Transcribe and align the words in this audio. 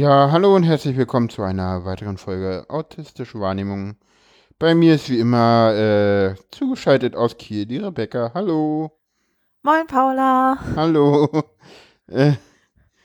Ja, 0.00 0.30
hallo 0.32 0.56
und 0.56 0.62
herzlich 0.62 0.96
willkommen 0.96 1.28
zu 1.28 1.42
einer 1.42 1.84
weiteren 1.84 2.16
Folge 2.16 2.64
Autistische 2.70 3.38
Wahrnehmung. 3.38 3.96
Bei 4.58 4.74
mir 4.74 4.94
ist 4.94 5.10
wie 5.10 5.18
immer 5.18 5.74
äh, 5.74 6.34
zugeschaltet 6.50 7.14
aus 7.14 7.36
Kiel 7.36 7.66
die 7.66 7.76
Rebecca. 7.76 8.30
Hallo. 8.32 8.92
Moin 9.62 9.86
Paula. 9.86 10.56
Hallo. 10.74 11.28
Äh, 12.08 12.32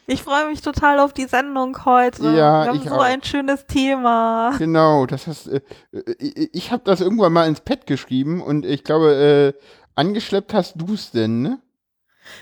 Ich 0.08 0.24
freue 0.24 0.48
mich 0.48 0.62
total 0.62 1.00
auf 1.02 1.12
die 1.12 1.26
Sendung 1.26 1.84
heute. 1.84 2.24
Ja, 2.30 2.64
Wir 2.64 2.70
haben 2.70 2.78
ich 2.78 2.88
so 2.88 2.96
auch. 2.96 3.02
ein 3.04 3.22
schönes 3.22 3.66
Thema. 3.66 4.54
genau, 4.58 5.06
das 5.06 5.28
hast 5.28 5.48
äh, 5.48 5.60
äh, 5.92 6.16
ich, 6.18 6.50
ich 6.54 6.72
habe 6.72 6.84
das 6.86 7.02
irgendwann 7.02 7.34
mal 7.34 7.46
ins 7.50 7.60
Pad 7.60 7.88
geschrieben 7.88 8.42
und 8.42 8.66
ich 8.66 8.86
glaube, 8.86 9.54
äh, 9.54 9.60
angeschleppt 9.96 10.54
hast 10.54 10.76
du 10.78 10.94
es 10.94 11.12
denn, 11.12 11.42
ne? 11.42 11.60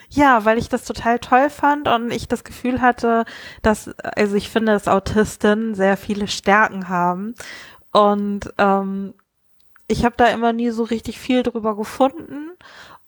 Ja, 0.10 0.46
weil 0.46 0.58
ich 0.58 0.70
das 0.70 0.86
total 0.86 1.20
toll 1.20 1.50
fand 1.50 1.88
und 1.88 2.12
ich 2.12 2.28
das 2.28 2.44
Gefühl 2.44 2.82
hatte, 2.82 3.26
dass, 3.62 3.90
also 4.00 4.36
ich 4.36 4.50
finde, 4.50 4.72
dass 4.72 4.88
Autisten 4.88 5.76
sehr 5.76 5.98
viele 5.98 6.28
Stärken 6.28 6.90
haben. 6.90 7.36
Und 7.92 8.54
ähm, 8.58 9.14
ich 9.88 10.06
habe 10.06 10.16
da 10.18 10.28
immer 10.28 10.54
nie 10.54 10.72
so 10.72 10.84
richtig 10.84 11.20
viel 11.20 11.44
drüber 11.44 11.76
gefunden 11.76 12.52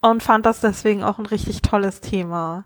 und 0.02 0.24
fand 0.24 0.46
das 0.46 0.62
deswegen 0.62 1.04
auch 1.04 1.18
ein 1.18 1.26
richtig 1.26 1.62
tolles 1.62 2.02
Thema. 2.02 2.66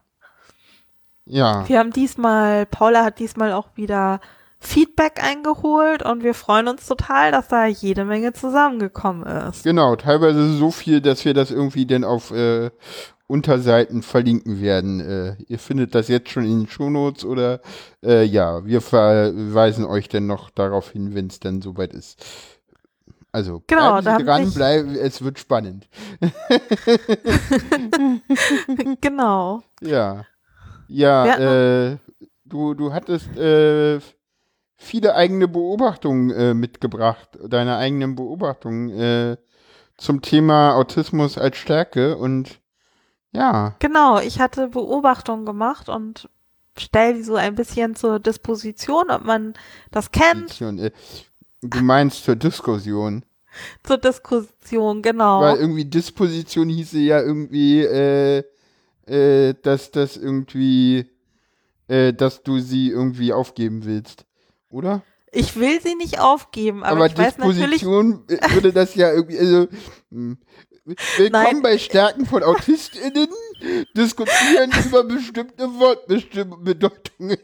Ja. 1.26 1.68
Wir 1.70 1.80
haben 1.80 1.92
diesmal, 1.92 2.66
Paula 2.66 3.04
hat 3.04 3.20
diesmal 3.20 3.54
auch 3.54 3.70
wieder 3.76 4.20
Feedback 4.60 5.24
eingeholt 5.24 6.04
und 6.04 6.24
wir 6.24 6.34
freuen 6.34 6.68
uns 6.68 6.86
total, 6.86 7.32
dass 7.32 7.48
da 7.48 7.66
jede 7.66 8.04
Menge 8.04 8.34
zusammengekommen 8.34 9.26
ist. 9.48 9.64
Genau, 9.64 9.96
teilweise 9.96 10.54
so 10.54 10.70
viel, 10.70 11.00
dass 11.00 11.24
wir 11.24 11.34
das 11.34 11.52
irgendwie 11.52 11.86
dann 11.86 12.04
auf 12.04 12.32
äh, 12.32 12.72
Unterseiten 13.30 14.02
verlinken 14.02 14.60
werden. 14.60 15.00
Äh, 15.00 15.36
ihr 15.48 15.60
findet 15.60 15.94
das 15.94 16.08
jetzt 16.08 16.30
schon 16.30 16.46
in 16.46 16.62
den 16.62 16.68
Shownotes 16.68 17.26
oder 17.26 17.62
äh, 18.04 18.24
ja, 18.24 18.66
wir 18.66 18.82
verweisen 18.82 19.86
euch 19.86 20.10
dann 20.10 20.26
noch 20.26 20.50
darauf 20.50 20.90
hin, 20.92 21.14
wenn 21.14 21.28
es 21.28 21.40
dann 21.40 21.62
soweit 21.62 21.94
ist. 21.94 22.26
Also 23.32 23.62
Genau, 23.68 24.02
bleiben 24.02 24.04
Sie 24.04 24.10
haben 24.10 24.26
dran, 24.26 24.46
sich- 24.48 24.56
bleiben, 24.56 24.96
es 24.96 25.24
wird 25.24 25.38
spannend. 25.38 25.88
genau. 29.02 29.62
Ja. 29.82 30.26
Ja, 30.88 31.36
äh, 31.92 31.98
du, 32.46 32.74
du 32.74 32.92
hattest 32.94 33.38
äh, 33.38 34.00
viele 34.76 35.14
eigene 35.14 35.48
Beobachtungen 35.48 36.32
äh, 36.32 36.56
mitgebracht, 36.56 37.30
deine 37.48 37.78
eigenen 37.78 38.16
Beobachtungen 38.16 38.90
äh, 38.90 39.38
zum 39.98 40.24
Thema 40.24 40.74
Autismus 40.76 41.38
als 41.38 41.58
Stärke 41.58 42.18
und 42.18 42.59
ja. 43.32 43.76
Genau, 43.80 44.20
ich 44.20 44.40
hatte 44.40 44.68
Beobachtungen 44.70 45.46
gemacht 45.46 45.90
und 45.90 46.30
stell 46.78 47.16
die 47.16 47.24
so 47.24 47.36
ein 47.36 47.56
bisschen 47.56 47.96
zur 47.96 48.20
Disposition, 48.20 49.10
ob 49.10 49.26
man 49.26 49.54
das 49.92 50.12
kennt, 50.12 50.60
äh, 50.62 50.92
Du 51.62 51.82
meinst 51.82 52.24
zur 52.24 52.36
Diskussion. 52.36 53.26
zur 53.84 53.98
Diskussion, 53.98 55.02
genau. 55.02 55.42
Weil 55.42 55.58
irgendwie 55.58 55.86
Disposition 55.86 56.70
hieße 56.70 57.00
ja 57.00 57.22
irgendwie, 57.22 57.82
äh, 57.82 58.44
äh, 59.06 59.56
dass 59.62 59.92
das 59.92 60.16
irgendwie, 60.16 61.10
äh, 61.88 62.14
dass 62.14 62.44
du 62.44 62.60
sie 62.60 62.90
irgendwie 62.90 63.34
aufgeben 63.34 63.84
willst. 63.86 64.26
Oder? 64.70 65.02
ich 65.32 65.56
will 65.56 65.82
sie 65.82 65.96
nicht 65.96 66.20
aufgeben, 66.20 66.84
aber, 66.84 66.98
Aber, 66.98 67.06
ich 67.08 67.18
weiß 67.18 67.38
natürlich, 67.38 67.82
Disposition 67.82 68.24
äh, 68.28 68.54
würde 68.54 68.74
das 68.74 68.96
ja 68.96 69.12
irgendwie, 69.12 69.40
also, 69.40 69.68
hm. 70.12 70.38
Willkommen 71.18 71.32
Nein. 71.32 71.62
bei 71.62 71.78
Stärken 71.78 72.26
von 72.26 72.42
AutistInnen, 72.42 73.28
diskutieren 73.96 74.72
über 74.88 75.04
bestimmte 75.04 75.68
Wortbedeutungen. 75.80 77.38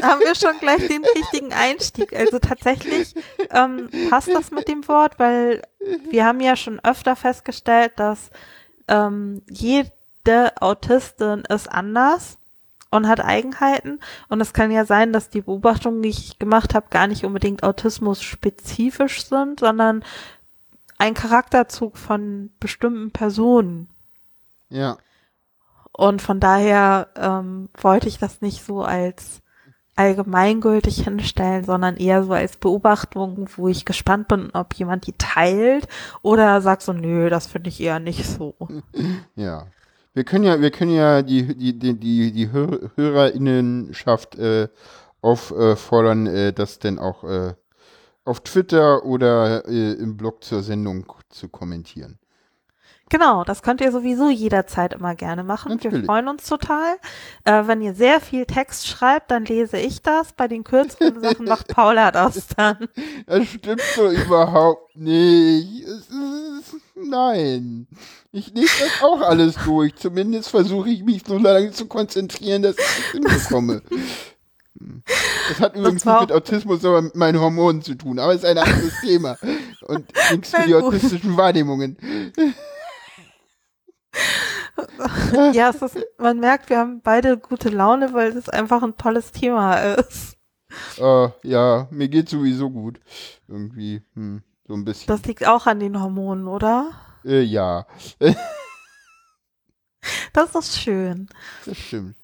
haben 0.00 0.20
wir 0.20 0.34
schon 0.36 0.56
gleich 0.60 0.86
den 0.86 1.04
richtigen 1.04 1.52
Einstieg. 1.52 2.14
Also 2.14 2.38
tatsächlich 2.38 3.16
ähm, 3.50 3.88
passt 4.10 4.28
das 4.28 4.52
mit 4.52 4.68
dem 4.68 4.86
Wort, 4.86 5.18
weil 5.18 5.62
wir 6.08 6.24
haben 6.24 6.40
ja 6.40 6.54
schon 6.54 6.78
öfter 6.84 7.16
festgestellt, 7.16 7.94
dass 7.96 8.30
ähm, 8.86 9.42
jede 9.50 9.90
Autistin 10.60 11.42
ist 11.48 11.68
anders 11.68 12.38
und 12.92 13.08
hat 13.08 13.24
Eigenheiten. 13.24 13.98
Und 14.28 14.40
es 14.40 14.52
kann 14.52 14.70
ja 14.70 14.84
sein, 14.84 15.12
dass 15.12 15.30
die 15.30 15.40
Beobachtungen, 15.40 16.02
die 16.02 16.10
ich 16.10 16.38
gemacht 16.38 16.74
habe, 16.74 16.86
gar 16.90 17.08
nicht 17.08 17.24
unbedingt 17.24 17.64
autismus-spezifisch 17.64 19.26
sind, 19.26 19.58
sondern 19.58 20.04
ein 21.00 21.14
Charakterzug 21.14 21.96
von 21.96 22.50
bestimmten 22.60 23.10
Personen. 23.10 23.88
Ja, 24.68 24.98
Und 25.92 26.22
von 26.22 26.40
daher 26.40 27.08
ähm, 27.16 27.70
wollte 27.80 28.06
ich 28.06 28.18
das 28.18 28.42
nicht 28.42 28.64
so 28.64 28.82
als 28.82 29.40
allgemeingültig 29.96 31.02
hinstellen, 31.04 31.64
sondern 31.64 31.96
eher 31.96 32.22
so 32.22 32.32
als 32.32 32.56
Beobachtung, 32.58 33.48
wo 33.56 33.68
ich 33.68 33.84
gespannt 33.84 34.28
bin, 34.28 34.50
ob 34.52 34.74
jemand 34.74 35.06
die 35.06 35.14
teilt 35.14 35.88
oder 36.22 36.60
sagt 36.60 36.82
so, 36.82 36.92
nö, 36.92 37.30
das 37.30 37.46
finde 37.46 37.70
ich 37.70 37.80
eher 37.80 37.98
nicht 37.98 38.24
so. 38.26 38.54
ja. 39.34 39.66
Wir 40.12 40.24
können 40.24 40.44
ja, 40.44 40.60
wir 40.60 40.70
können 40.70 40.92
ja 40.92 41.22
die, 41.22 41.56
die, 41.56 41.78
die, 41.78 41.94
die, 41.98 42.32
die 42.32 42.52
Hör 42.52 42.90
HörerInnenschaft 42.96 44.36
äh, 44.38 44.68
auffordern, 45.22 46.26
äh, 46.26 46.52
das 46.52 46.78
denn 46.78 46.98
auch 46.98 47.24
äh, 47.24 47.54
auf 48.24 48.40
Twitter 48.40 49.04
oder 49.04 49.66
äh, 49.68 49.92
im 49.92 50.16
Blog 50.16 50.44
zur 50.44 50.62
Sendung 50.62 51.06
zu 51.28 51.48
kommentieren. 51.48 52.18
Genau, 53.10 53.42
das 53.42 53.62
könnt 53.62 53.80
ihr 53.80 53.90
sowieso 53.90 54.30
jederzeit 54.30 54.94
immer 54.94 55.16
gerne 55.16 55.42
machen. 55.42 55.70
Wir 55.70 55.76
Natürlich. 55.90 56.06
freuen 56.06 56.28
uns 56.28 56.46
total. 56.46 56.94
Äh, 57.42 57.66
wenn 57.66 57.82
ihr 57.82 57.92
sehr 57.92 58.20
viel 58.20 58.46
Text 58.46 58.86
schreibt, 58.86 59.32
dann 59.32 59.44
lese 59.44 59.78
ich 59.78 60.00
das. 60.00 60.32
Bei 60.32 60.46
den 60.46 60.62
kürzeren 60.62 61.20
Sachen 61.20 61.44
macht 61.44 61.66
Paula 61.74 62.12
das 62.12 62.46
dann. 62.56 62.88
Das 63.26 63.48
stimmt 63.48 63.82
so 63.96 64.08
überhaupt 64.08 64.96
nicht. 64.96 65.82
Ist, 65.82 66.12
nein. 66.94 67.88
Ich 68.30 68.54
lese 68.54 68.70
das 68.78 69.02
auch 69.02 69.22
alles 69.22 69.56
durch. 69.64 69.96
Zumindest 69.96 70.48
versuche 70.48 70.90
ich 70.90 71.02
mich 71.02 71.24
so 71.26 71.36
lange 71.36 71.72
zu 71.72 71.86
konzentrieren, 71.86 72.62
dass 72.62 72.76
ich 72.78 72.84
es 72.84 73.10
hinbekomme. 73.10 73.82
Das 74.74 75.60
hat 75.60 75.76
übrigens 75.76 76.06
war 76.06 76.20
nicht 76.20 76.30
mit 76.30 76.36
Autismus, 76.36 76.80
sondern 76.80 77.04
mit 77.04 77.16
meinen 77.16 77.40
Hormonen 77.40 77.82
zu 77.82 77.94
tun. 77.96 78.18
Aber 78.18 78.32
es 78.32 78.38
ist 78.42 78.44
ein 78.44 78.58
anderes 78.58 79.00
Thema. 79.00 79.36
Und 79.82 80.06
nichts 80.30 80.50
für 80.50 80.66
die 80.66 80.74
autistischen 80.74 81.36
Wahrnehmungen. 81.36 81.96
Ja, 85.52 85.68
ist, 85.70 85.98
man 86.18 86.40
merkt, 86.40 86.70
wir 86.70 86.78
haben 86.78 87.00
beide 87.02 87.36
gute 87.38 87.68
Laune, 87.68 88.12
weil 88.12 88.36
es 88.36 88.48
einfach 88.48 88.82
ein 88.82 88.96
tolles 88.96 89.30
Thema 89.30 89.74
ist. 89.76 90.36
Äh, 90.98 91.28
ja, 91.44 91.86
mir 91.90 92.08
geht 92.08 92.28
sowieso 92.28 92.70
gut. 92.70 92.98
Irgendwie, 93.46 94.02
hm, 94.14 94.42
so 94.66 94.74
ein 94.74 94.84
bisschen. 94.84 95.06
Das 95.06 95.24
liegt 95.24 95.46
auch 95.46 95.66
an 95.66 95.80
den 95.80 96.00
Hormonen, 96.00 96.48
oder? 96.48 96.92
äh, 97.24 97.42
ja, 97.42 97.86
Das 100.32 100.54
ist 100.54 100.78
schön. 100.78 101.28
das 101.66 101.76
stimmt. 101.76 102.16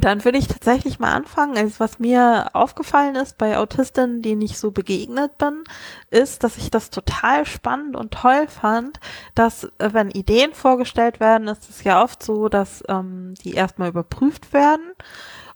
Dann 0.00 0.24
würde 0.24 0.38
ich 0.38 0.48
tatsächlich 0.48 0.98
mal 0.98 1.12
anfangen. 1.12 1.56
Also 1.56 1.80
was 1.80 1.98
mir 1.98 2.50
aufgefallen 2.52 3.14
ist 3.16 3.38
bei 3.38 3.56
Autistinnen, 3.56 4.20
denen 4.20 4.42
ich 4.42 4.58
so 4.58 4.70
begegnet 4.70 5.38
bin, 5.38 5.64
ist, 6.10 6.44
dass 6.44 6.58
ich 6.58 6.70
das 6.70 6.90
total 6.90 7.46
spannend 7.46 7.96
und 7.96 8.12
toll 8.12 8.46
fand, 8.48 9.00
dass 9.34 9.64
äh, 9.78 9.90
wenn 9.92 10.10
Ideen 10.10 10.52
vorgestellt 10.52 11.20
werden, 11.20 11.48
ist 11.48 11.70
es 11.70 11.84
ja 11.84 12.02
oft 12.02 12.22
so, 12.22 12.48
dass 12.48 12.82
ähm, 12.88 13.34
die 13.42 13.54
erstmal 13.54 13.88
überprüft 13.88 14.52
werden. 14.52 14.92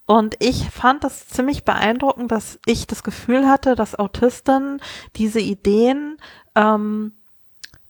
Und 0.06 0.35
ich 0.41 0.70
fand 0.70 1.05
das 1.05 1.29
ziemlich 1.29 1.64
beeindruckend, 1.64 2.32
dass 2.32 2.59
ich 2.67 2.87
das 2.87 3.05
Gefühl 3.05 3.49
hatte, 3.49 3.76
dass 3.76 3.97
Autisten 3.97 4.81
diese 5.14 5.38
Ideen 5.38 6.17
ähm, 6.56 7.12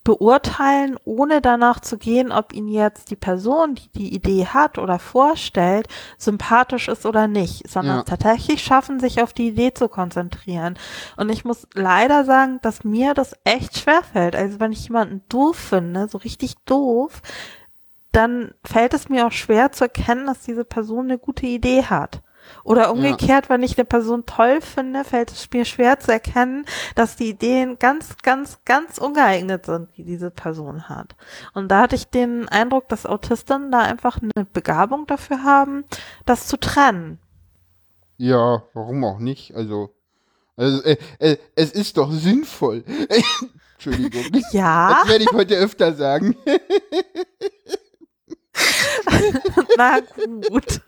beurteilen, 0.03 0.97
ohne 1.05 1.41
danach 1.41 1.79
zu 1.79 1.97
gehen, 1.97 2.31
ob 2.31 2.53
ihnen 2.53 2.69
jetzt 2.69 3.11
die 3.11 3.15
Person, 3.15 3.75
die 3.75 3.89
die 3.89 4.15
Idee 4.15 4.47
hat 4.47 4.77
oder 4.79 4.97
vorstellt, 4.97 5.87
sympathisch 6.17 6.87
ist 6.87 7.05
oder 7.05 7.27
nicht, 7.27 7.69
sondern 7.69 7.97
Ja. 7.97 8.03
tatsächlich 8.03 8.63
schaffen, 8.63 8.99
sich 8.99 9.21
auf 9.21 9.33
die 9.33 9.49
Idee 9.49 9.73
zu 9.73 9.87
konzentrieren. 9.89 10.77
Und 11.17 11.29
ich 11.29 11.45
muss 11.45 11.67
leider 11.75 12.25
sagen, 12.25 12.59
dass 12.63 12.83
mir 12.83 13.13
das 13.13 13.35
echt 13.43 13.77
schwerfällt. 13.77 14.35
Also 14.35 14.59
wenn 14.59 14.71
ich 14.71 14.85
jemanden 14.85 15.21
doof 15.29 15.55
finde, 15.57 16.07
so 16.07 16.17
richtig 16.17 16.55
doof, 16.65 17.21
dann 18.11 18.53
fällt 18.65 18.93
es 18.93 19.07
mir 19.07 19.27
auch 19.27 19.31
schwer 19.31 19.71
zu 19.71 19.85
erkennen, 19.85 20.25
dass 20.25 20.41
diese 20.41 20.65
Person 20.65 21.05
eine 21.05 21.17
gute 21.19 21.45
Idee 21.45 21.83
hat. 21.83 22.21
Oder 22.63 22.91
umgekehrt, 22.91 23.49
wenn 23.49 23.63
ich 23.63 23.77
eine 23.77 23.85
Person 23.85 24.25
toll 24.25 24.61
finde, 24.61 25.03
fällt 25.03 25.31
es 25.31 25.49
mir 25.51 25.65
schwer 25.65 25.99
zu 25.99 26.11
erkennen, 26.11 26.65
dass 26.95 27.15
die 27.15 27.29
Ideen 27.29 27.79
ganz, 27.79 28.17
ganz, 28.21 28.59
ganz 28.65 28.97
ungeeignet 28.97 29.65
sind, 29.65 29.89
die 29.97 30.03
diese 30.03 30.31
Person 30.31 30.89
hat. 30.89 31.15
Und 31.53 31.69
da 31.69 31.81
hatte 31.81 31.95
ich 31.95 32.07
den 32.07 32.47
Eindruck, 32.49 32.87
dass 32.89 33.05
Autisten 33.05 33.71
da 33.71 33.79
einfach 33.79 34.19
eine 34.21 34.45
Begabung 34.45 35.07
dafür 35.07 35.43
haben, 35.43 35.85
das 36.25 36.47
zu 36.47 36.57
trennen. 36.57 37.19
Ja, 38.17 38.63
warum 38.73 39.03
auch 39.03 39.19
nicht? 39.19 39.55
Also, 39.55 39.89
also 40.55 40.83
äh, 40.83 40.97
äh, 41.19 41.37
es 41.55 41.71
ist 41.71 41.97
doch 41.97 42.11
sinnvoll. 42.11 42.83
Entschuldigung. 43.73 44.41
Ja, 44.51 44.99
Das 45.01 45.09
werde 45.09 45.23
ich 45.23 45.31
heute 45.31 45.55
öfter 45.55 45.93
sagen. 45.93 46.35
Na 49.77 49.99
gut. 50.49 50.81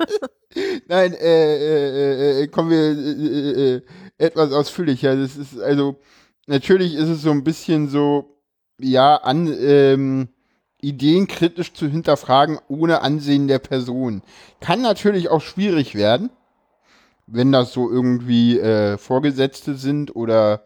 Nein, 0.88 1.14
äh, 1.14 1.56
äh, 1.56 2.44
äh, 2.44 2.48
kommen 2.48 2.70
wir 2.70 2.78
äh, 2.78 3.76
äh, 3.76 3.82
etwas 4.18 4.52
ausführlicher. 4.52 5.16
Das 5.16 5.36
ist 5.36 5.60
also 5.60 6.00
natürlich 6.48 6.96
ist 6.96 7.10
es 7.10 7.22
so 7.22 7.32
ein 7.32 7.44
bisschen 7.44 7.90
so, 7.90 8.38
ja, 8.80 9.16
an 9.16 9.48
ähm, 9.60 10.30
Ideen 10.82 11.28
kritisch 11.28 11.74
zu 11.74 11.88
hinterfragen 11.88 12.60
ohne 12.68 13.02
Ansehen 13.02 13.48
der 13.48 13.60
Person. 13.60 14.22
Kann 14.60 14.82
natürlich 14.82 15.30
auch 15.30 15.42
schwierig 15.42 15.96
werden, 15.96 16.30
wenn 17.26 17.52
das 17.52 17.72
so 17.72 17.90
irgendwie 17.90 18.60
äh, 18.60 18.98
Vorgesetzte 18.98 19.76
sind 19.76 20.16
oder 20.16 20.66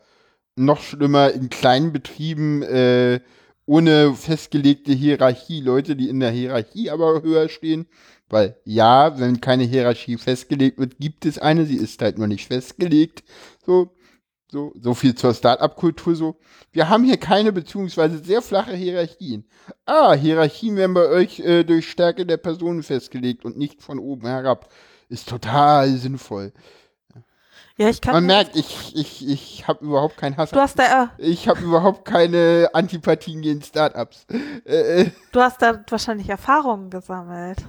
noch 0.56 0.82
schlimmer 0.82 1.32
in 1.32 1.50
kleinen 1.50 1.94
Betrieben 1.94 2.64
äh, 2.64 3.20
ohne 3.68 4.16
festgelegte 4.16 4.94
Hierarchie, 4.94 5.62
Leute, 5.62 5.96
die 5.96 6.10
in 6.10 6.20
der 6.20 6.32
Hierarchie 6.32 6.90
aber 6.90 7.22
höher 7.22 7.50
stehen. 7.50 7.86
Weil 8.30 8.58
ja, 8.66 9.20
wenn 9.20 9.40
keine 9.42 9.64
Hierarchie 9.64 10.18
festgelegt 10.18 10.80
wird, 10.80 10.98
gibt 11.00 11.26
es 11.26 11.38
eine, 11.38 11.66
sie 11.66 11.78
ist 11.78 12.02
halt 12.02 12.18
nur 12.18 12.28
nicht 12.28 12.48
festgelegt. 12.48 13.24
So, 13.66 13.94
so, 14.50 14.74
so 14.82 14.94
viel 14.94 15.16
zur 15.16 15.34
Start-up-Kultur 15.34 16.16
so. 16.16 16.40
Wir 16.72 16.90
haben 16.90 17.04
hier 17.04 17.18
keine 17.18 17.52
beziehungsweise 17.52 18.20
sehr 18.24 18.42
flache 18.42 18.76
Hierarchien. 18.76 19.46
Ah, 19.86 20.14
Hierarchien 20.14 20.78
werden 20.78 20.94
bei 20.94 21.08
euch 21.08 21.40
äh, 21.42 21.64
durch 21.64 21.90
Stärke 21.90 22.26
der 22.26 22.38
Personen 22.38 22.84
festgelegt 22.84 23.44
und 23.44 23.58
nicht 23.58 23.82
von 23.82 24.00
oben 24.00 24.28
herab. 24.28 24.72
Ist 25.10 25.28
total 25.30 25.90
sinnvoll. 25.90 26.54
Ja, 27.80 27.90
ich 27.90 28.02
kann. 28.02 28.14
Man 28.16 28.26
merkt, 28.26 28.56
ich, 28.56 28.96
ich, 28.96 29.28
ich 29.28 29.68
habe 29.68 29.86
überhaupt 29.86 30.18
keinen 30.18 30.36
Hass. 30.36 30.50
Du 30.50 30.60
hast 30.60 30.80
da, 30.80 31.12
ich 31.20 31.48
habe 31.48 31.62
überhaupt 31.62 32.06
keine 32.06 32.70
Antipathien 32.74 33.42
gegen 33.42 33.62
Startups. 33.62 34.26
Äh, 34.66 35.02
äh, 35.02 35.12
du 35.32 35.40
hast 35.40 35.62
da 35.62 35.84
wahrscheinlich 35.88 36.28
Erfahrungen 36.28 36.90
gesammelt. 36.90 37.64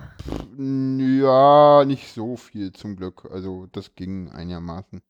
Ja, 0.56 1.84
nicht 1.84 2.14
so 2.14 2.36
viel 2.36 2.72
zum 2.72 2.96
Glück. 2.96 3.28
Also 3.30 3.66
das 3.72 3.94
ging 3.94 4.30
einigermaßen. 4.30 5.02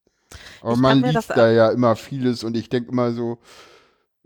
Aber 0.63 0.73
Ich 0.73 0.79
man 0.79 1.03
liest 1.03 1.31
da 1.31 1.49
ja 1.49 1.71
immer 1.71 1.95
vieles 1.95 2.43
und 2.43 2.57
ich 2.57 2.69
denke 2.69 2.91
immer 2.91 3.13
so, 3.13 3.39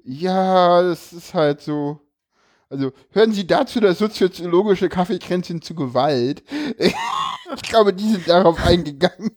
ja, 0.02 0.82
das 0.82 1.12
ist 1.12 1.34
halt 1.34 1.60
so. 1.60 2.00
Also 2.72 2.92
hören 3.12 3.32
Sie 3.32 3.46
dazu 3.46 3.80
das 3.80 3.98
soziologische 3.98 4.88
Kaffeekränzchen 4.88 5.62
zu 5.62 5.74
Gewalt. 5.74 6.42
Ich 7.54 7.62
glaube, 7.64 7.92
die 7.92 8.08
sind 8.10 8.26
darauf 8.26 8.64
eingegangen. 8.64 9.36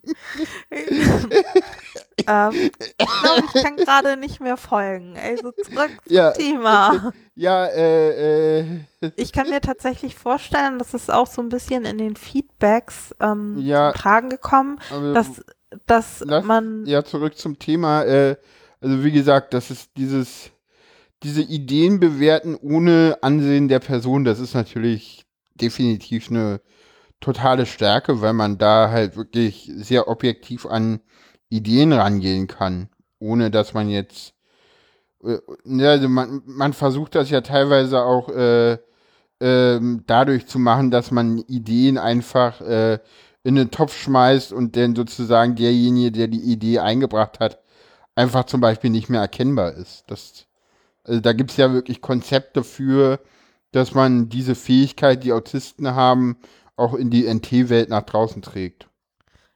ähm, 0.72 2.52
ich 2.54 2.96
glaube, 2.98 3.44
ich 3.54 3.62
kann 3.64 3.76
gerade 3.76 4.18
nicht 4.18 4.40
mehr 4.40 4.58
folgen. 4.58 5.18
Also 5.22 5.52
zurück 5.52 5.92
zum 6.06 6.16
Ja, 6.16 6.32
Thema. 6.32 7.12
Ja, 7.36 7.66
äh, 7.66 8.60
äh, 8.62 8.66
Ich 9.18 9.34
kann 9.34 9.50
mir 9.50 9.60
tatsächlich 9.62 10.16
vorstellen, 10.16 10.80
dass 10.80 10.94
es 10.94 11.10
auch 11.10 11.28
so 11.28 11.42
ein 11.42 11.50
bisschen 11.50 11.84
in 11.86 11.98
den 11.98 12.16
Feedbacks 12.16 13.14
ähm, 13.20 13.58
Ja. 13.60 13.92
zum 13.92 14.02
Tragen 14.02 14.30
gekommen, 14.30 14.80
aber 14.92 15.14
dass, 15.14 15.44
dass 15.86 16.22
Lass- 16.26 16.46
man 16.46 16.86
ja, 16.86 17.04
zurück 17.04 17.38
zum 17.38 17.60
Thema. 17.60 18.04
Äh, 18.04 18.38
also 18.80 19.04
wie 19.04 19.12
gesagt, 19.12 19.54
das 19.54 19.72
ist 19.72 19.90
dieses, 19.98 20.52
diese 21.26 21.42
Ideen 21.42 22.00
bewerten 22.00 22.56
ohne 22.56 23.18
Ansehen 23.22 23.68
der 23.68 23.80
Person, 23.80 24.26
das 24.26 24.40
ist 24.40 24.54
natürlich 24.54 25.26
definitiv 25.56 26.30
eine 26.30 26.62
totale 27.20 27.66
Stärke, 27.66 28.22
weil 28.22 28.34
man 28.34 28.60
da 28.60 28.92
halt 28.92 29.18
wirklich 29.18 29.72
sehr 29.76 30.08
objektiv 30.08 30.68
an 30.68 31.00
Ideen 31.50 31.94
rangehen 31.94 32.46
kann, 32.46 32.90
ohne 33.20 33.50
dass 33.50 33.74
man 33.74 33.90
jetzt 33.90 34.36
äh, 35.24 35.40
also 35.84 36.10
man, 36.10 36.44
man 36.46 36.74
versucht 36.74 37.16
das 37.16 37.32
ja 37.32 37.42
teilweise 37.42 38.04
auch 38.04 38.30
äh, 38.30 38.78
ähm, 39.42 40.04
dadurch 40.06 40.46
zu 40.46 40.60
machen, 40.60 40.92
dass 40.92 41.10
man 41.10 41.40
Ideen 41.40 41.98
einfach 41.98 42.62
äh, 42.62 43.00
in 43.44 43.56
den 43.56 43.72
Topf 43.72 43.98
schmeißt 43.98 44.54
und 44.54 44.78
dann 44.78 44.96
sozusagen 44.96 45.56
derjenige, 45.56 46.12
der 46.12 46.28
die 46.28 46.52
Idee 46.52 46.80
eingebracht 46.80 47.40
hat, 47.40 47.60
einfach 48.14 48.46
zum 48.46 48.62
Beispiel 48.62 48.92
nicht 48.92 49.10
mehr 49.10 49.22
erkennbar 49.22 49.74
ist. 49.74 50.04
Das, 50.08 50.46
also 51.06 51.22
da 51.22 51.34
gibt 51.34 51.52
es 51.52 51.58
ja 51.58 51.72
wirklich 51.74 52.02
Konzepte 52.02 52.64
für, 52.64 53.20
dass 53.72 53.94
man 53.94 54.30
diese 54.30 54.56
Fähigkeit, 54.56 55.24
die 55.24 55.34
Autisten 55.34 55.96
haben, 55.96 56.38
auch 56.76 56.94
in 56.94 57.10
die 57.10 57.32
NT-Welt 57.32 57.90
nach 57.90 58.04
draußen 58.04 58.42
trägt. 58.42 58.88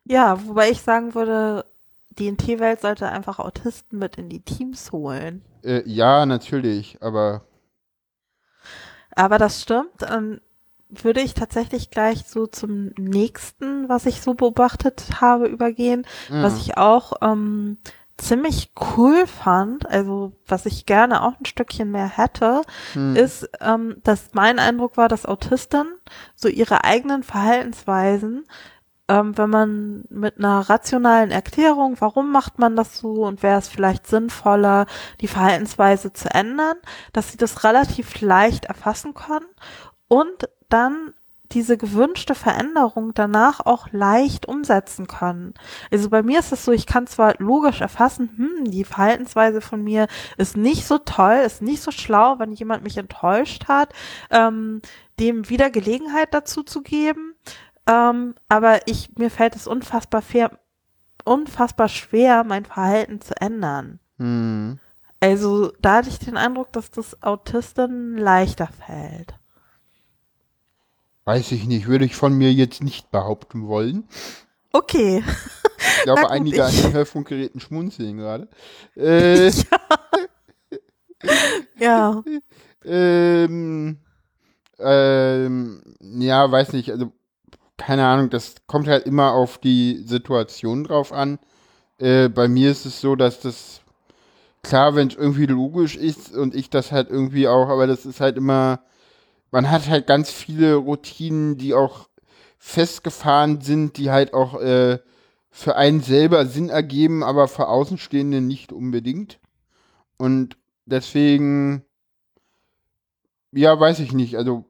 Ja, 0.06 0.46
wobei 0.48 0.70
ich 0.70 0.82
sagen 0.82 1.14
würde, 1.16 1.66
die 2.18 2.32
NT-Welt 2.32 2.82
sollte 2.82 3.10
einfach 3.10 3.40
Autisten 3.40 4.00
mit 4.00 4.18
in 4.18 4.30
die 4.30 4.42
Teams 4.42 4.92
holen. 4.92 5.44
Äh, 5.64 5.84
ja, 5.86 6.26
natürlich, 6.26 6.98
aber 7.02 7.44
Aber 9.16 9.38
das 9.38 9.62
stimmt. 9.62 9.92
Dann 9.98 10.40
würde 10.90 11.22
ich 11.22 11.34
tatsächlich 11.34 11.92
gleich 11.92 12.24
so 12.26 12.48
zum 12.48 12.94
nächsten, 12.98 13.90
was 13.90 14.06
ich 14.06 14.22
so 14.22 14.34
beobachtet 14.34 15.22
habe, 15.22 15.48
übergehen, 15.48 16.06
ja. 16.30 16.42
was 16.42 16.58
ich 16.58 16.78
auch 16.78 17.14
ähm, 17.22 17.78
ziemlich 18.20 18.72
cool 18.98 19.26
fand, 19.26 19.90
also 19.90 20.34
was 20.46 20.66
ich 20.66 20.86
gerne 20.86 21.24
auch 21.24 21.40
ein 21.40 21.46
Stückchen 21.46 21.92
mehr 21.92 22.08
hätte, 22.08 22.62
hm, 22.94 23.16
ist, 23.16 23.50
ähm, 23.62 23.98
dass 24.04 24.34
mein 24.34 24.60
Eindruck 24.60 24.98
war, 24.98 25.08
dass 25.08 25.26
Autisten 25.26 25.88
so 26.36 26.48
ihre 26.48 26.84
eigenen 26.84 27.24
Verhaltensweisen, 27.24 28.46
ähm, 29.08 29.38
wenn 29.38 29.50
man 29.50 30.04
mit 30.10 30.38
einer 30.38 30.70
rationalen 30.70 31.32
Erklärung, 31.32 31.96
warum 32.00 32.32
macht 32.32 32.60
man 32.60 32.76
das 32.76 33.00
so 33.00 33.26
und 33.26 33.42
wäre 33.42 33.58
es 33.58 33.68
vielleicht 33.68 34.06
sinnvoller, 34.06 34.86
die 35.22 35.28
Verhaltensweise 35.28 36.14
zu 36.14 36.30
ändern, 36.30 36.78
dass 37.14 37.32
sie 37.32 37.38
das 37.38 37.64
relativ 37.64 38.22
leicht 38.22 38.66
erfassen 38.66 39.14
können 39.14 39.48
und 40.08 40.50
dann 40.70 41.14
diese 41.52 41.78
gewünschte 41.78 42.36
Veränderung 42.36 43.14
danach 43.14 43.60
auch 43.66 43.88
leicht 43.92 44.48
umsetzen 44.48 45.08
können. 45.08 45.54
Also 45.92 46.10
bei 46.10 46.22
mir 46.22 46.40
ist 46.40 46.52
es 46.52 46.64
so, 46.64 46.72
ich 46.72 46.86
kann 46.86 47.08
zwar 47.08 47.36
logisch 47.40 47.82
erfassen, 47.82 48.30
hm, 48.38 48.72
die 48.72 48.84
Verhaltensweise 48.84 49.62
von 49.62 49.84
mir 49.84 50.08
ist 50.38 50.58
nicht 50.58 50.86
so 50.86 51.00
toll, 51.00 51.42
ist 51.46 51.62
nicht 51.62 51.82
so 51.82 51.92
schlau, 51.92 52.38
wenn 52.38 52.52
jemand 52.52 52.84
mich 52.84 52.98
enttäuscht 52.98 53.68
hat, 53.68 53.94
ähm, 54.30 54.82
dem 55.20 55.50
wieder 55.50 55.70
Gelegenheit 55.70 56.34
dazu 56.34 56.64
zu 56.64 56.82
geben. 56.82 57.34
Ähm, 57.88 58.36
aber 58.48 58.88
ich, 58.88 59.18
mir 59.18 59.32
fällt 59.32 59.56
es 59.56 59.66
unfassbar 59.66 60.22
fair, 60.22 60.60
unfassbar 61.26 61.90
schwer, 61.90 62.44
mein 62.44 62.66
Verhalten 62.66 63.22
zu 63.22 63.36
ändern. 63.42 64.00
hm. 64.18 64.80
Also 65.22 65.74
da 65.82 65.96
hatte 65.96 66.10
ich 66.10 66.20
den 66.20 66.38
Eindruck, 66.38 66.72
dass 66.72 66.92
das 66.92 67.22
Autisten 67.22 68.18
leichter 68.18 68.68
fällt. 68.68 69.39
Weiß 71.30 71.52
ich 71.52 71.68
nicht, 71.68 71.86
würde 71.86 72.06
ich 72.06 72.16
von 72.16 72.34
mir 72.34 72.52
jetzt 72.52 72.82
nicht 72.82 73.12
behaupten 73.12 73.68
wollen. 73.68 74.06
Okay. 74.74 75.24
Ich 75.78 76.02
glaube, 76.04 76.22
gut, 76.22 76.32
einige 76.32 76.66
an 76.66 76.72
ich- 76.74 76.82
den 76.82 76.92
Hörfunkgeräten 76.94 77.62
schmunzeln 77.62 78.18
gerade. 78.18 78.48
Äh, 78.96 79.52
Ja. 81.78 82.24
ähm, 82.84 84.00
ähm, 84.80 85.82
ja, 86.00 86.52
weiß 86.52 86.74
nicht, 86.74 86.90
also 86.92 87.12
keine 87.78 88.08
Ahnung, 88.08 88.32
das 88.32 88.56
kommt 88.66 88.88
halt 88.88 89.06
immer 89.06 89.34
auf 89.34 89.60
die 89.60 90.02
Situation 90.08 90.84
drauf 90.84 91.14
an. 91.14 91.38
Äh, 92.00 92.30
bei 92.30 92.48
mir 92.48 92.72
ist 92.72 92.88
es 92.88 93.02
so, 93.02 93.16
dass 93.16 93.40
das 93.40 93.82
klar, 94.64 94.96
wenn 94.96 95.10
es 95.10 95.16
irgendwie 95.16 95.46
logisch 95.46 95.96
ist 95.96 96.34
und 96.36 96.56
ich 96.56 96.72
das 96.72 96.92
halt 96.92 97.12
irgendwie 97.12 97.48
auch, 97.48 97.70
aber 97.70 97.86
das 97.86 98.08
ist 98.08 98.20
halt 98.20 98.36
immer, 98.36 98.80
man 99.52 99.70
hat 99.72 99.88
halt 99.88 100.08
ganz 100.08 100.32
viele 100.32 100.76
Routinen, 100.76 101.58
die 101.58 101.74
auch 101.74 102.10
festgefahren 102.58 103.62
sind, 103.62 103.98
die 103.98 104.12
halt 104.12 104.34
auch 104.34 104.60
äh, 104.60 105.00
für 105.50 105.76
einen 105.76 106.02
selber 106.02 106.46
Sinn 106.46 106.70
ergeben, 106.70 107.24
aber 107.24 107.48
für 107.48 107.68
Außenstehende 107.68 108.42
nicht 108.42 108.72
unbedingt. 108.72 109.40
Und 110.18 110.58
deswegen, 110.86 111.84
ja, 113.52 113.80
weiß 113.80 114.00
ich 114.00 114.14
nicht. 114.14 114.38
Also, 114.38 114.66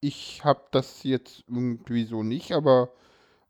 ich 0.00 0.44
habe 0.44 0.62
das 0.72 1.02
jetzt 1.02 1.44
irgendwie 1.46 2.04
so 2.04 2.22
nicht, 2.22 2.52
aber 2.52 2.90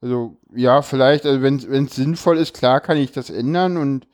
also, 0.01 0.37
ja, 0.55 0.83
vielleicht, 0.83 1.27
also 1.27 1.43
wenn 1.43 1.85
es 1.85 1.95
sinnvoll 1.95 2.39
ist, 2.39 2.55
klar 2.55 2.81
kann 2.81 2.97
ich 2.97 3.13
das 3.13 3.31
ändern 3.31 3.77
und 3.77 4.07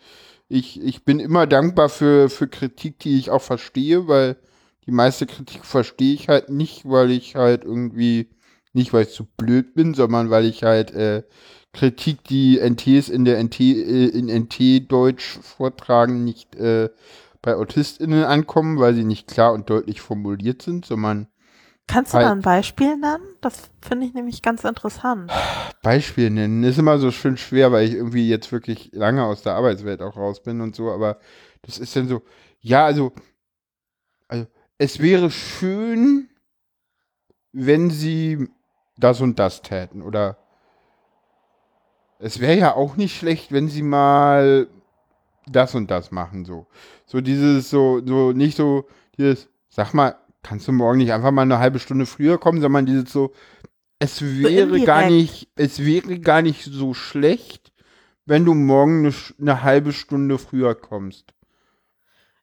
ich, 0.49 0.81
ich 0.83 1.05
bin 1.05 1.21
immer 1.21 1.47
dankbar 1.47 1.89
für, 1.89 2.29
für 2.29 2.49
Kritik, 2.49 2.99
die 3.01 3.19
ich 3.19 3.31
auch 3.31 3.43
verstehe, 3.43 4.09
weil 4.09 4.37
die 4.87 4.93
meiste 4.93 5.27
Kritik 5.27 5.65
verstehe 5.65 6.15
ich 6.15 6.29
halt 6.29 6.49
nicht, 6.49 6.89
weil 6.89 7.11
ich 7.11 7.35
halt 7.35 7.65
irgendwie, 7.65 8.31
nicht 8.73 8.93
weil 8.93 9.05
ich 9.05 9.13
zu 9.13 9.25
blöd 9.25 9.75
bin, 9.75 9.95
sondern 9.95 10.31
weil 10.31 10.45
ich 10.45 10.63
halt 10.63 10.93
äh, 10.93 11.25
Kritik, 11.73 12.25
die 12.25 12.59
NTs 12.59 13.09
in 13.09 13.25
der 13.25 13.39
NT, 13.43 13.61
äh, 13.61 14.07
in 14.07 14.29
NT-Deutsch 14.29 15.39
vortragen, 15.43 16.25
nicht 16.25 16.55
äh, 16.57 16.89
bei 17.43 17.57
AutistInnen 17.57 18.25
ankommen, 18.25 18.79
weil 18.79 18.95
sie 18.95 19.05
nicht 19.05 19.29
klar 19.29 19.53
und 19.53 19.69
deutlich 19.69 20.01
formuliert 20.01 20.63
sind, 20.63 20.87
sondern 20.87 21.29
Kannst 21.89 22.13
du 22.13 22.17
Halt. 22.17 22.27
da 22.27 22.33
ein 22.33 22.41
Beispiel 22.41 22.97
nennen? 22.97 23.23
Das 23.41 23.71
finde 23.81 24.07
ich 24.07 24.15
nämlich 24.15 24.43
ganz 24.43 24.65
interessant. 24.65 25.31
Beispiel 25.83 26.31
nennen. 26.31 26.65
Ist 26.65 26.79
immer 26.79 26.99
so 26.99 27.13
schön 27.13 27.37
schwer, 27.37 27.71
weil 27.71 27.87
ich 27.87 27.95
irgendwie 27.95 28.29
jetzt 28.29 28.51
wirklich 28.51 28.91
lange 28.93 29.23
aus 29.25 29.43
der 29.43 29.55
Arbeitswelt 29.55 30.03
auch 30.03 30.17
raus 30.17 30.43
bin 30.43 30.61
und 30.61 30.75
so, 30.75 30.91
aber 30.91 31.21
das 31.63 31.79
ist 31.79 31.95
dann 31.95 32.09
so, 32.09 32.23
ja, 32.61 32.85
also, 32.85 33.13
also 34.27 34.47
es 34.79 35.01
wäre 35.01 35.31
schön, 35.31 36.29
wenn 37.53 37.91
sie 37.91 38.49
das 38.97 39.21
und 39.21 39.39
das 39.39 39.63
täten? 39.63 40.03
Oder 40.03 40.39
es 42.19 42.41
wäre 42.41 42.57
ja 42.57 42.75
auch 42.75 42.97
nicht 42.97 43.17
schlecht, 43.17 43.53
wenn 43.53 43.69
sie 43.69 43.83
mal 43.83 44.69
das 45.47 45.75
und 45.75 45.91
das 45.91 46.11
machen, 46.11 46.45
so. 46.45 46.67
So 47.07 47.21
dieses, 47.21 47.71
so, 47.71 48.01
so, 48.05 48.33
nicht 48.33 48.57
so, 48.57 48.87
dieses, 49.17 49.49
sag 49.69 49.95
mal, 49.95 50.17
kannst 50.43 50.67
du 50.69 50.73
morgen 50.73 50.99
nicht 50.99 51.13
einfach 51.13 51.31
mal 51.31 51.43
eine 51.43 51.59
halbe 51.59 51.79
Stunde 51.79 52.07
früher 52.07 52.39
kommen, 52.39 52.61
sondern 52.61 52.87
dieses 52.87 53.13
so, 53.13 53.33
es 53.99 54.23
wäre 54.23 54.79
so 54.79 54.85
gar 54.85 55.09
nicht, 55.09 55.49
es 55.57 55.85
wäre 55.85 56.19
gar 56.21 56.43
nicht 56.43 56.65
so 56.65 56.95
schlecht, 56.95 57.73
wenn 58.27 58.45
du 58.45 58.55
morgen 58.55 59.07
eine, 59.07 59.15
eine 59.41 59.63
halbe 59.63 59.93
Stunde 59.93 60.39
früher 60.39 60.75
kommst. 60.75 61.33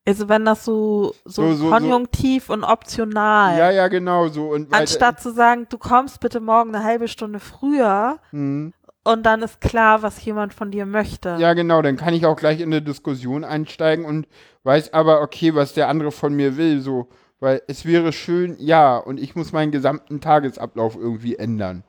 Also 0.05 0.27
wenn 0.27 0.43
das 0.43 0.65
so, 0.65 1.15
so, 1.23 1.51
so, 1.51 1.55
so 1.55 1.69
konjunktiv 1.69 2.47
so. 2.47 2.53
und 2.53 2.63
optional. 2.63 3.57
Ja, 3.57 3.71
ja, 3.71 3.87
genau 3.87 4.27
so. 4.27 4.49
Und 4.49 4.73
Anstatt 4.73 5.21
zu 5.21 5.31
sagen, 5.31 5.67
du 5.69 5.77
kommst 5.77 6.19
bitte 6.19 6.41
morgen 6.41 6.75
eine 6.75 6.83
halbe 6.83 7.07
Stunde 7.07 7.39
früher 7.39 8.19
mhm. 8.31 8.73
und 9.05 9.25
dann 9.25 9.41
ist 9.41 9.61
klar, 9.61 10.01
was 10.01 10.23
jemand 10.25 10.53
von 10.53 10.71
dir 10.71 10.85
möchte. 10.85 11.37
Ja, 11.39 11.53
genau, 11.53 11.81
dann 11.81 11.95
kann 11.95 12.13
ich 12.13 12.25
auch 12.25 12.35
gleich 12.35 12.59
in 12.59 12.73
eine 12.73 12.81
Diskussion 12.81 13.45
einsteigen 13.45 14.03
und 14.03 14.27
weiß 14.63 14.93
aber, 14.93 15.21
okay, 15.21 15.55
was 15.55 15.73
der 15.73 15.87
andere 15.87 16.11
von 16.11 16.33
mir 16.33 16.57
will, 16.57 16.81
so. 16.81 17.07
Weil 17.39 17.61
es 17.67 17.85
wäre 17.85 18.13
schön, 18.13 18.55
ja, 18.59 18.97
und 18.97 19.19
ich 19.19 19.35
muss 19.35 19.51
meinen 19.51 19.71
gesamten 19.71 20.21
Tagesablauf 20.21 20.95
irgendwie 20.95 21.35
ändern. 21.35 21.83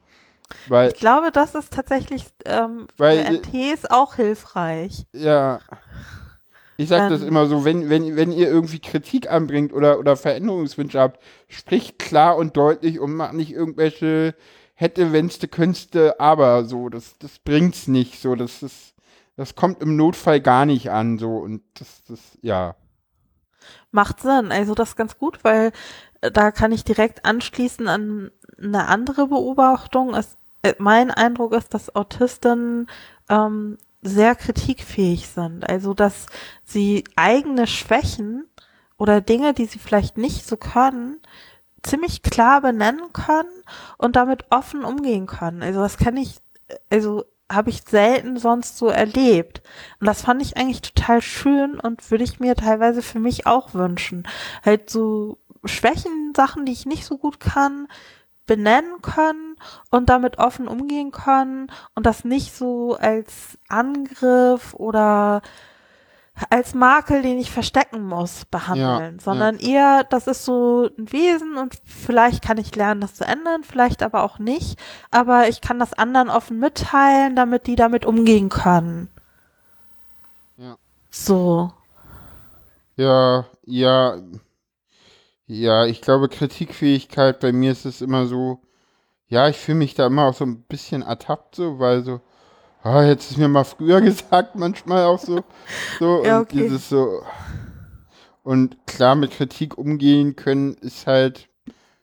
Weil, 0.68 0.88
ich 0.88 0.94
glaube, 0.94 1.30
das 1.32 1.54
ist 1.54 1.72
tatsächlich 1.72 2.26
ähm, 2.44 2.86
weil, 2.96 3.24
für 3.24 3.32
NTs 3.32 3.86
auch 3.86 4.14
hilfreich. 4.14 5.06
Ja. 5.12 5.60
Ich 6.76 6.88
sage 6.88 7.04
ähm, 7.04 7.10
das 7.10 7.22
immer 7.22 7.46
so, 7.46 7.64
wenn, 7.64 7.88
wenn, 7.88 8.16
wenn 8.16 8.32
ihr 8.32 8.48
irgendwie 8.48 8.80
Kritik 8.80 9.30
anbringt 9.30 9.72
oder, 9.72 9.98
oder 9.98 10.16
Veränderungswünsche 10.16 10.98
habt, 10.98 11.22
spricht 11.48 11.98
klar 11.98 12.36
und 12.36 12.56
deutlich 12.56 12.98
und 12.98 13.14
macht 13.14 13.34
nicht 13.34 13.52
irgendwelche 13.52 14.34
hätte, 14.74 15.12
wennste, 15.12 15.48
könste, 15.48 16.20
aber 16.20 16.64
so, 16.64 16.88
das, 16.88 17.16
das 17.18 17.38
bringt's 17.38 17.86
nicht, 17.86 18.20
so, 18.20 18.34
das 18.34 18.62
ist, 18.62 18.94
das 19.36 19.54
kommt 19.54 19.80
im 19.80 19.96
Notfall 19.96 20.40
gar 20.40 20.66
nicht 20.66 20.90
an, 20.90 21.18
so, 21.18 21.36
und 21.38 21.62
das, 21.74 22.02
das, 22.04 22.20
ja. 22.42 22.74
Macht 23.92 24.20
Sinn, 24.20 24.50
also 24.50 24.74
das 24.74 24.90
ist 24.90 24.96
ganz 24.96 25.16
gut, 25.18 25.42
weil 25.42 25.72
äh, 26.20 26.30
da 26.30 26.50
kann 26.50 26.72
ich 26.72 26.84
direkt 26.84 27.24
anschließen 27.24 27.88
an 27.88 28.30
eine 28.58 28.86
andere 28.88 29.28
Beobachtung. 29.28 30.14
Es, 30.14 30.36
äh, 30.62 30.74
mein 30.78 31.10
Eindruck 31.10 31.54
ist, 31.54 31.72
dass 31.72 31.94
Autisten 31.94 32.88
ähm, 33.28 33.78
sehr 34.04 34.34
kritikfähig 34.34 35.28
sind. 35.28 35.68
Also, 35.68 35.94
dass 35.94 36.26
sie 36.64 37.04
eigene 37.16 37.66
Schwächen 37.66 38.44
oder 38.98 39.20
Dinge, 39.20 39.54
die 39.54 39.66
sie 39.66 39.78
vielleicht 39.78 40.18
nicht 40.18 40.46
so 40.46 40.56
können, 40.56 41.20
ziemlich 41.82 42.22
klar 42.22 42.60
benennen 42.60 43.12
können 43.12 43.62
und 43.98 44.16
damit 44.16 44.44
offen 44.50 44.84
umgehen 44.84 45.26
können. 45.26 45.62
Also, 45.62 45.80
das 45.80 45.96
kann 45.96 46.16
ich, 46.16 46.38
also, 46.90 47.24
habe 47.50 47.70
ich 47.70 47.82
selten 47.82 48.38
sonst 48.38 48.78
so 48.78 48.88
erlebt. 48.88 49.62
Und 50.00 50.06
das 50.06 50.22
fand 50.22 50.42
ich 50.42 50.56
eigentlich 50.56 50.82
total 50.82 51.20
schön 51.20 51.78
und 51.78 52.10
würde 52.10 52.24
ich 52.24 52.40
mir 52.40 52.54
teilweise 52.54 53.02
für 53.02 53.20
mich 53.20 53.46
auch 53.46 53.74
wünschen. 53.74 54.26
Halt 54.64 54.90
so 54.90 55.38
Schwächen, 55.64 56.32
Sachen, 56.36 56.66
die 56.66 56.72
ich 56.72 56.86
nicht 56.86 57.04
so 57.04 57.18
gut 57.18 57.40
kann, 57.40 57.88
benennen 58.46 59.00
können 59.02 59.56
und 59.90 60.08
damit 60.08 60.38
offen 60.38 60.68
umgehen 60.68 61.10
können 61.12 61.70
und 61.94 62.06
das 62.06 62.24
nicht 62.24 62.54
so 62.54 62.96
als 62.96 63.58
Angriff 63.68 64.74
oder 64.74 65.42
als 66.50 66.74
Makel, 66.74 67.22
den 67.22 67.38
ich 67.38 67.50
verstecken 67.50 68.04
muss, 68.04 68.44
behandeln, 68.46 69.16
ja, 69.18 69.22
sondern 69.22 69.58
ja. 69.58 69.68
eher, 69.68 70.04
das 70.04 70.26
ist 70.26 70.44
so 70.44 70.90
ein 70.98 71.12
Wesen 71.12 71.56
und 71.56 71.76
vielleicht 71.84 72.42
kann 72.42 72.58
ich 72.58 72.74
lernen, 72.74 73.00
das 73.00 73.14
zu 73.14 73.24
ändern, 73.24 73.62
vielleicht 73.62 74.02
aber 74.02 74.24
auch 74.24 74.38
nicht, 74.40 74.78
aber 75.12 75.48
ich 75.48 75.60
kann 75.60 75.78
das 75.78 75.92
anderen 75.92 76.30
offen 76.30 76.58
mitteilen, 76.58 77.36
damit 77.36 77.68
die 77.68 77.76
damit 77.76 78.04
umgehen 78.04 78.48
können. 78.48 79.08
Ja. 80.56 80.76
So. 81.10 81.72
Ja, 82.96 83.46
ja, 83.64 84.18
ja, 85.46 85.86
ich 85.86 86.00
glaube, 86.00 86.28
Kritikfähigkeit, 86.28 87.40
bei 87.40 87.52
mir 87.52 87.72
ist 87.72 87.84
es 87.84 88.00
immer 88.00 88.26
so, 88.26 88.60
ja, 89.28 89.48
ich 89.48 89.56
fühle 89.56 89.78
mich 89.78 89.94
da 89.94 90.06
immer 90.06 90.26
auch 90.26 90.34
so 90.34 90.44
ein 90.44 90.62
bisschen 90.62 91.02
ertappt, 91.02 91.56
so, 91.56 91.78
weil 91.78 92.02
so, 92.04 92.20
ah, 92.82 93.02
jetzt 93.02 93.30
ist 93.30 93.36
mir 93.38 93.48
mal 93.48 93.64
früher 93.64 94.00
gesagt, 94.02 94.56
manchmal 94.56 95.04
auch 95.04 95.18
so, 95.18 95.44
so, 95.98 96.24
ja, 96.24 96.40
okay. 96.40 96.56
und 96.56 96.62
dieses 96.62 96.88
so, 96.88 97.22
und 98.42 98.86
klar 98.86 99.14
mit 99.16 99.32
Kritik 99.32 99.76
umgehen 99.76 100.36
können, 100.36 100.74
ist 100.74 101.06
halt, 101.06 101.48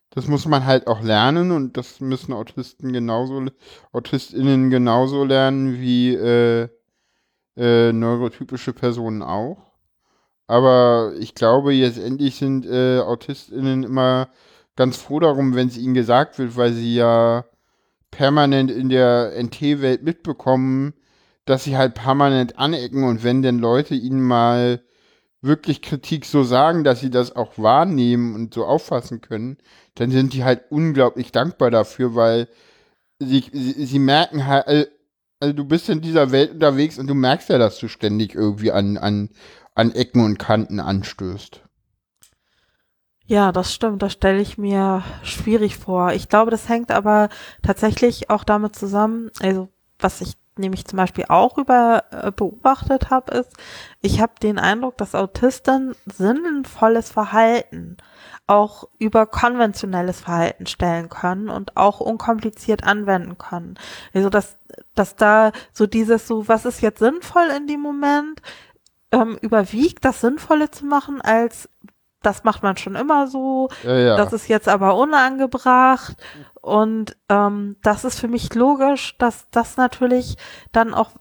das 0.10 0.27
muss 0.27 0.45
man 0.45 0.65
halt 0.65 0.88
auch 0.88 1.01
lernen 1.01 1.51
und 1.51 1.77
das 1.77 2.01
müssen 2.01 2.33
Autisten 2.33 2.91
genauso, 2.91 3.45
AutistInnen 3.93 4.69
genauso 4.69 5.24
lernen 5.24 5.79
wie 5.79 6.13
äh, 6.15 6.67
äh, 7.55 7.93
neurotypische 7.93 8.74
Personen 8.74 9.21
auch. 9.21 9.70
Aber 10.51 11.13
ich 11.17 11.34
glaube, 11.34 11.72
jetzt 11.72 11.98
endlich 11.98 12.36
sind 12.36 12.65
äh, 12.65 13.00
AutistInnen 13.00 13.84
immer 13.84 14.27
ganz 14.75 14.98
froh 14.98 15.22
darum, 15.22 15.55
wenn 15.55 15.70
es 15.70 15.77
ihnen 15.77 15.93
gesagt 15.93 16.39
wird, 16.39 16.58
weil 16.58 16.74
sie 16.74 16.93
ja 16.93 17.46
permanent 18.12 18.70
in 18.70 18.89
der 18.89 19.31
NT-Welt 19.41 20.03
mitbekommen, 20.03 20.93
dass 21.46 21.63
sie 21.63 21.77
halt 21.77 21.93
permanent 21.93 22.60
anecken 22.60 23.05
und 23.05 23.24
wenn 23.24 23.41
denn 23.41 23.60
Leute 23.60 23.96
ihnen 23.96 24.22
mal 24.22 24.81
wirklich 25.41 25.81
Kritik 25.81 26.25
so 26.25 26.43
sagen, 26.43 26.84
dass 26.84 27.00
sie 27.00 27.12
das 27.12 27.34
auch 27.34 27.58
wahrnehmen 27.58 28.36
und 28.36 28.53
so 28.53 28.65
auffassen 28.65 29.22
können, 29.22 29.58
dann 29.96 30.12
sind 30.12 30.34
die 30.34 30.43
halt 30.43 30.65
unglaublich 30.70 31.31
dankbar 31.31 31.72
dafür, 31.72 32.13
weil 32.13 32.50
sie, 33.20 33.46
sie, 33.53 33.86
sie 33.86 34.00
merken 34.00 34.46
halt, 34.46 34.91
also 35.39 35.53
du 35.53 35.63
bist 35.63 35.88
in 35.88 36.01
dieser 36.01 36.31
Welt 36.34 36.51
unterwegs 36.51 37.00
und 37.00 37.08
du 37.08 37.15
merkst 37.15 37.50
ja, 37.50 37.58
dass 37.58 37.79
du 37.79 37.88
ständig 37.88 38.36
irgendwie 38.36 38.74
an, 38.74 38.98
an 38.98 39.29
an 39.75 39.91
Ecken 39.93 40.23
und 40.23 40.37
Kanten 40.37 40.79
anstößt. 40.79 41.61
Ja, 43.25 43.51
das 43.51 43.73
stimmt. 43.73 44.01
Das 44.01 44.13
stelle 44.13 44.41
ich 44.41 44.57
mir 44.57 45.03
schwierig 45.23 45.77
vor. 45.77 46.11
Ich 46.11 46.27
glaube, 46.27 46.51
das 46.51 46.67
hängt 46.67 46.91
aber 46.91 47.29
tatsächlich 47.61 48.29
auch 48.29 48.43
damit 48.43 48.75
zusammen, 48.75 49.31
also 49.41 49.69
was 49.99 50.19
ich 50.19 50.33
nämlich 50.57 50.85
zum 50.85 50.97
Beispiel 50.97 51.25
auch 51.29 51.57
über 51.57 52.03
äh, 52.11 52.31
beobachtet 52.31 53.09
habe, 53.09 53.33
ist, 53.33 53.51
ich 54.01 54.21
habe 54.21 54.33
den 54.41 54.59
Eindruck, 54.59 54.97
dass 54.97 55.15
Autisten 55.15 55.95
sinnvolles 56.05 57.09
Verhalten 57.09 57.97
auch 58.47 58.89
über 58.99 59.25
konventionelles 59.25 60.21
Verhalten 60.21 60.67
stellen 60.67 61.07
können 61.09 61.49
und 61.49 61.77
auch 61.77 61.99
unkompliziert 61.99 62.83
anwenden 62.83 63.37
können. 63.37 63.75
Also 64.13 64.29
dass, 64.29 64.57
dass 64.93 65.15
da 65.15 65.51
so 65.71 65.87
dieses 65.87 66.27
so, 66.27 66.47
was 66.47 66.65
ist 66.65 66.81
jetzt 66.81 66.99
sinnvoll 66.99 67.47
in 67.55 67.67
dem 67.67 67.79
Moment, 67.79 68.41
ähm, 69.11 69.37
überwiegt, 69.41 70.05
das 70.05 70.21
Sinnvolle 70.21 70.71
zu 70.71 70.85
machen, 70.85 71.21
als 71.21 71.69
das 72.21 72.43
macht 72.43 72.61
man 72.61 72.77
schon 72.77 72.95
immer 72.95 73.27
so, 73.27 73.69
ja, 73.83 73.97
ja. 73.97 74.15
das 74.15 74.31
ist 74.31 74.47
jetzt 74.47 74.69
aber 74.69 74.95
unangebracht 74.95 76.15
und 76.61 77.17
ähm, 77.29 77.77
das 77.81 78.05
ist 78.05 78.19
für 78.19 78.27
mich 78.27 78.53
logisch, 78.53 79.17
dass 79.17 79.47
das 79.49 79.75
natürlich 79.75 80.37
dann 80.71 80.93
auch 80.93 81.11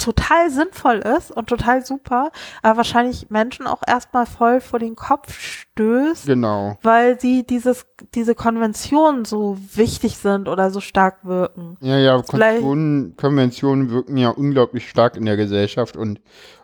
total 0.00 0.50
sinnvoll 0.50 0.98
ist 1.18 1.30
und 1.30 1.48
total 1.48 1.84
super, 1.84 2.30
aber 2.62 2.78
wahrscheinlich 2.78 3.28
Menschen 3.28 3.66
auch 3.66 3.82
erstmal 3.86 4.24
voll 4.24 4.60
vor 4.60 4.78
den 4.78 4.96
Kopf 4.96 5.38
stößt. 5.38 6.26
Genau. 6.26 6.78
Weil 6.82 7.20
sie 7.20 7.46
dieses, 7.46 7.86
diese 8.14 8.34
Konventionen 8.34 9.26
so 9.26 9.58
wichtig 9.74 10.16
sind 10.16 10.48
oder 10.48 10.70
so 10.70 10.80
stark 10.80 11.24
wirken. 11.24 11.76
Ja, 11.80 11.98
ja, 11.98 12.22
Konventionen, 12.22 13.14
Konventionen 13.16 13.90
wirken 13.90 14.16
ja 14.16 14.30
unglaublich 14.30 14.88
stark 14.88 15.16
in 15.16 15.26
der 15.26 15.36
Gesellschaft 15.36 15.98
und 15.98 16.20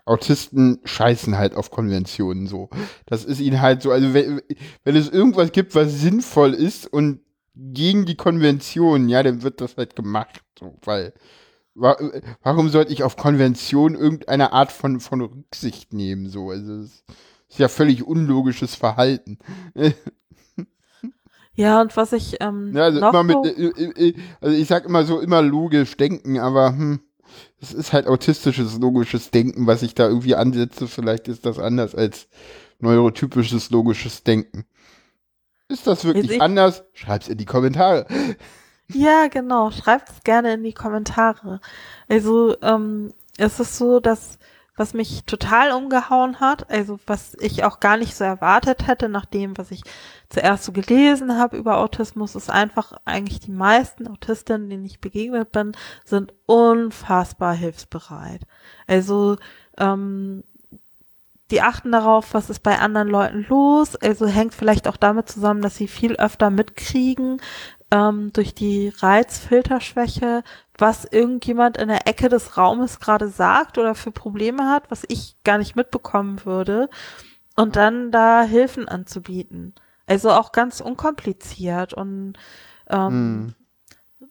Autisten 0.06 0.80
scheißen 0.84 1.36
halt 1.36 1.54
auf 1.54 1.70
Konventionen 1.70 2.46
so. 2.46 2.70
Das 3.06 3.24
ist 3.24 3.40
ihnen 3.40 3.60
halt 3.60 3.82
so, 3.82 3.90
also 3.90 4.14
wenn, 4.14 4.40
wenn 4.84 4.96
es 4.96 5.08
irgendwas 5.10 5.52
gibt, 5.52 5.74
was 5.74 6.00
sinnvoll 6.00 6.54
ist 6.54 6.86
und 6.86 7.20
gegen 7.54 8.06
die 8.06 8.16
Konvention, 8.16 9.08
ja, 9.08 9.22
dann 9.22 9.42
wird 9.42 9.60
das 9.60 9.76
halt 9.76 9.96
gemacht, 9.96 10.42
so, 10.58 10.78
weil 10.84 11.12
warum 11.74 12.68
sollte 12.70 12.92
ich 12.92 13.02
auf 13.02 13.16
Konvention 13.16 13.94
irgendeine 13.94 14.52
Art 14.52 14.72
von, 14.72 15.00
von 15.00 15.20
Rücksicht 15.20 15.92
nehmen? 15.92 16.28
So, 16.30 16.50
also 16.50 16.80
es 16.80 17.04
ist 17.48 17.58
ja 17.58 17.68
völlig 17.68 18.06
unlogisches 18.06 18.74
Verhalten. 18.74 19.38
Ja, 21.58 21.80
und 21.80 21.96
was 21.96 22.12
ich 22.12 22.36
ähm, 22.40 22.72
ja, 22.74 22.82
also 22.82 22.98
immer 22.98 23.22
mit, 23.22 23.36
äh, 23.46 23.68
äh, 23.68 24.08
äh, 24.08 24.14
also 24.42 24.54
ich 24.54 24.68
sag 24.68 24.84
immer 24.84 25.04
so 25.04 25.20
immer 25.20 25.40
logisch 25.40 25.96
denken, 25.96 26.38
aber 26.38 26.68
hm, 26.68 27.00
es 27.60 27.72
ist 27.72 27.92
halt 27.92 28.06
autistisches 28.06 28.78
logisches 28.78 29.30
Denken, 29.30 29.66
was 29.66 29.82
ich 29.82 29.94
da 29.94 30.08
irgendwie 30.08 30.34
ansetze. 30.34 30.88
Vielleicht 30.88 31.28
ist 31.28 31.46
das 31.46 31.58
anders 31.58 31.94
als 31.94 32.28
neurotypisches 32.80 33.70
logisches 33.70 34.22
Denken. 34.22 34.66
Ist 35.68 35.86
das 35.86 36.04
wirklich 36.04 36.32
ich 36.32 36.42
anders? 36.42 36.84
Schreib's 36.92 37.28
in 37.28 37.38
die 37.38 37.46
Kommentare. 37.46 38.06
Ja, 38.92 39.26
genau. 39.26 39.72
Schreibt 39.72 40.10
es 40.10 40.22
gerne 40.22 40.54
in 40.54 40.62
die 40.62 40.72
Kommentare. 40.72 41.60
Also 42.08 42.56
ähm, 42.62 43.12
es 43.36 43.58
ist 43.58 43.78
so, 43.78 43.98
dass 43.98 44.38
was 44.76 44.94
mich 44.94 45.24
total 45.24 45.72
umgehauen 45.72 46.38
hat, 46.40 46.70
also 46.70 46.98
was 47.06 47.34
ich 47.40 47.64
auch 47.64 47.80
gar 47.80 47.96
nicht 47.96 48.14
so 48.14 48.24
erwartet 48.24 48.86
hätte, 48.86 49.08
nach 49.08 49.24
dem, 49.24 49.56
was 49.56 49.70
ich 49.70 49.82
zuerst 50.28 50.64
so 50.64 50.72
gelesen 50.72 51.38
habe 51.38 51.56
über 51.56 51.78
Autismus, 51.78 52.34
ist 52.34 52.50
einfach 52.50 52.92
eigentlich 53.04 53.40
die 53.40 53.52
meisten 53.52 54.06
Autistinnen, 54.06 54.68
denen 54.68 54.84
ich 54.84 55.00
begegnet 55.00 55.52
bin, 55.52 55.72
sind 56.04 56.34
unfassbar 56.44 57.54
hilfsbereit. 57.54 58.42
Also 58.86 59.36
ähm, 59.78 60.44
die 61.50 61.62
achten 61.62 61.92
darauf, 61.92 62.34
was 62.34 62.50
ist 62.50 62.62
bei 62.62 62.78
anderen 62.78 63.08
Leuten 63.08 63.46
los. 63.48 63.94
Also 63.96 64.26
hängt 64.26 64.54
vielleicht 64.54 64.88
auch 64.88 64.96
damit 64.96 65.28
zusammen, 65.28 65.62
dass 65.62 65.76
sie 65.76 65.88
viel 65.88 66.16
öfter 66.16 66.50
mitkriegen 66.50 67.40
ähm, 67.90 68.32
durch 68.32 68.54
die 68.54 68.92
Reizfilterschwäche, 68.96 70.42
was 70.78 71.04
irgendjemand 71.04 71.76
in 71.76 71.88
der 71.88 72.06
Ecke 72.06 72.28
des 72.28 72.56
Raumes 72.56 73.00
gerade 73.00 73.28
sagt 73.28 73.78
oder 73.78 73.94
für 73.94 74.10
Probleme 74.10 74.68
hat, 74.68 74.90
was 74.90 75.04
ich 75.08 75.36
gar 75.44 75.58
nicht 75.58 75.76
mitbekommen 75.76 76.44
würde. 76.44 76.88
Und 77.56 77.76
dann 77.76 78.10
da 78.10 78.42
Hilfen 78.42 78.86
anzubieten. 78.86 79.74
Also 80.06 80.30
auch 80.30 80.52
ganz 80.52 80.80
unkompliziert 80.80 81.94
und 81.94 82.34
ähm, 82.88 83.54
hm. 84.20 84.28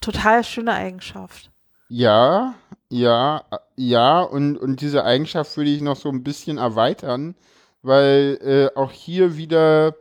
total 0.00 0.44
schöne 0.44 0.72
Eigenschaft. 0.72 1.50
Ja, 1.88 2.54
ja, 2.88 3.44
ja, 3.76 4.20
und, 4.20 4.56
und 4.56 4.80
diese 4.80 5.04
Eigenschaft 5.04 5.56
würde 5.56 5.70
ich 5.70 5.82
noch 5.82 5.96
so 5.96 6.08
ein 6.08 6.22
bisschen 6.22 6.58
erweitern, 6.58 7.34
weil 7.82 8.38
äh, 8.74 8.78
auch 8.78 8.92
hier 8.92 9.36
wieder 9.36 9.94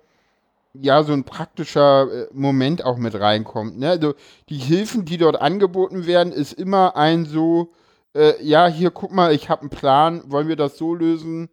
ja 0.81 1.03
so 1.03 1.13
ein 1.13 1.23
praktischer 1.23 2.07
äh, 2.11 2.27
Moment 2.33 2.83
auch 2.83 2.97
mit 2.97 3.19
reinkommt. 3.19 3.77
Ne? 3.77 3.89
Also 3.89 4.13
die 4.49 4.57
Hilfen, 4.57 5.05
die 5.05 5.17
dort 5.17 5.39
angeboten 5.39 6.05
werden, 6.05 6.33
ist 6.33 6.53
immer 6.53 6.95
ein 6.95 7.25
so, 7.25 7.73
äh, 8.13 8.33
ja, 8.43 8.67
hier 8.67 8.91
guck 8.91 9.11
mal, 9.11 9.33
ich 9.33 9.49
habe 9.49 9.61
einen 9.61 9.69
Plan, 9.69 10.23
wollen 10.27 10.47
wir 10.47 10.55
das 10.55 10.77
so 10.77 10.95
lösen? 10.95 11.49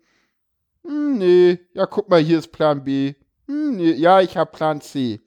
Hm, 0.84 1.18
nee, 1.18 1.58
ja, 1.74 1.86
guck 1.86 2.08
mal, 2.10 2.20
hier 2.20 2.38
ist 2.38 2.52
Plan 2.52 2.84
B. 2.84 3.14
Hm, 3.48 3.76
nee, 3.76 3.92
ja, 3.92 4.20
ich 4.20 4.36
habe 4.36 4.50
Plan 4.52 4.80
C. 4.80 5.20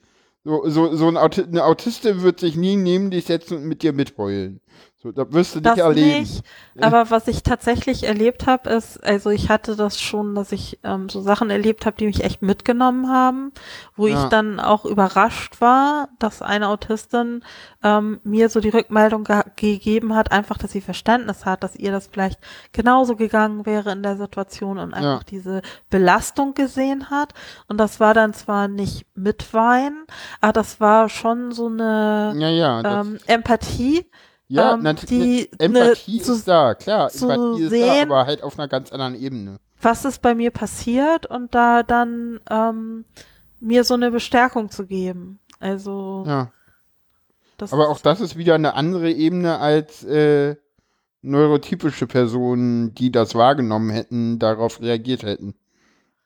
So, 0.44 0.70
so, 0.70 0.96
so 0.96 1.08
ein 1.10 1.18
Aut 1.18 1.39
eine 1.39 1.66
Autistin 1.66 2.22
wird 2.22 2.39
sich 2.39 2.56
nie 2.56 2.77
neben 2.77 3.12
dich 3.12 3.25
setzen 3.25 3.58
und 3.58 3.66
mit 3.66 3.84
dir 3.84 3.92
mitheulen. 3.92 4.62
So, 5.00 5.12
da 5.12 5.32
wirst 5.32 5.54
du 5.54 5.60
nicht 5.60 5.77
erleben. 5.77 6.22
Nicht, 6.22 6.44
aber 6.82 7.12
was 7.12 7.27
ich 7.27 7.44
tatsächlich 7.44 8.06
erlebt 8.06 8.48
habe, 8.48 8.72
ist, 8.72 9.04
also 9.04 9.30
ich 9.30 9.48
hatte 9.48 9.75
das 9.75 10.01
schon, 10.01 10.34
dass 10.34 10.51
ich 10.51 10.80
ähm, 10.84 11.08
so 11.08 11.22
Sachen 11.22 11.51
erlebt 11.51 11.86
habe, 11.86 11.98
die 11.98 12.08
mich 12.08 12.24
echt 12.24 12.42
mitgenommen 12.42 13.08
haben, 13.08 13.51
wo 13.96 14.08
ja. 14.08 14.24
ich 14.24 14.30
dann 14.30 14.60
auch 14.60 14.86
überrascht 14.86 15.62
war, 15.62 16.10
dass 16.18 16.42
eine 16.42 16.70
Autistin 16.70 17.44
ähm, 17.84 18.20
mir 18.24 18.50
so 18.50 18.60
die 18.60 18.70
Rückmeldung 18.70 19.24
ge 19.24 19.44
gegeben 19.56 20.16
hat, 20.16 20.32
einfach, 20.32 20.58
dass 20.58 20.72
sie 20.72 20.82
Verständnis 20.82 21.46
hat, 21.46 21.63
dass 21.63 21.75
ihr 21.75 21.92
das 21.92 22.08
vielleicht 22.08 22.39
genauso 22.72 23.16
gegangen 23.16 23.68
wäre 23.68 23.92
in 23.92 24.01
der 24.01 24.18
Situation 24.18 24.80
und 24.80 24.96
einfach 24.96 25.22
ja. 25.22 25.27
diese 25.30 25.62
Belastung 25.92 26.56
gesehen 26.56 27.12
hat. 27.12 27.36
Und 27.68 27.77
das 27.77 28.00
war 28.00 28.16
dann 28.16 28.34
zwar 28.34 28.68
nicht 28.68 29.06
mit 29.13 29.54
Wein, 29.54 30.06
aber 30.42 30.54
das 30.54 30.80
war 30.80 31.08
schon 31.08 31.51
so 31.51 31.68
eine 31.68 32.34
ja, 32.36 33.01
ähm, 33.01 33.20
Empathie 33.27 34.08
ja, 34.48 34.74
ähm, 34.74 34.96
die 35.10 35.50
Empathie 35.60 36.18
ne, 36.18 36.24
ist 36.24 36.48
da, 36.48 36.74
klar. 36.75 37.12
Empathie 37.13 37.63
ist 37.63 37.70
sehen, 37.70 38.10
da, 38.10 38.16
aber 38.16 38.25
halt 38.25 38.44
auf 38.44 38.57
einer 38.57 38.68
ganz 38.68 38.92
anderen 38.92 39.16
Ebene. 39.16 39.60
Was 39.81 40.05
ist 40.05 40.22
bei 40.22 40.33
mir 40.36 40.51
passiert 40.51 41.25
und 41.25 41.53
da 41.53 41.83
dann 41.83 42.40
ähm, 42.50 43.05
mir 43.60 43.83
so 43.83 43.94
eine 43.94 44.12
Bestärkung 44.12 44.70
zu 44.70 44.86
geben. 44.86 45.40
Also. 45.60 46.24
Ja. 46.27 46.51
aber 47.72 47.90
auch 47.90 48.00
das 48.00 48.22
ist 48.22 48.38
wieder 48.38 48.55
eine 48.55 48.75
andere 48.75 49.12
Ebene 49.12 49.60
als 49.60 50.03
äh, 50.03 50.55
neurotypische 51.22 52.07
Personen, 52.07 52.94
die 52.94 53.12
das 53.12 53.36
wahrgenommen 53.36 53.90
hätten, 53.90 54.40
darauf 54.40 54.81
reagiert 54.81 55.24
hätten. 55.24 55.55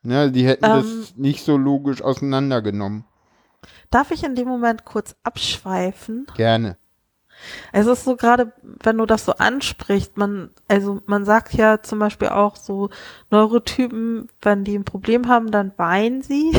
Ne, 0.03 0.31
die 0.31 0.45
hätten 0.45 0.65
ähm, 0.65 0.71
das 0.71 1.15
nicht 1.15 1.43
so 1.43 1.57
logisch 1.57 2.01
auseinandergenommen. 2.01 3.05
Darf 3.91 4.11
ich 4.11 4.23
in 4.23 4.35
dem 4.35 4.47
Moment 4.47 4.85
kurz 4.85 5.15
abschweifen? 5.23 6.25
Gerne. 6.35 6.77
Es 7.71 7.87
ist 7.87 8.03
so 8.03 8.15
gerade, 8.15 8.51
wenn 8.61 8.97
du 8.97 9.05
das 9.05 9.25
so 9.25 9.33
ansprichst, 9.33 10.17
man, 10.17 10.49
also 10.67 11.01
man 11.05 11.25
sagt 11.25 11.53
ja 11.53 11.81
zum 11.81 11.99
Beispiel 11.99 12.29
auch 12.29 12.55
so 12.55 12.89
Neurotypen, 13.29 14.29
wenn 14.41 14.63
die 14.63 14.77
ein 14.77 14.85
Problem 14.85 15.27
haben, 15.27 15.51
dann 15.51 15.71
weinen 15.77 16.21
sie. 16.21 16.51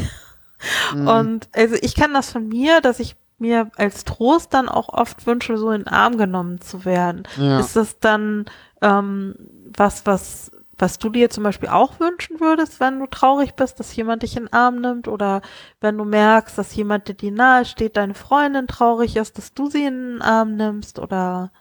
Mhm. 0.95 1.09
Und 1.09 1.49
also 1.53 1.77
ich 1.81 1.95
kenne 1.95 2.15
das 2.15 2.31
von 2.31 2.49
mir, 2.49 2.81
dass 2.81 3.01
ich 3.01 3.17
mir 3.39 3.71
als 3.77 4.05
Trost 4.05 4.55
dann 4.55 4.69
auch 4.69 4.89
oft 4.89 5.27
wünsche, 5.27 5.59
so 5.59 5.71
in 5.71 5.83
den 5.83 5.89
Arm 5.89 6.17
genommen 6.17 6.61
zu 6.61 6.85
werden. 6.85 7.25
Ja. 7.37 7.59
Ist 7.61 7.77
das 7.77 7.99
dann 7.99 8.47
ähm, 8.81 9.35
was, 9.77 10.07
was 10.07 10.51
was 10.83 10.99
du 10.99 11.11
dir 11.11 11.31
zum 11.31 11.45
Beispiel 11.45 11.69
auch 11.69 12.01
wünschen 12.01 12.41
würdest, 12.41 12.81
wenn 12.81 12.99
du 12.99 13.07
traurig 13.07 13.55
bist, 13.55 13.79
dass 13.79 13.95
jemand 13.95 14.25
dich 14.25 14.37
in 14.37 14.47
den 14.47 14.53
Arm 14.53 14.81
nimmt 14.81 15.07
oder 15.07 15.41
wenn 15.81 15.97
du 15.97 16.05
merkst, 16.05 16.59
dass 16.59 16.75
jemand, 16.75 17.07
der 17.07 17.15
dir 17.15 17.31
nahe 17.31 17.65
steht, 17.65 17.97
deine 17.97 18.15
Freundin 18.15 18.67
traurig 18.67 19.15
ist, 19.15 19.39
dass 19.39 19.55
du 19.55 19.71
sie 19.71 19.85
in 19.85 20.15
den 20.15 20.23
Arm 20.23 20.57
nimmst 20.57 20.99
oder 20.99 21.53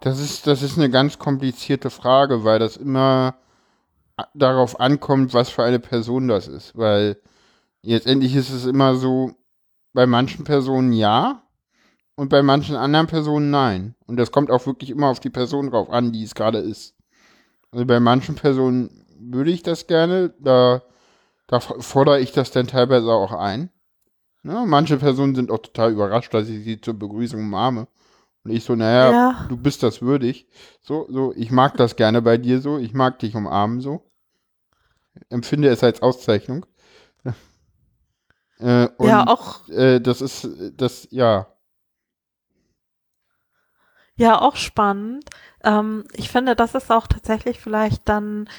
das 0.00 0.18
ist, 0.18 0.46
das 0.46 0.62
ist 0.62 0.78
eine 0.78 0.88
ganz 0.88 1.18
komplizierte 1.18 1.90
Frage, 1.90 2.42
weil 2.42 2.58
das 2.58 2.78
immer 2.78 3.34
darauf 4.32 4.80
ankommt, 4.80 5.34
was 5.34 5.50
für 5.50 5.62
eine 5.62 5.78
Person 5.78 6.26
das 6.26 6.48
ist. 6.48 6.74
Weil 6.74 7.18
letztendlich 7.82 8.34
ist 8.34 8.48
es 8.48 8.64
immer 8.64 8.94
so, 8.94 9.32
bei 9.92 10.06
manchen 10.06 10.44
Personen 10.44 10.94
ja, 10.94 11.42
und 12.20 12.28
bei 12.28 12.42
manchen 12.42 12.76
anderen 12.76 13.06
Personen 13.06 13.50
nein. 13.50 13.94
Und 14.06 14.18
das 14.18 14.30
kommt 14.30 14.50
auch 14.50 14.66
wirklich 14.66 14.90
immer 14.90 15.06
auf 15.06 15.20
die 15.20 15.30
Person 15.30 15.70
drauf 15.70 15.88
an, 15.88 16.12
die 16.12 16.22
es 16.22 16.34
gerade 16.34 16.58
ist. 16.58 16.94
Also 17.72 17.86
bei 17.86 17.98
manchen 17.98 18.34
Personen 18.34 19.06
würde 19.18 19.50
ich 19.50 19.62
das 19.62 19.86
gerne, 19.86 20.34
da, 20.38 20.82
da 21.46 21.60
fordere 21.60 22.20
ich 22.20 22.32
das 22.32 22.50
dann 22.50 22.66
teilweise 22.66 23.10
auch 23.10 23.32
ein. 23.32 23.70
Ja, 24.42 24.66
manche 24.66 24.98
Personen 24.98 25.34
sind 25.34 25.50
auch 25.50 25.60
total 25.60 25.92
überrascht, 25.92 26.34
dass 26.34 26.46
ich 26.50 26.62
sie 26.62 26.78
zur 26.78 26.92
Begrüßung 26.92 27.40
umarme. 27.40 27.88
Und 28.44 28.50
ich 28.50 28.64
so, 28.64 28.76
naja, 28.76 29.12
ja. 29.12 29.46
du 29.48 29.56
bist 29.56 29.82
das 29.82 30.02
würdig. 30.02 30.46
So, 30.82 31.06
so, 31.08 31.32
ich 31.34 31.50
mag 31.50 31.78
das 31.78 31.96
gerne 31.96 32.20
bei 32.20 32.36
dir 32.36 32.60
so, 32.60 32.76
ich 32.76 32.92
mag 32.92 33.18
dich 33.20 33.34
umarmen 33.34 33.80
so. 33.80 34.02
Empfinde 35.30 35.70
es 35.70 35.82
als 35.82 36.02
Auszeichnung. 36.02 36.66
äh, 38.58 38.88
und, 38.98 39.08
ja, 39.08 39.26
auch. 39.26 39.66
Äh, 39.70 40.00
das 40.00 40.20
ist, 40.20 40.46
das, 40.76 41.08
ja. 41.10 41.46
Ja, 44.20 44.38
auch 44.42 44.56
spannend. 44.56 45.24
Ähm, 45.64 46.04
ich 46.12 46.28
finde, 46.28 46.54
das 46.54 46.74
ist 46.74 46.92
auch 46.92 47.06
tatsächlich 47.06 47.58
vielleicht 47.58 48.06
dann 48.06 48.50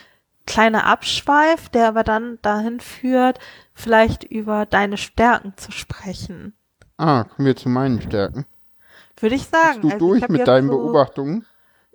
kleiner 0.48 0.88
Abschweif, 0.88 1.70
der 1.70 1.88
aber 1.88 2.04
dann 2.04 2.40
dahin 2.42 2.80
führt, 2.80 3.38
vielleicht 3.76 4.24
über 4.24 4.66
deine 4.66 4.98
Stärken 4.98 5.54
zu 5.58 5.72
sprechen. 5.72 6.54
Ah, 6.98 7.26
kommen 7.26 7.46
wir 7.46 7.56
zu 7.56 7.70
meinen 7.70 8.02
Stärken. 8.02 8.48
Würde 9.20 9.36
ich 9.36 9.46
sagen. 9.46 9.82
Bist 9.82 9.84
du 9.84 9.88
also 9.90 10.00
durch 10.00 10.30
mit 10.30 10.48
deinen 10.48 10.68
so, 10.68 10.78
Beobachtungen? 10.78 11.46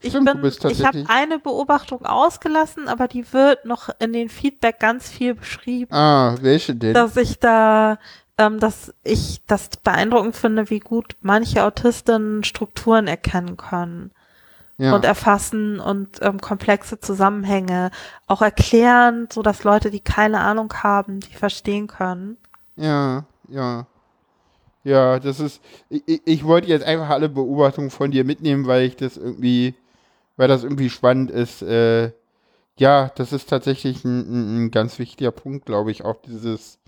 Ich, 0.00 0.10
Stimmt, 0.10 0.40
bin, 0.40 0.44
ich 0.44 0.84
habe 0.84 1.04
eine 1.08 1.40
Beobachtung 1.40 2.06
ausgelassen, 2.06 2.86
aber 2.86 3.08
die 3.08 3.32
wird 3.32 3.64
noch 3.64 3.88
in 3.98 4.12
den 4.12 4.28
Feedback 4.28 4.78
ganz 4.78 5.10
viel 5.10 5.34
beschrieben. 5.34 5.92
Ah, 5.92 6.36
welche 6.40 6.76
denn? 6.76 6.94
Dass 6.94 7.16
ich 7.16 7.40
da 7.40 7.98
ähm, 8.38 8.60
dass 8.60 8.92
ich 9.02 9.42
das 9.46 9.68
beeindruckend 9.82 10.36
finde, 10.36 10.70
wie 10.70 10.80
gut 10.80 11.16
manche 11.20 11.64
Autisten 11.64 12.44
Strukturen 12.44 13.06
erkennen 13.06 13.56
können. 13.56 14.10
Ja. 14.78 14.94
und 14.94 15.06
erfassen 15.06 15.80
und 15.80 16.18
ähm, 16.20 16.38
komplexe 16.38 17.00
Zusammenhänge 17.00 17.90
auch 18.26 18.42
erklären, 18.42 19.26
so 19.32 19.40
dass 19.40 19.64
Leute, 19.64 19.90
die 19.90 20.00
keine 20.00 20.40
Ahnung 20.40 20.70
haben, 20.82 21.20
die 21.20 21.32
verstehen 21.32 21.86
können. 21.86 22.36
Ja, 22.76 23.24
ja. 23.48 23.86
Ja, 24.84 25.18
das 25.18 25.40
ist, 25.40 25.60
ich, 25.88 26.20
ich 26.24 26.44
wollte 26.44 26.68
jetzt 26.68 26.84
einfach 26.84 27.08
alle 27.08 27.28
Beobachtungen 27.28 27.90
von 27.90 28.12
dir 28.12 28.24
mitnehmen, 28.24 28.66
weil 28.68 28.82
ich 28.82 28.96
das 28.96 29.16
irgendwie, 29.16 29.74
weil 30.36 30.46
das 30.46 30.62
irgendwie 30.62 30.90
spannend 30.90 31.30
ist. 31.30 31.62
Äh, 31.62 32.12
ja, 32.76 33.10
das 33.16 33.32
ist 33.32 33.48
tatsächlich 33.48 34.04
ein, 34.04 34.66
ein 34.66 34.70
ganz 34.70 34.98
wichtiger 35.00 35.32
Punkt, 35.32 35.66
glaube 35.66 35.90
ich, 35.90 36.04
auch 36.04 36.20
dieses, 36.24 36.78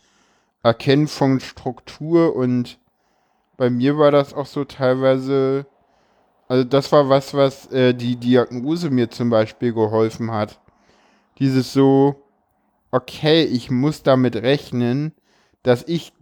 Erkennen 0.63 1.09
von 1.09 1.41
Struktur 1.41 2.35
und 2.35 2.79
bei 3.57 3.71
mir 3.71 3.99
war 3.99 4.11
das 4.11 4.35
auch 4.35 4.47
so 4.47 4.65
teilweise, 4.65 5.67
also 6.49 6.65
das 6.65 6.93
war 6.93 7.09
was, 7.09 7.35
was 7.35 7.67
äh, 7.73 7.95
die 7.95 8.17
Diagnose 8.17 8.91
mir 8.91 9.11
zum 9.11 9.31
Beispiel 9.31 9.73
geholfen 9.73 10.31
hat. 10.31 10.61
Dieses 11.39 11.73
so, 11.73 12.17
okay, 12.91 13.45
ich 13.45 13.71
muss 13.71 14.03
damit 14.03 14.37
rechnen, 14.37 15.13
dass 15.63 15.85
ich 15.87 16.13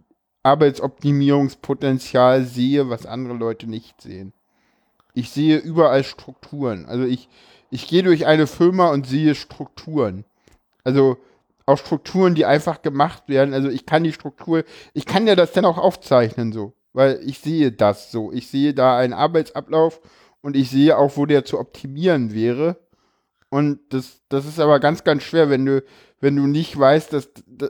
Arbeitsoptimierungspotenzial 0.43 2.45
sehe, 2.45 2.89
was 2.89 3.05
andere 3.05 3.35
Leute 3.35 3.67
nicht 3.67 4.01
sehen. 4.01 4.33
Ich 5.13 5.29
sehe 5.29 5.57
überall 5.57 6.03
Strukturen. 6.03 6.85
Also 6.85 7.03
ich, 7.03 7.27
ich 7.69 7.87
gehe 7.87 8.03
durch 8.03 8.25
eine 8.25 8.47
Firma 8.47 8.91
und 8.91 9.07
sehe 9.07 9.35
Strukturen. 9.35 10.25
Also 10.83 11.17
auch 11.67 11.77
Strukturen, 11.77 12.33
die 12.33 12.45
einfach 12.45 12.81
gemacht 12.81 13.23
werden. 13.27 13.53
Also 13.53 13.69
ich 13.69 13.85
kann 13.85 14.03
die 14.03 14.13
Struktur, 14.13 14.63
ich 14.93 15.05
kann 15.05 15.27
ja 15.27 15.35
das 15.35 15.51
dann 15.51 15.65
auch 15.65 15.77
aufzeichnen 15.77 16.51
so, 16.51 16.73
weil 16.93 17.19
ich 17.23 17.39
sehe 17.39 17.71
das 17.71 18.09
so. 18.09 18.31
Ich 18.31 18.49
sehe 18.49 18.73
da 18.73 18.97
einen 18.97 19.13
Arbeitsablauf 19.13 20.01
und 20.41 20.55
ich 20.55 20.71
sehe 20.71 20.97
auch, 20.97 21.17
wo 21.17 21.25
der 21.25 21.45
zu 21.45 21.59
optimieren 21.59 22.33
wäre. 22.33 22.77
Und 23.49 23.79
das, 23.89 24.21
das 24.29 24.45
ist 24.45 24.59
aber 24.59 24.79
ganz, 24.79 25.03
ganz 25.03 25.23
schwer, 25.23 25.49
wenn 25.49 25.65
du, 25.65 25.83
wenn 26.21 26.37
du 26.37 26.47
nicht 26.47 26.77
weißt, 26.77 27.11
dass, 27.11 27.29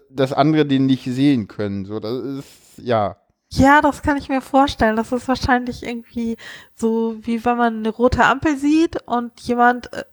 dass 0.09 0.31
andere 0.31 0.65
den 0.65 0.85
nicht 0.85 1.05
sehen 1.05 1.47
können. 1.47 1.85
So, 1.85 1.99
das 1.99 2.23
ist, 2.23 2.77
ja. 2.77 3.17
Ja, 3.49 3.81
das 3.81 4.03
kann 4.03 4.17
ich 4.17 4.29
mir 4.29 4.41
vorstellen. 4.41 4.95
Das 4.95 5.11
ist 5.11 5.27
wahrscheinlich 5.27 5.83
irgendwie 5.83 6.37
so, 6.75 7.17
wie 7.21 7.43
wenn 7.45 7.57
man 7.57 7.77
eine 7.77 7.89
rote 7.89 8.23
Ampel 8.25 8.57
sieht 8.57 9.01
und 9.07 9.39
jemand 9.39 9.91
äh, 9.93 10.03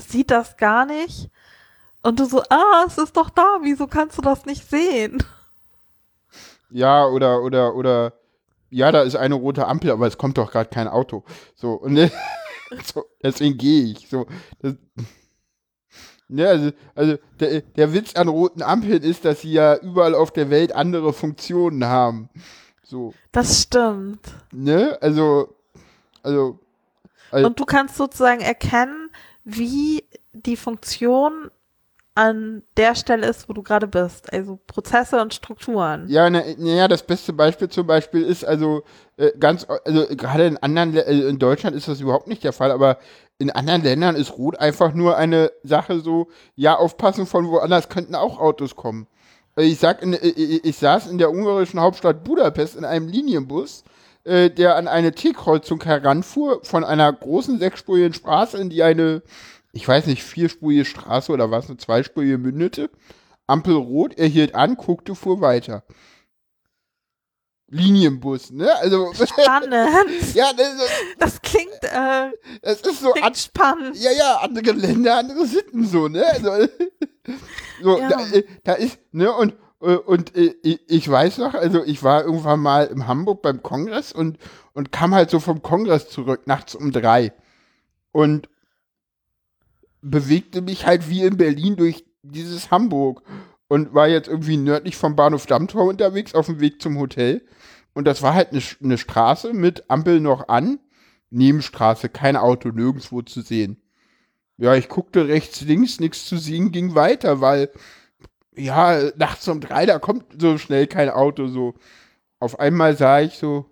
sieht 0.00 0.30
das 0.30 0.56
gar 0.56 0.86
nicht. 0.86 1.30
Und 2.02 2.18
du 2.18 2.24
so, 2.24 2.42
ah, 2.48 2.84
es 2.86 2.98
ist 2.98 3.16
doch 3.16 3.30
da, 3.30 3.58
wieso 3.62 3.86
kannst 3.86 4.16
du 4.18 4.22
das 4.22 4.46
nicht 4.46 4.68
sehen? 4.68 5.22
Ja, 6.70 7.06
oder, 7.06 7.42
oder, 7.42 7.74
oder, 7.74 8.12
ja, 8.70 8.92
da 8.92 9.02
ist 9.02 9.16
eine 9.16 9.34
rote 9.34 9.66
Ampel, 9.66 9.90
aber 9.90 10.06
es 10.06 10.16
kommt 10.16 10.38
doch 10.38 10.50
gerade 10.50 10.70
kein 10.70 10.88
Auto. 10.88 11.24
So, 11.54 11.72
und 11.72 11.96
so, 12.84 13.04
deswegen 13.22 13.58
gehe 13.58 13.92
ich. 13.92 14.08
So, 14.08 14.26
das, 14.60 14.76
ja, 16.32 16.48
also, 16.48 16.70
also 16.94 17.16
der, 17.40 17.62
der 17.62 17.92
Witz 17.92 18.14
an 18.14 18.28
roten 18.28 18.62
Ampeln 18.62 19.02
ist, 19.02 19.24
dass 19.24 19.40
sie 19.40 19.52
ja 19.52 19.76
überall 19.76 20.14
auf 20.14 20.30
der 20.30 20.48
Welt 20.48 20.72
andere 20.72 21.12
Funktionen 21.12 21.84
haben. 21.84 22.30
So. 22.84 23.12
Das 23.32 23.62
stimmt. 23.62 24.20
Ne? 24.52 24.96
Also, 25.00 25.56
also, 26.22 26.60
also 27.32 27.46
Und 27.46 27.58
du 27.58 27.64
kannst 27.64 27.96
sozusagen 27.96 28.40
erkennen, 28.40 29.10
wie 29.44 30.04
die 30.32 30.56
Funktion 30.56 31.50
an 32.20 32.62
der 32.76 32.94
Stelle 32.96 33.26
ist, 33.26 33.48
wo 33.48 33.54
du 33.54 33.62
gerade 33.62 33.86
bist. 33.86 34.30
Also 34.30 34.58
Prozesse 34.66 35.22
und 35.22 35.32
Strukturen. 35.32 36.04
Ja, 36.06 36.28
naja, 36.28 36.54
na 36.58 36.86
das 36.86 37.02
beste 37.02 37.32
Beispiel 37.32 37.70
zum 37.70 37.86
Beispiel 37.86 38.22
ist 38.22 38.44
also 38.44 38.82
äh, 39.16 39.30
ganz, 39.38 39.66
also 39.86 40.06
gerade 40.14 40.44
in 40.44 40.58
anderen, 40.58 40.98
also 40.98 41.26
in 41.26 41.38
Deutschland 41.38 41.74
ist 41.74 41.88
das 41.88 42.02
überhaupt 42.02 42.26
nicht 42.26 42.44
der 42.44 42.52
Fall, 42.52 42.72
aber 42.72 42.98
in 43.38 43.50
anderen 43.50 43.82
Ländern 43.82 44.16
ist 44.16 44.36
Rot 44.36 44.60
einfach 44.60 44.92
nur 44.92 45.16
eine 45.16 45.50
Sache 45.62 46.00
so, 46.00 46.28
ja, 46.56 46.76
aufpassen, 46.76 47.24
von 47.24 47.48
woanders 47.48 47.88
könnten 47.88 48.14
auch 48.14 48.38
Autos 48.38 48.76
kommen. 48.76 49.06
Also 49.56 49.70
ich 49.70 49.78
sag, 49.78 50.02
in, 50.02 50.12
ich, 50.12 50.22
äh, 50.22 50.28
äh, 50.28 50.60
ich 50.62 50.76
saß 50.76 51.06
in 51.06 51.16
der 51.16 51.30
ungarischen 51.30 51.80
Hauptstadt 51.80 52.22
Budapest 52.22 52.76
in 52.76 52.84
einem 52.84 53.08
Linienbus, 53.08 53.82
äh, 54.24 54.50
der 54.50 54.76
an 54.76 54.88
eine 54.88 55.12
T-Kreuzung 55.12 55.82
heranfuhr, 55.82 56.60
von 56.64 56.84
einer 56.84 57.10
großen 57.10 57.58
sechsspurigen 57.58 58.12
Straße, 58.12 58.58
in 58.58 58.68
die 58.68 58.82
eine 58.82 59.22
ich 59.72 59.86
weiß 59.86 60.06
nicht, 60.06 60.22
vierspurige 60.22 60.84
Straße 60.84 61.32
oder 61.32 61.50
was, 61.50 61.68
eine 61.68 61.76
zweispurige 61.76 62.38
mündete. 62.38 62.90
Ampel 63.46 63.74
rot, 63.74 64.14
er 64.16 64.28
hielt 64.28 64.54
an, 64.54 64.76
guckte, 64.76 65.14
fuhr 65.14 65.40
weiter. 65.40 65.84
Linienbus, 67.70 68.50
ne? 68.50 68.74
Also 68.76 69.12
spannend. 69.14 69.72
ja, 70.34 70.52
das, 70.56 70.74
das 71.18 71.42
klingt, 71.42 71.82
äh, 71.82 72.30
das 72.62 72.80
ist 72.80 73.00
so 73.00 73.12
an, 73.14 73.34
spannend. 73.34 73.96
Ja, 73.96 74.10
ja, 74.10 74.38
andere 74.38 74.72
Länder, 74.72 75.18
andere 75.18 75.46
Sitten 75.46 75.86
so, 75.86 76.08
ne? 76.08 76.24
Also, 76.26 76.68
so, 77.82 77.98
ja. 77.98 78.08
da, 78.08 78.26
äh, 78.32 78.44
da, 78.64 78.72
ist, 78.74 78.98
ne? 79.12 79.32
Und 79.32 79.54
äh, 79.80 79.94
und 79.94 80.36
äh, 80.36 80.54
ich 80.62 81.08
weiß 81.08 81.38
noch, 81.38 81.54
also 81.54 81.84
ich 81.84 82.02
war 82.02 82.24
irgendwann 82.24 82.60
mal 82.60 82.86
in 82.86 83.06
Hamburg 83.06 83.42
beim 83.42 83.62
Kongress 83.62 84.12
und 84.12 84.38
und 84.72 84.92
kam 84.92 85.14
halt 85.14 85.30
so 85.30 85.38
vom 85.40 85.62
Kongress 85.62 86.08
zurück 86.08 86.46
nachts 86.46 86.74
um 86.74 86.90
drei 86.90 87.32
und 88.12 88.48
bewegte 90.02 90.62
mich 90.62 90.86
halt 90.86 91.08
wie 91.08 91.22
in 91.22 91.36
Berlin 91.36 91.76
durch 91.76 92.04
dieses 92.22 92.70
Hamburg 92.70 93.22
und 93.68 93.94
war 93.94 94.08
jetzt 94.08 94.28
irgendwie 94.28 94.56
nördlich 94.56 94.96
vom 94.96 95.16
Bahnhof 95.16 95.46
Dammtor 95.46 95.84
unterwegs 95.84 96.34
auf 96.34 96.46
dem 96.46 96.60
Weg 96.60 96.82
zum 96.82 96.98
Hotel. 96.98 97.42
Und 97.92 98.04
das 98.04 98.22
war 98.22 98.34
halt 98.34 98.50
eine, 98.50 98.62
eine 98.82 98.98
Straße 98.98 99.52
mit 99.52 99.88
Ampel 99.88 100.20
noch 100.20 100.48
an. 100.48 100.78
Nebenstraße, 101.30 102.08
kein 102.08 102.36
Auto, 102.36 102.70
nirgendwo 102.70 103.22
zu 103.22 103.42
sehen. 103.42 103.80
Ja, 104.56 104.74
ich 104.74 104.88
guckte 104.88 105.28
rechts, 105.28 105.60
links, 105.62 106.00
nichts 106.00 106.26
zu 106.26 106.36
sehen, 106.36 106.72
ging 106.72 106.94
weiter, 106.94 107.40
weil, 107.40 107.70
ja, 108.56 109.10
nachts 109.16 109.48
um 109.48 109.60
drei, 109.60 109.86
da 109.86 109.98
kommt 109.98 110.40
so 110.40 110.58
schnell 110.58 110.86
kein 110.86 111.08
Auto, 111.08 111.46
so. 111.46 111.74
Auf 112.40 112.58
einmal 112.58 112.96
sah 112.96 113.20
ich 113.20 113.34
so, 113.34 113.70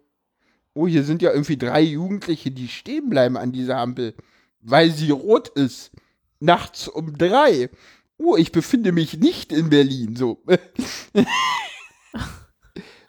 oh, 0.74 0.86
hier 0.86 1.02
sind 1.02 1.22
ja 1.22 1.32
irgendwie 1.32 1.56
drei 1.56 1.82
Jugendliche, 1.82 2.50
die 2.50 2.68
stehen 2.68 3.10
bleiben 3.10 3.36
an 3.36 3.52
dieser 3.52 3.78
Ampel, 3.78 4.14
weil 4.60 4.90
sie 4.90 5.10
rot 5.10 5.48
ist 5.48 5.90
nachts 6.40 6.88
um 6.88 7.16
drei. 7.16 7.70
Oh, 8.18 8.36
ich 8.36 8.52
befinde 8.52 8.92
mich 8.92 9.18
nicht 9.18 9.52
in 9.52 9.70
Berlin. 9.70 10.16
So. 10.16 10.42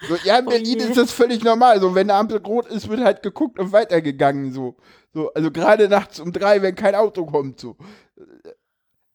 so 0.07 0.15
ja, 0.23 0.39
in 0.39 0.45
Berlin 0.45 0.79
okay. 0.79 0.89
ist 0.89 0.97
das 0.97 1.11
völlig 1.11 1.43
normal. 1.43 1.79
So, 1.79 1.95
wenn 1.95 2.09
eine 2.09 2.19
Ampel 2.19 2.37
rot 2.37 2.67
ist, 2.67 2.89
wird 2.89 3.01
halt 3.01 3.23
geguckt 3.23 3.59
und 3.59 3.71
weitergegangen. 3.71 4.53
So. 4.53 4.77
So, 5.13 5.33
also 5.33 5.51
gerade 5.51 5.89
nachts 5.89 6.19
um 6.19 6.31
drei, 6.31 6.61
wenn 6.61 6.75
kein 6.75 6.95
Auto 6.95 7.25
kommt. 7.25 7.59
So. 7.59 7.75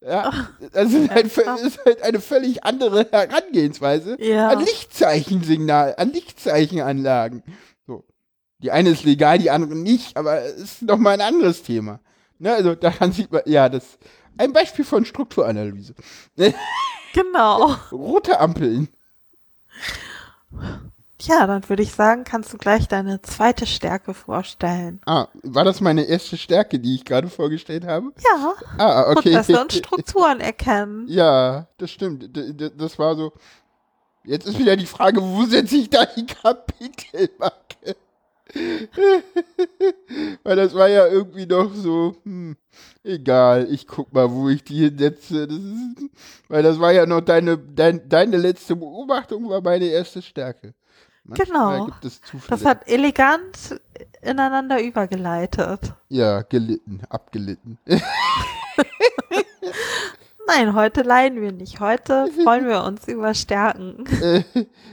Ja, 0.07 0.49
das 0.73 0.93
ist 0.93 1.11
halt, 1.11 1.27
ist 1.27 1.85
halt 1.85 2.03
eine 2.03 2.21
völlig 2.21 2.65
andere 2.65 3.07
Herangehensweise 3.11 4.17
ja. 4.21 4.49
an 4.49 4.61
Lichtzeichensignal, 4.61 5.95
an 5.97 6.13
Lichtzeichenanlagen. 6.13 7.43
So. 7.87 8.05
Die 8.59 8.71
eine 8.71 8.91
ist 8.91 9.05
legal, 9.05 9.39
die 9.39 9.51
andere 9.51 9.75
nicht, 9.75 10.17
aber 10.17 10.43
es 10.43 10.61
ist 10.61 10.83
nochmal 10.83 11.15
ein 11.15 11.21
anderes 11.23 11.63
Thema. 11.63 12.01
Ne, 12.45 12.53
also 12.53 12.75
daran 12.75 13.11
sieht 13.11 13.33
man, 13.33 13.41
ja, 13.47 13.71
das 13.71 13.97
ein 14.37 14.53
Beispiel 14.53 14.85
von 14.85 15.07
Strukturanalyse. 15.07 15.95
Genau. 17.15 17.75
Rote 17.91 18.39
Ampeln. 18.39 18.89
Ja, 21.23 21.47
dann 21.47 21.67
würde 21.71 21.83
ich 21.83 21.93
sagen, 21.93 22.25
kannst 22.25 22.53
du 22.53 22.59
gleich 22.59 22.87
deine 22.87 23.23
zweite 23.23 23.65
Stärke 23.65 24.13
vorstellen. 24.13 25.01
Ah, 25.07 25.29
war 25.43 25.65
das 25.65 25.81
meine 25.81 26.03
erste 26.03 26.37
Stärke, 26.37 26.79
die 26.79 26.97
ich 26.97 27.07
gerade 27.07 27.29
vorgestellt 27.29 27.87
habe? 27.87 28.13
Ja. 28.23 28.53
Ah, 28.77 29.11
okay. 29.11 29.33
Prozesse 29.33 29.63
und 29.63 29.73
Strukturen 29.73 30.41
erkennen. 30.41 31.07
Ja, 31.09 31.69
das 31.79 31.91
stimmt. 31.93 32.29
Das 32.77 32.99
war 32.99 33.17
so. 33.17 33.33
Jetzt 34.23 34.47
ist 34.47 34.59
wieder 34.59 34.77
die 34.77 34.85
Frage, 34.85 35.23
wo 35.23 35.47
setze 35.47 35.77
ich 35.77 35.89
da 35.89 36.05
die 36.05 36.27
Kapitelmarke? 36.27 37.97
Weil 40.43 40.57
das 40.57 40.75
war 40.75 40.89
ja 40.89 41.07
irgendwie 41.07 41.47
noch 41.47 41.75
so, 41.75 42.17
hm, 42.25 42.57
egal, 43.03 43.67
ich 43.71 43.87
guck 43.87 44.13
mal, 44.13 44.31
wo 44.31 44.49
ich 44.49 44.65
die 44.65 44.89
hinsetze. 44.89 45.47
Das 45.47 45.57
ist, 45.57 46.11
weil 46.49 46.63
das 46.63 46.79
war 46.79 46.93
ja 46.93 47.07
noch 47.07 47.21
deine, 47.21 47.59
dein, 47.59 48.09
deine 48.09 48.37
letzte 48.37 48.77
Beobachtung, 48.77 49.49
war 49.49 49.61
meine 49.61 49.87
erste 49.87 50.23
Stärke. 50.23 50.75
Manchmal 51.25 51.79
genau. 51.79 51.97
das 52.49 52.65
hat 52.65 52.87
elegant 52.87 53.81
ineinander 54.21 54.83
übergeleitet. 54.83 55.95
Ja, 56.09 56.43
gelitten, 56.43 57.01
abgelitten. 57.09 57.79
Nein, 60.47 60.75
heute 60.75 61.03
leiden 61.03 61.41
wir 61.41 61.53
nicht. 61.53 61.81
Heute 61.81 62.29
freuen 62.45 62.67
wir 62.67 62.85
uns 62.85 63.09
über 63.09 63.33
Stärken. 63.35 64.05
Äh, 64.23 64.43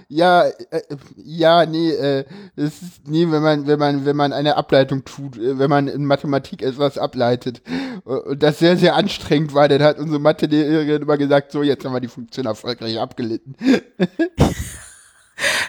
ja, 0.07 0.45
äh, 0.45 0.81
ja, 1.17 1.65
nee, 1.65 1.91
äh, 1.91 2.25
es 2.55 2.81
ist, 2.81 3.07
nee, 3.07 3.29
wenn 3.29 3.41
man, 3.41 3.67
wenn 3.67 3.79
man, 3.79 4.05
wenn 4.05 4.15
man 4.15 4.31
eine 4.33 4.55
Ableitung 4.55 5.03
tut, 5.03 5.37
äh, 5.37 5.59
wenn 5.59 5.69
man 5.69 5.87
in 5.87 6.05
Mathematik 6.05 6.61
etwas 6.61 6.97
ableitet 6.97 7.61
und 8.05 8.41
das 8.41 8.59
sehr, 8.59 8.77
sehr 8.77 8.95
anstrengend 8.95 9.53
war, 9.53 9.67
dann 9.67 9.83
hat 9.83 9.99
unsere 9.99 10.19
Mathelehrerin 10.19 11.01
immer 11.01 11.17
gesagt, 11.17 11.51
so, 11.51 11.63
jetzt 11.63 11.83
haben 11.83 11.93
wir 11.93 11.99
die 11.99 12.07
Funktion 12.07 12.45
erfolgreich 12.45 12.99
abgelitten. 12.99 13.55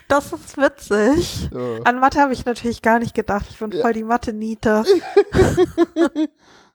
Das 0.06 0.30
ist 0.30 0.58
witzig. 0.58 1.48
So. 1.50 1.80
An 1.84 1.98
Mathe 1.98 2.20
habe 2.20 2.34
ich 2.34 2.44
natürlich 2.44 2.82
gar 2.82 2.98
nicht 2.98 3.14
gedacht. 3.14 3.46
Ich 3.48 3.58
bin 3.58 3.70
ja. 3.70 3.80
voll 3.80 3.94
die 3.94 4.04
Mathe-Niete. 4.04 4.84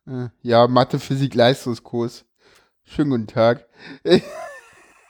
ja, 0.42 0.68
Mathe, 0.68 0.98
Physik, 0.98 1.36
Leistungskurs. 1.36 2.26
Schönen 2.90 3.10
guten 3.12 3.28
Tag. 3.28 3.66
Hilfe! 4.04 4.24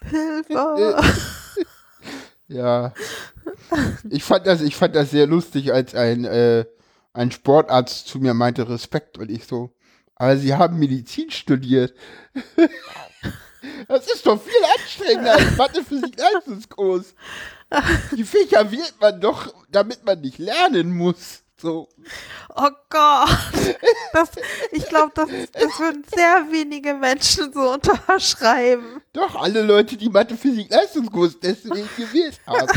ja. 2.47 2.93
Ich 4.09 4.23
fand 4.23 4.47
das, 4.47 4.61
ich 4.61 4.75
fand 4.75 4.95
das 4.95 5.11
sehr 5.11 5.27
lustig, 5.27 5.71
als 5.71 5.93
ein, 5.93 6.25
äh, 6.25 6.65
ein 7.13 7.31
Sportarzt 7.31 8.07
zu 8.07 8.19
mir 8.19 8.33
meinte, 8.33 8.67
Respekt, 8.67 9.19
und 9.19 9.29
ich 9.29 9.45
so, 9.45 9.75
aber 10.15 10.37
Sie 10.37 10.55
haben 10.55 10.79
Medizin 10.79 11.29
studiert. 11.29 11.93
das 13.87 14.07
ist 14.07 14.25
doch 14.25 14.41
viel 14.41 14.65
anstrengender 14.75 15.33
als 15.33 15.55
Mathe, 15.55 15.83
Physik, 15.83 16.19
Leistungskurs. 16.19 17.13
Die 18.15 18.23
Fächer 18.23 18.71
wählt 18.71 18.95
man 18.99 19.21
doch, 19.21 19.53
damit 19.69 20.03
man 20.03 20.19
nicht 20.21 20.39
lernen 20.39 20.91
muss. 20.91 21.43
So. 21.59 21.89
Oh 22.55 22.69
Gott. 22.89 23.29
Das, 24.13 24.29
ich 24.71 24.85
glaube, 24.87 25.11
das, 25.15 25.27
das 25.51 25.79
würden 25.79 26.03
sehr 26.15 26.45
wenige 26.51 26.93
Menschen 26.93 27.51
so 27.51 27.73
unterschreiben. 27.73 29.01
Doch, 29.13 29.35
alle 29.35 29.63
Leute, 29.63 29.97
die 29.97 30.09
Mathe, 30.09 30.37
Physik, 30.37 30.69
Leistungskurs 30.69 31.39
deswegen 31.39 31.89
gewählt 31.97 32.39
haben. 32.47 32.69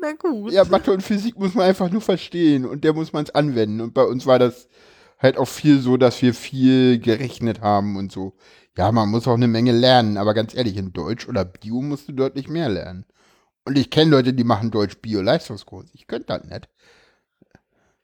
Na 0.00 0.12
gut. 0.12 0.52
Ja, 0.52 0.64
Mathe 0.64 0.92
und 0.92 1.02
Physik 1.02 1.36
muss 1.38 1.54
man 1.54 1.66
einfach 1.66 1.90
nur 1.90 2.00
verstehen 2.00 2.64
und 2.64 2.84
der 2.84 2.92
muss 2.92 3.12
man 3.12 3.24
es 3.24 3.34
anwenden. 3.34 3.80
Und 3.80 3.92
bei 3.94 4.04
uns 4.04 4.24
war 4.26 4.38
das 4.38 4.68
halt 5.18 5.36
auch 5.36 5.48
viel 5.48 5.80
so, 5.80 5.96
dass 5.96 6.22
wir 6.22 6.32
viel 6.32 6.98
gerechnet 6.98 7.60
haben 7.60 7.96
und 7.96 8.12
so. 8.12 8.34
Ja, 8.76 8.90
man 8.92 9.08
muss 9.08 9.28
auch 9.28 9.34
eine 9.34 9.48
Menge 9.48 9.72
lernen, 9.72 10.16
aber 10.16 10.34
ganz 10.34 10.54
ehrlich, 10.54 10.76
in 10.76 10.92
Deutsch 10.92 11.28
oder 11.28 11.44
Bio 11.44 11.80
musst 11.80 12.08
du 12.08 12.12
deutlich 12.12 12.48
mehr 12.48 12.68
lernen. 12.68 13.04
Und 13.64 13.78
ich 13.78 13.90
kenne 13.90 14.10
Leute, 14.10 14.34
die 14.34 14.44
machen 14.44 14.70
Deutsch-Bio-Leistungskurs. 14.70 15.86
Ich 15.94 16.06
könnte 16.06 16.26
das 16.26 16.44
nicht. 16.44 16.68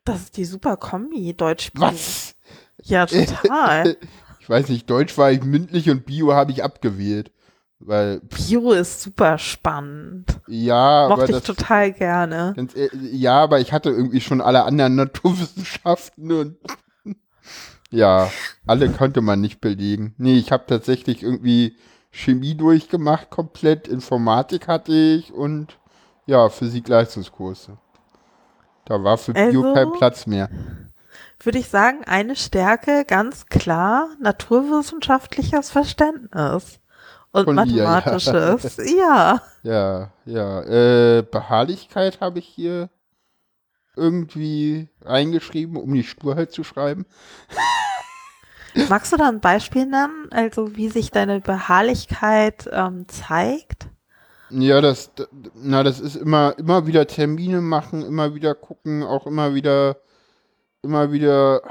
Das 0.05 0.23
ist 0.23 0.37
die 0.37 0.47
super 0.47 0.77
Kombi, 0.77 1.35
Deutsch 1.35 1.73
Bio. 1.73 1.83
Was? 1.83 2.35
Ja, 2.83 3.07
total. 3.07 3.97
ich 4.41 4.49
weiß 4.49 4.69
nicht, 4.71 4.89
Deutsch 4.89 5.17
war 5.19 5.31
ich 5.31 5.45
mündlich 5.45 5.91
und 5.91 6.07
Bio 6.07 6.33
habe 6.33 6.53
ich 6.53 6.65
abgewählt. 6.65 7.31
Weil, 7.79 8.21
Bio 8.21 8.73
ist 8.73 9.01
super 9.01 9.39
spannend. 9.39 10.39
ja, 10.47 11.07
aber 11.07 11.17
Mochte 11.17 11.33
ich 11.33 11.39
das, 11.39 11.45
total 11.45 11.93
gerne. 11.93 12.53
ganz, 12.55 12.75
ja, 12.93 13.39
aber 13.43 13.61
ich 13.61 13.73
hatte 13.73 13.89
irgendwie 13.89 14.21
schon 14.21 14.43
alle 14.43 14.65
anderen 14.65 14.95
Naturwissenschaften 14.97 16.31
und 16.31 16.57
ja, 17.91 18.31
alle 18.67 18.91
konnte 18.91 19.23
man 19.23 19.41
nicht 19.41 19.63
belegen. 19.63 20.15
Nee, 20.19 20.37
ich 20.37 20.53
habe 20.53 20.65
tatsächlich 20.67 21.23
irgendwie 21.23 21.77
Chemie 22.11 22.55
durchgemacht 22.57 23.31
komplett, 23.31 23.89
Informatik 23.89 24.69
hatte 24.69 24.93
ich 24.93 25.33
und 25.33 25.79
ja, 26.27 26.49
Physik-Leistungskurse. 26.49 27.79
Da 28.85 29.03
war 29.03 29.19
für 29.19 29.33
Bio 29.33 29.63
Also- 29.63 29.75
kein 29.75 29.93
Platz 29.93 30.27
mehr. 30.27 30.49
Würde 31.43 31.59
ich 31.59 31.69
sagen, 31.69 32.05
eine 32.05 32.37
Stärke, 32.37 33.05
ganz 33.07 33.47
klar, 33.47 34.09
naturwissenschaftliches 34.21 35.71
Verständnis. 35.71 36.81
Und 37.33 37.45
Von 37.45 37.57
dir, 37.69 37.85
ja. 37.85 37.85
mathematisches. 37.85 38.77
Ja. 38.99 39.41
Ja, 39.63 40.11
ja. 40.27 40.63
Äh, 40.63 41.23
Beharrlichkeit 41.23 42.21
habe 42.21 42.41
ich 42.41 42.47
hier 42.47 42.91
irgendwie 43.97 44.89
reingeschrieben, 45.03 45.77
um 45.77 45.93
die 45.95 46.03
Sturheit 46.05 46.53
zu 46.53 46.65
schreiben. 46.65 47.07
Magst 48.89 49.13
du 49.13 49.17
da 49.17 49.29
ein 49.29 49.41
Beispiel 49.41 49.87
nennen? 49.87 50.29
Also, 50.31 50.77
wie 50.77 50.89
sich 50.89 51.11
deine 51.11 51.41
Beharrlichkeit 51.41 52.69
ähm, 52.73 53.07
zeigt? 53.09 53.89
Ja, 54.51 54.81
das, 54.81 55.13
na, 55.55 55.83
das 55.85 56.01
ist 56.01 56.17
immer, 56.17 56.59
immer 56.59 56.87
wieder 56.87 57.07
Termine 57.07 57.61
machen, 57.61 58.03
immer 58.03 58.35
wieder 58.35 58.55
gucken, 58.55 59.05
auch 59.05 59.27
immer 59.27 59.55
wieder, 59.55 59.99
immer 60.83 61.13
wieder, 61.13 61.63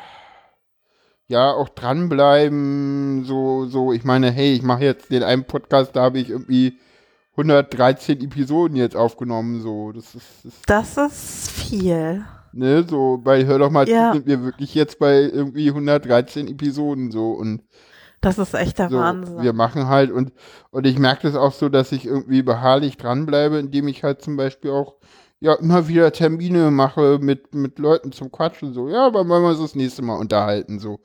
ja, 1.27 1.51
auch 1.51 1.67
dranbleiben, 1.69 3.25
so, 3.25 3.65
so, 3.65 3.91
ich 3.91 4.05
meine, 4.05 4.31
hey, 4.31 4.53
ich 4.53 4.61
mache 4.61 4.85
jetzt 4.85 5.11
den 5.11 5.23
einen 5.23 5.43
Podcast, 5.43 5.95
da 5.95 6.03
habe 6.03 6.19
ich 6.19 6.29
irgendwie 6.29 6.79
113 7.31 8.21
Episoden 8.21 8.77
jetzt 8.77 8.95
aufgenommen, 8.95 9.61
so, 9.61 9.91
das 9.91 10.15
ist, 10.15 10.45
das, 10.45 10.61
Das 10.65 10.97
ist 10.97 11.51
viel. 11.51 12.23
Ne, 12.53 12.85
so, 12.87 13.17
bei 13.23 13.45
Hör 13.45 13.59
doch 13.59 13.71
mal, 13.71 13.87
Ja. 13.87 14.13
sind 14.13 14.25
wir 14.27 14.43
wirklich 14.43 14.75
jetzt 14.75 14.99
bei 14.99 15.21
irgendwie 15.21 15.69
113 15.71 16.47
Episoden, 16.47 17.11
so, 17.11 17.31
und 17.31 17.61
Das 18.21 18.37
ist 18.37 18.53
echt 18.53 18.79
der 18.79 18.89
so, 18.89 18.97
Wahnsinn. 18.97 19.41
wir 19.41 19.53
machen 19.53 19.87
halt 19.87 20.11
und, 20.11 20.33
und 20.71 20.85
ich 20.85 20.99
merke 20.99 21.23
das 21.23 21.35
auch 21.35 21.53
so, 21.53 21.69
dass 21.69 21.91
ich 21.91 22.05
irgendwie 22.05 22.41
beharrlich 22.41 22.97
dranbleibe, 22.97 23.57
indem 23.57 23.87
ich 23.87 24.03
halt 24.03 24.21
zum 24.21 24.35
Beispiel 24.37 24.71
auch 24.71 24.95
ja 25.39 25.53
immer 25.53 25.87
wieder 25.87 26.11
Termine 26.11 26.69
mache 26.69 27.19
mit, 27.21 27.55
mit 27.55 27.79
Leuten 27.79 28.11
zum 28.11 28.31
Quatschen, 28.31 28.73
so, 28.73 28.89
ja, 28.89 29.05
aber 29.05 29.27
wollen 29.29 29.43
wir 29.43 29.49
uns 29.51 29.61
das 29.61 29.75
nächste 29.75 30.01
Mal 30.01 30.17
unterhalten, 30.17 30.79
so. 30.79 30.99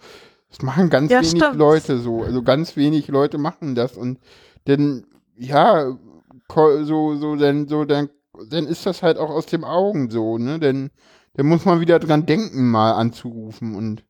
Das 0.51 0.63
machen 0.63 0.89
ganz 0.91 1.11
Ja, 1.11 1.21
wenig 1.21 1.43
stimmt. 1.43 1.57
Leute 1.57 1.99
so, 1.99 2.23
also 2.23 2.43
ganz 2.43 2.77
wenig 2.77 3.09
Leute 3.09 3.39
machen 3.39 3.75
das 3.75 3.97
und 3.97 4.19
denn, 4.67 5.07
ja, 5.37 5.97
so, 6.49 7.17
so, 7.17 7.37
dann, 7.37 7.69
so, 7.69 7.85
dann, 7.85 8.09
dann 8.51 8.67
ist 8.67 8.87
das 8.87 9.03
halt 9.03 9.19
auch 9.19 9.31
aus 9.31 9.47
den 9.47 9.65
Augen 9.65 10.11
so, 10.11 10.39
ne, 10.39 10.59
denn, 10.59 10.91
dann 11.35 11.47
muss 11.47 11.65
man 11.65 11.81
wieder 11.81 11.99
dran 11.99 12.27
denken, 12.27 12.71
mal 12.71 12.93
anzurufen 12.93 13.75
und 13.75 14.05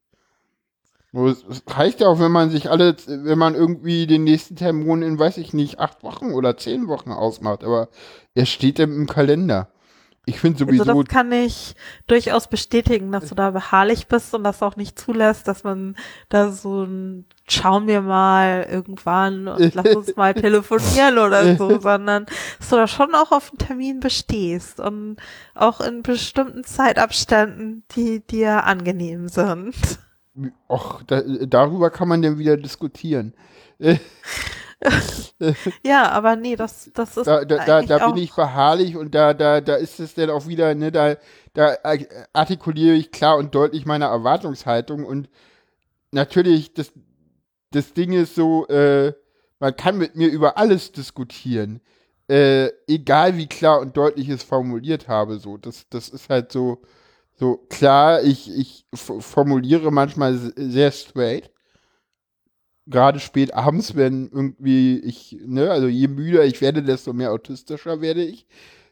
Es 1.13 1.63
reicht 1.69 2.01
ja 2.01 2.09
auch, 2.09 2.19
wenn 2.19 2.33
man 2.33 2.51
sich 2.51 2.71
alle, 2.71 2.97
wenn 3.07 3.39
man 3.39 3.55
irgendwie 3.55 4.07
den 4.07 4.25
nächsten 4.25 4.57
Termin 4.57 5.03
in, 5.03 5.19
weiß 5.19 5.37
ich 5.39 5.53
nicht, 5.55 5.79
acht 5.79 6.03
Wochen 6.03 6.33
oder 6.33 6.57
zehn 6.57 6.89
Wochen 6.89 7.13
ausmacht, 7.13 7.63
aber 7.63 7.89
er 8.35 8.47
steht 8.47 8.81
im 8.81 9.07
Kalender. 9.07 9.69
Ich 10.27 10.41
finde 10.41 10.65
Also 10.65 10.67
sowieso, 10.67 11.03
das 11.03 11.13
kann 11.13 11.33
ich 11.33 11.75
durchaus 12.07 12.49
bestätigen, 12.49 13.13
dass 13.13 13.29
du 13.29 13.35
da 13.35 13.51
beharrlich 13.51 14.07
bist 14.07 14.35
und 14.35 14.43
das 14.45 14.63
auch 14.63 14.77
nicht 14.77 14.99
zulässt, 14.99 15.47
dass 15.49 15.65
man 15.65 15.97
da 16.29 16.51
so 16.51 16.85
ein 16.85 17.27
schauen 17.47 17.87
wir 17.87 18.01
mal 18.01 18.67
irgendwann 18.71 19.49
und 19.49 19.75
lass 19.75 19.95
uns 19.95 20.17
mal 20.17 20.33
telefonieren 20.33 21.19
oder 21.19 21.57
so, 21.59 21.79
sondern 21.79 22.27
dass 22.59 22.71
du 22.71 22.77
da 22.77 22.87
schon 22.87 23.15
auch 23.15 23.33
auf 23.33 23.51
einen 23.51 23.59
Termin 23.59 24.01
bestehst 24.01 24.81
und 24.81 25.17
auch 25.55 25.81
in 25.81 26.03
bestimmten 26.03 26.65
Zeitabständen, 26.65 27.85
die 27.95 28.21
dir 28.21 28.65
angenehm 28.65 29.29
sind. 29.29 29.75
och, 30.69 31.03
da, 31.07 31.23
darüber 31.47 31.91
kann 31.91 32.09
man 32.09 32.23
denn 32.23 32.39
wieder 32.39 32.57
diskutieren. 32.57 33.35
Ja, 35.85 36.11
aber 36.11 36.37
nee, 36.37 36.57
das, 36.57 36.91
das 36.95 37.17
ist 37.17 37.27
Da, 37.27 37.45
da, 37.45 37.65
da, 37.65 37.83
da 37.83 38.07
bin 38.09 38.23
ich 38.23 38.35
beharrlich 38.35 38.97
und 38.97 39.15
da, 39.15 39.35
da, 39.35 39.61
da 39.61 39.75
ist 39.77 40.01
es 40.01 40.15
dann 40.15 40.31
auch 40.31 40.47
wieder, 40.47 40.75
ne, 40.75 40.93
da, 40.93 41.17
da 41.55 41.77
artikuliere 42.33 42.95
ich 42.95 43.11
klar 43.11 43.37
und 43.37 43.55
deutlich 43.55 43.87
meine 43.87 44.07
Erwartungshaltung 44.07 45.05
und 45.05 45.29
natürlich, 46.13 46.75
das, 46.75 46.93
das 47.71 47.93
Ding 47.93 48.13
ist 48.13 48.35
so, 48.35 48.67
äh, 48.69 49.13
man 49.59 49.77
kann 49.77 49.99
mit 49.99 50.17
mir 50.17 50.29
über 50.29 50.59
alles 50.59 50.93
diskutieren. 50.93 51.81
Äh, 52.29 52.71
egal 52.87 53.37
wie 53.37 53.47
klar 53.47 53.81
und 53.81 53.97
deutlich 53.97 54.29
ich 54.29 54.35
es 54.35 54.43
formuliert 54.43 55.09
habe, 55.09 55.39
so. 55.39 55.59
Das, 55.59 55.89
das 55.91 56.09
ist 56.09 56.31
halt 56.31 56.53
so, 56.53 56.83
so 57.35 57.57
klar, 57.69 58.23
ich, 58.23 58.51
ich 58.57 58.87
formuliere 58.95 59.91
manchmal 59.91 60.37
sehr 60.57 60.93
straight. 60.93 61.51
Gerade 62.87 63.21
spät 63.21 63.55
abends, 63.55 63.97
wenn 63.97 64.29
irgendwie 64.31 64.99
ich, 64.99 65.39
ne, 65.47 65.71
also 65.71 65.87
je 65.89 66.09
müder 66.09 66.45
ich 66.45 66.61
werde, 66.61 66.83
desto 66.83 67.13
mehr 67.15 67.33
autistischer 67.33 68.01
werde 68.03 68.23
ich. 68.25 68.47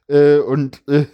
Äh, 0.09 0.39
und 0.39 0.83
äh, 0.89 1.07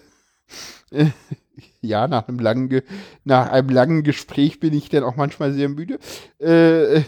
äh, 0.90 1.06
ja, 1.82 2.08
nach 2.08 2.28
einem 2.28 2.38
langen, 2.38 2.68
Ge 2.68 2.82
nach 3.24 3.50
einem 3.50 3.70
langen 3.70 4.02
Gespräch 4.04 4.60
bin 4.60 4.74
ich 4.74 4.88
dann 4.90 5.04
auch 5.04 5.16
manchmal 5.16 5.52
sehr 5.52 5.68
müde. 5.68 5.98
Äh, 6.38 7.02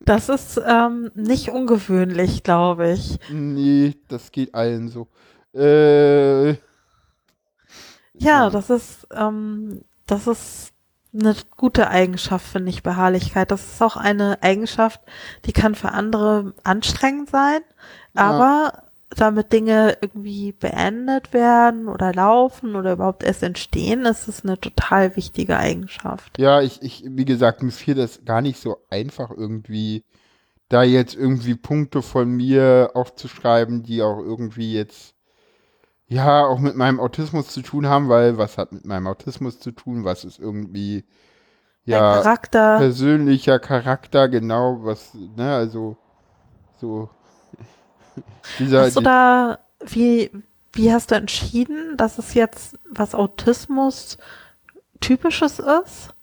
das 0.00 0.28
ist 0.28 0.60
ähm, 0.66 1.10
nicht 1.14 1.48
ungewöhnlich, 1.50 2.42
glaube 2.42 2.92
ich. 2.92 3.18
nee, 3.28 3.94
das 4.08 4.30
geht 4.32 4.54
allen 4.54 4.88
so. 4.88 5.08
Äh, 5.54 6.56
Ja, 8.14 8.50
das 8.50 8.70
ist, 8.70 9.06
ähm, 9.12 9.82
das 10.06 10.26
ist 10.26 10.72
eine 11.18 11.34
gute 11.56 11.88
Eigenschaft, 11.88 12.46
finde 12.46 12.70
ich, 12.70 12.82
Beharrlichkeit. 12.82 13.50
Das 13.50 13.64
ist 13.66 13.82
auch 13.82 13.96
eine 13.96 14.42
Eigenschaft, 14.42 15.00
die 15.46 15.52
kann 15.52 15.74
für 15.74 15.92
andere 15.92 16.54
anstrengend 16.64 17.30
sein, 17.30 17.60
Ja. 18.14 18.22
aber 18.22 18.82
damit 19.10 19.52
Dinge 19.52 19.96
irgendwie 20.00 20.52
beendet 20.52 21.32
werden 21.32 21.88
oder 21.88 22.12
laufen 22.12 22.74
oder 22.76 22.92
überhaupt 22.94 23.22
erst 23.22 23.42
entstehen, 23.42 24.04
ist 24.04 24.28
es 24.28 24.44
eine 24.44 24.58
total 24.60 25.16
wichtige 25.16 25.56
Eigenschaft. 25.56 26.38
Ja, 26.38 26.60
ich, 26.60 26.82
ich, 26.82 27.04
wie 27.06 27.24
gesagt, 27.24 27.62
mir 27.62 27.70
fiel 27.70 27.94
das 27.94 28.24
gar 28.24 28.40
nicht 28.42 28.60
so 28.60 28.78
einfach 28.90 29.30
irgendwie, 29.30 30.04
da 30.68 30.82
jetzt 30.82 31.14
irgendwie 31.14 31.54
Punkte 31.56 32.02
von 32.02 32.30
mir 32.30 32.90
aufzuschreiben, 32.94 33.82
die 33.84 34.02
auch 34.02 34.18
irgendwie 34.18 34.74
jetzt, 34.74 35.14
ja, 36.08 36.44
auch 36.44 36.58
mit 36.58 36.76
meinem 36.76 37.00
Autismus 37.00 37.48
zu 37.48 37.62
tun 37.62 37.86
haben, 37.86 38.08
weil 38.08 38.38
was 38.38 38.58
hat 38.58 38.72
mit 38.72 38.84
meinem 38.84 39.06
Autismus 39.06 39.58
zu 39.60 39.72
tun? 39.72 40.04
Was 40.04 40.24
ist 40.24 40.38
irgendwie, 40.38 41.04
ja, 41.84 42.14
Charakter, 42.14 42.78
persönlicher 42.78 43.58
Charakter, 43.58 44.28
genau, 44.28 44.78
was, 44.82 45.14
ne, 45.14 45.54
also, 45.54 45.96
so, 46.76 47.10
dieser, 48.58 48.82
hast 48.82 48.96
du 48.96 49.00
da, 49.00 49.58
wie, 49.84 50.30
wie 50.72 50.92
hast 50.92 51.10
du 51.10 51.14
entschieden, 51.14 51.96
dass 51.96 52.18
es 52.18 52.34
jetzt 52.34 52.78
was 52.90 53.14
Autismus 53.14 54.18
typisches 55.00 55.58
ist? 55.58 56.14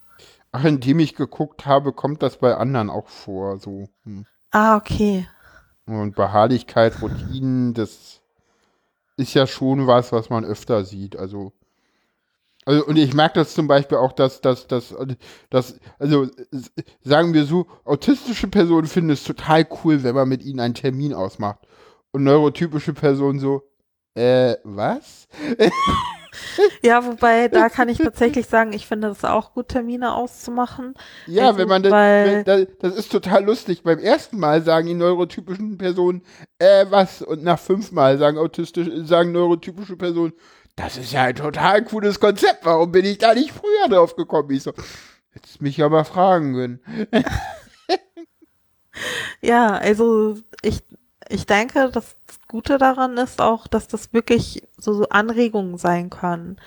ach, 0.54 0.63
indem 0.63 1.00
ich 1.00 1.15
geguckt 1.15 1.65
habe, 1.65 1.91
kommt 1.91 2.24
das 2.24 2.38
bei 2.38 2.56
anderen 2.56 2.89
auch 2.89 3.10
vor, 3.10 3.58
so, 3.58 3.89
hm. 4.04 4.26
Ah, 4.52 4.78
okay. 4.78 5.28
Und 5.86 6.15
Beharrlichkeit, 6.15 7.02
Routinen, 7.02 7.74
das 7.74 8.22
ist 9.17 9.34
ja 9.34 9.47
schon 9.47 9.88
was, 9.88 10.12
was 10.12 10.30
man 10.30 10.45
öfter 10.45 10.84
sieht. 10.86 11.15
Also, 11.15 11.54
also 12.65 12.86
und 12.86 12.97
ich 12.97 13.13
merke 13.13 13.36
das 13.36 13.54
zum 13.54 13.67
Beispiel 13.67 13.97
auch, 13.97 14.13
dass, 14.13 14.41
dass, 14.41 14.67
dass, 14.67 14.95
dass, 15.49 15.80
also 15.99 16.28
sagen 17.02 17.34
wir 17.34 17.45
so, 17.45 17.67
autistische 17.84 18.47
Personen 18.47 18.88
finden 18.88 19.12
es 19.12 19.23
total 19.23 19.67
cool, 19.84 20.04
wenn 20.04 20.15
man 20.15 20.30
mit 20.30 20.43
ihnen 20.43 20.60
einen 20.60 20.73
Termin 20.73 21.13
ausmacht. 21.13 21.60
Und 22.12 22.23
neurotypische 22.23 22.93
Personen 22.93 23.39
so, 23.39 23.63
äh, 24.15 24.56
was? 24.63 25.28
Ja, 26.84 27.06
wobei, 27.06 27.48
da 27.48 27.69
kann 27.69 27.89
ich 27.89 27.98
tatsächlich 28.00 28.48
sagen, 28.48 28.74
ich 28.74 28.88
finde 28.88 29.08
es 29.10 29.24
auch 29.24 29.54
gut, 29.54 29.69
Termine 29.69 30.13
auszumachen. 30.15 30.93
Ja, 31.28 31.48
Also, 31.48 31.60
wenn 31.60 31.67
man 31.67 31.84
das, 31.84 31.91
weil- 31.91 32.26
wenn, 32.26 32.43
das, 32.46 32.67
das 32.80 32.96
ist 32.96 33.12
total 33.12 33.46
lustig. 33.46 33.84
Beim 33.84 34.00
ersten 34.00 34.38
Mal 34.39 34.62
sagen 34.63 34.88
die 34.88 34.93
neurotypischen 34.93 35.78
Personen, 35.78 36.24
äh, 36.60 36.86
was? 36.89 37.22
Und 37.22 37.43
nach 37.43 37.60
fünfmal 37.60 38.17
sagen 38.17 38.38
autistisch, 38.38 38.89
sagen 39.08 39.32
neurotypische 39.32 39.96
Personen, 39.96 40.34
das 40.76 40.98
ist 40.98 41.13
ja 41.13 41.24
ein 41.24 41.36
total 41.36 41.84
cooles 41.84 42.19
Konzept. 42.19 42.65
Warum 42.65 42.91
bin 42.91 43.06
ich 43.06 43.19
da 43.19 43.34
nicht 43.34 43.52
früher 43.52 43.88
drauf 43.89 44.15
gekommen? 44.15 44.50
Ich 44.52 44.63
so, 44.63 44.74
hättest 45.32 45.62
mich 45.62 45.78
ja 45.78 45.88
mal 45.89 46.04
fragen 46.04 46.54
können. 46.54 46.80
Ja, 49.41 49.69
also 49.78 50.36
ich, 50.62 50.84
ich 51.34 51.48
denke, 51.48 51.89
das 51.91 52.15
Gute 52.48 52.78
daran 52.78 53.17
ist 53.17 53.41
auch, 53.41 53.65
dass 53.65 53.88
das 53.88 54.13
wirklich 54.13 54.67
so, 54.78 54.93
so 54.93 55.10
Anregungen 55.10 55.80
sein 55.80 56.12
können. 56.12 56.58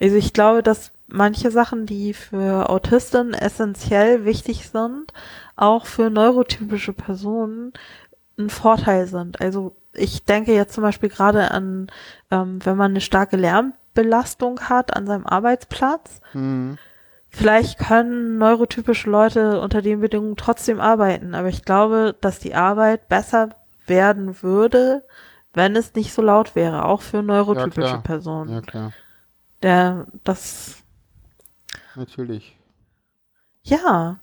Also 0.00 0.16
ich 0.16 0.32
glaube, 0.32 0.64
dass 0.64 0.90
manche 1.06 1.52
Sachen, 1.52 1.86
die 1.86 2.12
für 2.12 2.68
Autisten 2.68 3.32
essentiell 3.32 4.24
wichtig 4.24 4.68
sind, 4.68 5.12
auch 5.54 5.86
für 5.86 6.10
neurotypische 6.10 6.92
Personen 6.92 7.72
ein 8.38 8.50
Vorteil 8.50 9.06
sind. 9.06 9.40
Also 9.40 9.76
ich 9.94 10.24
denke 10.24 10.52
jetzt 10.52 10.74
zum 10.74 10.82
Beispiel 10.82 11.08
gerade 11.08 11.52
an, 11.52 11.86
ähm, 12.32 12.58
wenn 12.64 12.76
man 12.76 12.90
eine 12.90 13.00
starke 13.00 13.36
Lärmbelastung 13.36 14.62
hat 14.62 14.96
an 14.96 15.06
seinem 15.06 15.26
Arbeitsplatz. 15.26 16.20
Hm. 16.32 16.76
Vielleicht 17.28 17.78
können 17.78 18.38
neurotypische 18.38 19.08
Leute 19.08 19.60
unter 19.60 19.80
den 19.80 20.00
Bedingungen 20.00 20.36
trotzdem 20.36 20.80
arbeiten, 20.80 21.36
aber 21.36 21.48
ich 21.48 21.64
glaube, 21.64 22.16
dass 22.20 22.40
die 22.40 22.56
Arbeit 22.56 23.08
besser 23.08 23.50
werden 23.92 24.42
würde, 24.42 25.06
wenn 25.52 25.76
es 25.76 25.92
nicht 25.94 26.14
so 26.14 26.22
laut 26.22 26.54
wäre, 26.56 26.86
auch 26.86 27.02
für 27.02 27.22
neurotypische 27.22 27.72
klar. 27.90 28.02
Personen. 28.02 28.50
Ja, 28.50 28.60
klar. 28.62 28.92
Der, 29.62 30.06
das, 30.24 30.82
Natürlich. 31.94 32.56
ja. 33.62 34.18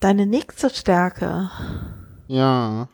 Deine 0.00 0.26
nächste 0.26 0.70
Stärke, 0.70 1.50
Ja. 2.28 2.88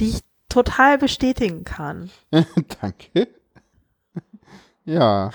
die 0.00 0.08
ich 0.08 0.20
total 0.48 0.98
bestätigen 0.98 1.62
kann, 1.62 2.10
Danke. 2.80 3.28
Ja. 4.84 5.30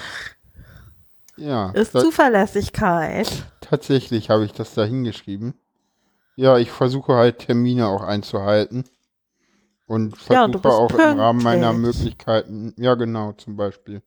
Ja. 1.37 1.71
ist 1.71 1.93
Zuverlässigkeit. 1.93 3.45
tatsächlich 3.61 4.29
habe 4.29 4.43
ich 4.45 4.51
das 4.51 4.73
da 4.73 4.83
hingeschrieben. 4.83 5.53
Ja, 6.41 6.57
ich 6.57 6.71
versuche 6.71 7.13
halt 7.13 7.39
Termine 7.39 7.87
auch 7.87 8.01
einzuhalten. 8.01 8.85
Und 9.85 10.17
Ja, 10.29 10.47
versuche 10.47 10.59
bist 10.59 10.65
auch 10.65 10.91
im 10.91 11.13
Rahmen 11.19 11.43
meiner 11.43 11.73
pünktlich. 11.73 11.95
Möglichkeiten. 11.95 12.73
Ja, 12.77 12.95
genau, 12.95 13.33
zum 13.33 13.55
Beispiel. 13.57 14.01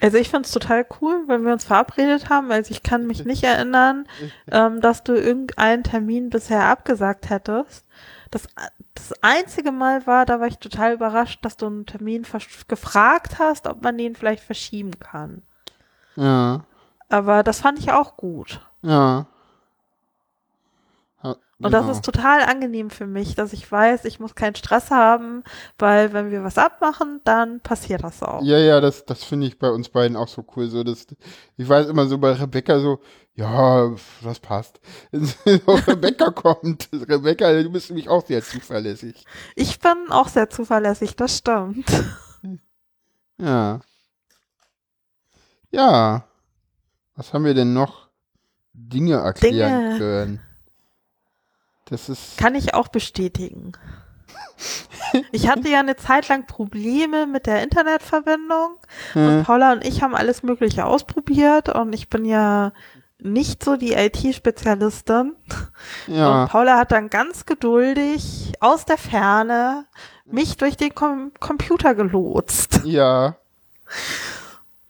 Also 0.00 0.16
ich 0.18 0.28
find's 0.30 0.52
total 0.52 0.86
cool, 1.00 1.24
wenn 1.26 1.44
wir 1.44 1.52
uns 1.52 1.64
verabredet 1.64 2.30
haben. 2.30 2.50
Also 2.52 2.70
ich 2.70 2.82
kann 2.82 3.06
mich 3.06 3.24
nicht 3.24 3.44
erinnern, 3.44 4.06
ähm, 4.50 4.80
dass 4.80 5.04
du 5.04 5.12
irgendeinen 5.14 5.82
Termin 5.84 6.30
bisher 6.30 6.64
abgesagt 6.66 7.30
hättest. 7.30 7.84
Das, 8.30 8.48
das 8.94 9.12
einzige 9.22 9.72
Mal 9.72 10.06
war, 10.06 10.26
da 10.26 10.40
war 10.40 10.46
ich 10.48 10.58
total 10.58 10.94
überrascht, 10.94 11.44
dass 11.44 11.56
du 11.56 11.66
einen 11.66 11.86
Termin 11.86 12.26
gefragt 12.68 13.38
hast, 13.38 13.66
ob 13.66 13.82
man 13.82 13.96
den 13.98 14.16
vielleicht 14.16 14.42
verschieben 14.42 14.98
kann. 15.00 15.42
Ja, 16.16 16.64
Aber 17.10 17.42
das 17.42 17.60
fand 17.60 17.78
ich 17.78 17.92
auch 17.92 18.16
gut. 18.16 18.60
ja. 18.82 19.26
Und 21.60 21.72
das 21.72 21.82
genau. 21.82 21.92
ist 21.92 22.04
total 22.04 22.42
angenehm 22.42 22.88
für 22.88 23.06
mich, 23.06 23.34
dass 23.34 23.52
ich 23.52 23.70
weiß, 23.70 24.04
ich 24.04 24.20
muss 24.20 24.36
keinen 24.36 24.54
Stress 24.54 24.92
haben, 24.92 25.42
weil 25.76 26.12
wenn 26.12 26.30
wir 26.30 26.44
was 26.44 26.56
abmachen, 26.56 27.20
dann 27.24 27.58
passiert 27.60 28.04
das 28.04 28.22
auch. 28.22 28.42
Ja, 28.42 28.58
ja, 28.58 28.80
das, 28.80 29.04
das 29.04 29.24
finde 29.24 29.48
ich 29.48 29.58
bei 29.58 29.68
uns 29.68 29.88
beiden 29.88 30.16
auch 30.16 30.28
so 30.28 30.44
cool. 30.54 30.68
So, 30.68 30.84
das, 30.84 31.06
ich 31.56 31.68
weiß 31.68 31.88
immer 31.88 32.06
so 32.06 32.18
bei 32.18 32.32
Rebecca 32.32 32.78
so, 32.78 33.00
ja, 33.34 33.92
das 34.22 34.38
passt. 34.38 34.80
Rebecca 35.12 36.30
kommt, 36.34 36.88
Rebecca, 36.92 37.52
du 37.60 37.70
bist 37.70 37.90
nämlich 37.90 38.08
auch 38.08 38.24
sehr 38.24 38.42
zuverlässig. 38.42 39.24
Ich 39.56 39.80
bin 39.80 40.10
auch 40.10 40.28
sehr 40.28 40.48
zuverlässig, 40.50 41.16
das 41.16 41.38
stimmt. 41.38 41.86
Ja. 43.40 43.78
Ja. 45.70 46.24
Was 47.14 47.32
haben 47.32 47.44
wir 47.44 47.54
denn 47.54 47.72
noch? 47.72 48.08
Dinge 48.72 49.14
erklären 49.14 49.90
Dinge. 49.92 49.98
können. 49.98 50.47
Das 51.90 52.08
ist. 52.08 52.36
Kann 52.38 52.54
ich 52.54 52.74
auch 52.74 52.88
bestätigen. 52.88 53.72
Ich 55.32 55.48
hatte 55.48 55.68
ja 55.70 55.78
eine 55.80 55.96
Zeit 55.96 56.28
lang 56.28 56.46
Probleme 56.46 57.26
mit 57.26 57.46
der 57.46 57.62
Internetverbindung 57.62 58.76
und 59.14 59.40
Äh, 59.40 59.42
Paula 59.42 59.72
und 59.72 59.82
ich 59.86 60.02
haben 60.02 60.14
alles 60.14 60.42
Mögliche 60.42 60.84
ausprobiert 60.84 61.70
und 61.70 61.94
ich 61.94 62.10
bin 62.10 62.26
ja 62.26 62.72
nicht 63.18 63.64
so 63.64 63.76
die 63.76 63.94
IT-Spezialistin. 63.94 65.34
ja. 66.08 66.42
Und 66.42 66.48
Paula 66.50 66.76
hat 66.76 66.92
dann 66.92 67.08
ganz 67.08 67.46
geduldig 67.46 68.52
aus 68.60 68.84
der 68.84 68.98
Ferne 68.98 69.86
mich 70.26 70.58
durch 70.58 70.76
den 70.76 70.94
Com 70.94 71.32
Computer 71.40 71.94
gelotst. 71.94 72.80
Ja. 72.84 73.36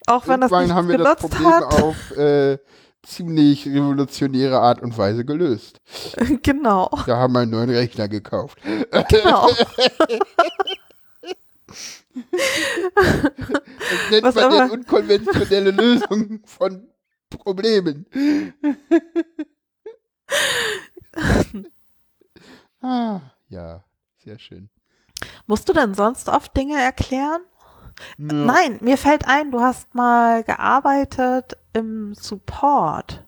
Auch 0.05 0.27
wenn 0.27 0.41
das 0.41 0.51
Irgendwann 0.51 0.63
nicht 0.65 0.73
haben 0.75 0.87
wir 0.89 0.97
das 0.97 1.17
genutzt 1.21 1.35
Problem 1.37 1.53
hat. 1.53 1.81
auf 1.81 2.11
äh, 2.17 2.57
ziemlich 3.03 3.65
revolutionäre 3.67 4.59
Art 4.59 4.81
und 4.81 4.97
Weise 4.97 5.25
gelöst. 5.25 5.79
genau, 6.43 6.89
Da 7.05 7.17
haben 7.17 7.33
wir 7.33 7.39
einen 7.39 7.51
neuen 7.51 7.69
Rechner 7.69 8.07
gekauft. 8.07 8.57
genau. 9.09 9.49
Das 12.13 12.23
nennt 14.11 14.23
Was 14.23 14.35
man 14.35 14.43
aber- 14.45 14.71
unkonventionelle 14.73 15.71
Lösung 15.71 16.41
von 16.45 16.87
Problemen. 17.29 18.05
ah, 22.81 23.19
ja, 23.49 23.83
sehr 24.17 24.39
schön. 24.39 24.69
Musst 25.47 25.67
du 25.69 25.73
denn 25.73 25.93
sonst 25.93 26.29
oft 26.29 26.55
Dinge 26.55 26.79
erklären? 26.81 27.41
Ja. 28.17 28.33
Nein, 28.33 28.77
mir 28.81 28.97
fällt 28.97 29.27
ein, 29.27 29.51
du 29.51 29.59
hast 29.61 29.93
mal 29.93 30.43
gearbeitet 30.43 31.57
im 31.73 32.13
Support. 32.13 33.25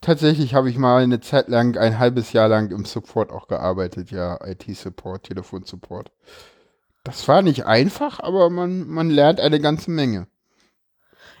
Tatsächlich 0.00 0.54
habe 0.54 0.70
ich 0.70 0.78
mal 0.78 1.02
eine 1.02 1.20
Zeit 1.20 1.48
lang, 1.48 1.76
ein 1.76 1.98
halbes 1.98 2.32
Jahr 2.32 2.48
lang 2.48 2.70
im 2.70 2.84
Support 2.86 3.30
auch 3.30 3.48
gearbeitet, 3.48 4.10
ja, 4.10 4.38
IT-Support, 4.42 5.24
Telefonsupport. 5.24 6.10
Das 7.04 7.28
war 7.28 7.42
nicht 7.42 7.66
einfach, 7.66 8.20
aber 8.20 8.48
man, 8.48 8.86
man 8.88 9.10
lernt 9.10 9.40
eine 9.40 9.60
ganze 9.60 9.90
Menge. 9.90 10.26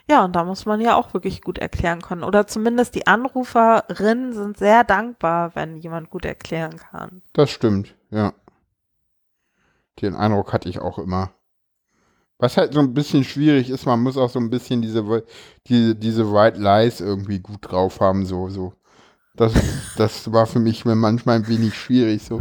Ja, 0.08 0.24
und 0.24 0.34
da 0.34 0.44
muss 0.44 0.66
man 0.66 0.80
ja 0.80 0.96
auch 0.96 1.14
wirklich 1.14 1.40
gut 1.40 1.58
erklären 1.58 2.02
können. 2.02 2.24
Oder 2.24 2.46
zumindest 2.46 2.94
die 2.96 3.06
Anruferinnen 3.06 4.32
sind 4.32 4.58
sehr 4.58 4.84
dankbar, 4.84 5.54
wenn 5.54 5.76
jemand 5.76 6.10
gut 6.10 6.24
erklären 6.24 6.76
kann. 6.76 7.22
Das 7.32 7.50
stimmt, 7.50 7.94
ja. 8.10 8.34
Den 10.00 10.16
Eindruck 10.16 10.52
hatte 10.52 10.68
ich 10.68 10.80
auch 10.80 10.98
immer. 10.98 11.30
Was 12.40 12.56
halt 12.56 12.72
so 12.72 12.80
ein 12.80 12.94
bisschen 12.94 13.22
schwierig 13.22 13.68
ist, 13.68 13.86
man 13.86 14.02
muss 14.02 14.16
auch 14.16 14.30
so 14.30 14.38
ein 14.38 14.50
bisschen 14.50 14.80
diese, 14.80 15.04
diese, 15.66 15.94
diese 15.94 16.32
White 16.32 16.58
Lies 16.58 17.00
irgendwie 17.00 17.38
gut 17.38 17.58
drauf 17.60 18.00
haben, 18.00 18.24
so, 18.24 18.48
so. 18.48 18.72
Das, 19.36 19.52
das 19.96 20.32
war 20.32 20.46
für 20.46 20.58
mich 20.58 20.84
manchmal 20.84 21.36
ein 21.36 21.48
wenig 21.48 21.74
schwierig, 21.74 22.22
so. 22.22 22.40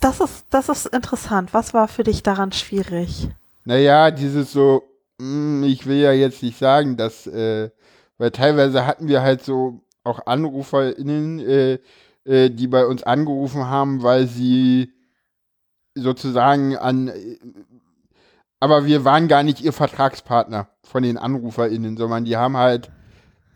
Das 0.00 0.20
ist, 0.20 0.46
das 0.50 0.68
ist 0.68 0.86
interessant. 0.86 1.54
Was 1.54 1.74
war 1.74 1.86
für 1.86 2.02
dich 2.02 2.22
daran 2.22 2.52
schwierig? 2.52 3.28
Naja, 3.64 4.10
dieses 4.10 4.50
so, 4.50 4.82
mm, 5.18 5.62
ich 5.64 5.86
will 5.86 5.98
ja 5.98 6.12
jetzt 6.12 6.42
nicht 6.42 6.58
sagen, 6.58 6.96
dass, 6.96 7.26
äh, 7.26 7.70
weil 8.18 8.30
teilweise 8.30 8.86
hatten 8.86 9.08
wir 9.08 9.22
halt 9.22 9.44
so 9.44 9.80
auch 10.04 10.26
AnruferInnen, 10.26 11.38
äh, 11.40 11.78
äh, 12.24 12.50
die 12.50 12.66
bei 12.66 12.86
uns 12.86 13.02
angerufen 13.02 13.66
haben, 13.66 14.02
weil 14.02 14.26
sie 14.26 14.92
sozusagen 15.94 16.76
an, 16.76 17.08
äh, 17.08 17.38
aber 18.62 18.86
wir 18.86 19.04
waren 19.04 19.26
gar 19.26 19.42
nicht 19.42 19.60
ihr 19.60 19.72
Vertragspartner 19.72 20.68
von 20.84 21.02
den 21.02 21.18
AnruferInnen, 21.18 21.96
sondern 21.96 22.24
die 22.24 22.36
haben 22.36 22.56
halt, 22.56 22.92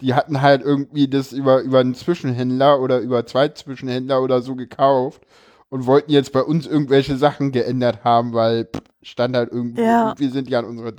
die 0.00 0.14
hatten 0.14 0.42
halt 0.42 0.62
irgendwie 0.62 1.06
das 1.06 1.30
über, 1.32 1.60
über 1.60 1.78
einen 1.78 1.94
Zwischenhändler 1.94 2.80
oder 2.80 2.98
über 2.98 3.24
zwei 3.24 3.50
Zwischenhändler 3.50 4.20
oder 4.20 4.42
so 4.42 4.56
gekauft 4.56 5.22
und 5.68 5.86
wollten 5.86 6.10
jetzt 6.10 6.32
bei 6.32 6.42
uns 6.42 6.66
irgendwelche 6.66 7.16
Sachen 7.16 7.52
geändert 7.52 8.02
haben, 8.02 8.32
weil 8.32 8.64
pff, 8.64 8.82
stand 9.00 9.36
halt 9.36 9.52
irgendwo, 9.52 9.80
Ja. 9.80 10.12
wir 10.18 10.28
sind 10.32 10.50
ja 10.50 10.58
an 10.58 10.64
unserer, 10.64 10.92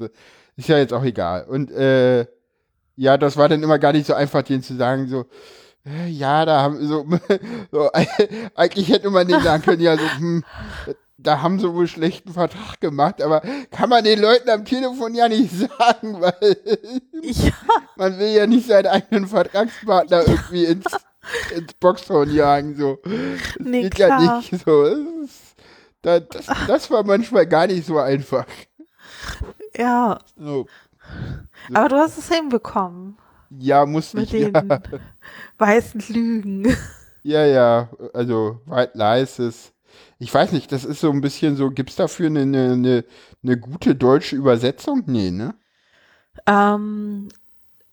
ist 0.55 0.69
ja 0.69 0.77
jetzt 0.77 0.93
auch 0.93 1.03
egal. 1.03 1.43
Und 1.43 1.69
äh, 1.71 2.27
ja, 2.95 3.17
das 3.17 3.35
war 3.35 3.49
dann 3.49 3.61
immer 3.61 3.77
gar 3.77 3.91
nicht 3.91 4.07
so 4.07 4.13
einfach, 4.13 4.41
denen 4.41 4.63
zu 4.63 4.75
sagen, 4.77 5.09
so, 5.09 5.25
äh, 5.85 6.07
ja, 6.07 6.45
da 6.45 6.61
haben 6.61 6.79
so, 6.87 7.05
so 7.73 7.89
eigentlich 8.55 8.87
hätte 8.87 9.09
man 9.09 9.27
denen 9.27 9.43
sagen 9.43 9.63
können, 9.63 9.81
ja, 9.81 9.97
so, 9.97 10.03
hm, 10.17 10.45
da 11.17 11.41
haben 11.41 11.59
sie 11.59 11.73
wohl 11.73 11.87
schlechten 11.87 12.33
Vertrag 12.33 12.79
gemacht, 12.79 13.21
aber 13.21 13.41
kann 13.71 13.89
man 13.89 14.03
den 14.03 14.19
Leuten 14.21 14.49
am 14.49 14.65
Telefon 14.65 15.15
ja 15.15 15.27
nicht 15.27 15.51
sagen, 15.51 16.21
weil 16.21 16.57
Ja, 17.23 17.51
man 17.95 18.17
will 18.19 18.29
ja 18.29 18.45
nicht 18.47 18.67
seinen 18.67 18.87
eigenen 18.87 19.27
Vertragspartner 19.27 20.27
irgendwie 20.27 20.65
ins, 20.65 20.85
ins 21.55 21.73
Boxhorn 21.75 22.29
jagen, 22.33 22.75
so. 22.75 22.99
Das 23.03 23.13
Nee, 23.59 23.81
geht 23.83 23.95
klar. 23.95 24.21
ja 24.21 24.37
nicht 24.37 24.63
so. 24.65 24.95
Das, 26.03 26.27
das, 26.29 26.45
das 26.67 26.91
war 26.91 27.03
manchmal 27.03 27.47
gar 27.47 27.67
nicht 27.67 27.85
so 27.85 27.97
einfach. 27.97 28.45
ja. 29.75 30.19
So. 30.37 30.67
Aber 31.73 31.89
du 31.89 31.95
hast 31.97 32.17
es 32.17 32.29
hinbekommen. 32.31 33.17
Ja, 33.49 33.85
musste 33.85 34.17
Mit 34.17 34.33
ich, 34.33 34.33
ja. 34.33 34.49
den 34.49 34.81
weißen 35.57 36.03
Lügen. 36.09 36.75
Ja, 37.23 37.45
ja, 37.45 37.89
also 38.13 38.61
White 38.65 38.91
Lies 38.97 39.39
ist, 39.39 39.73
ich 40.19 40.33
weiß 40.33 40.51
nicht, 40.51 40.71
das 40.71 40.85
ist 40.85 40.99
so 40.99 41.11
ein 41.11 41.21
bisschen 41.21 41.55
so, 41.55 41.69
gibt's 41.69 41.95
dafür 41.95 42.27
eine, 42.27 42.41
eine, 42.41 43.05
eine, 43.43 43.57
gute 43.57 43.95
deutsche 43.95 44.35
Übersetzung? 44.35 45.03
Nee, 45.05 45.31
ne? 45.31 45.55
Ähm, 46.45 47.29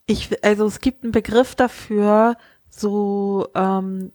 ich, 0.07 0.43
also 0.43 0.65
es 0.65 0.79
gibt 0.79 1.03
einen 1.03 1.11
Begriff 1.11 1.55
dafür, 1.55 2.35
so, 2.69 3.47
ähm, 3.55 4.11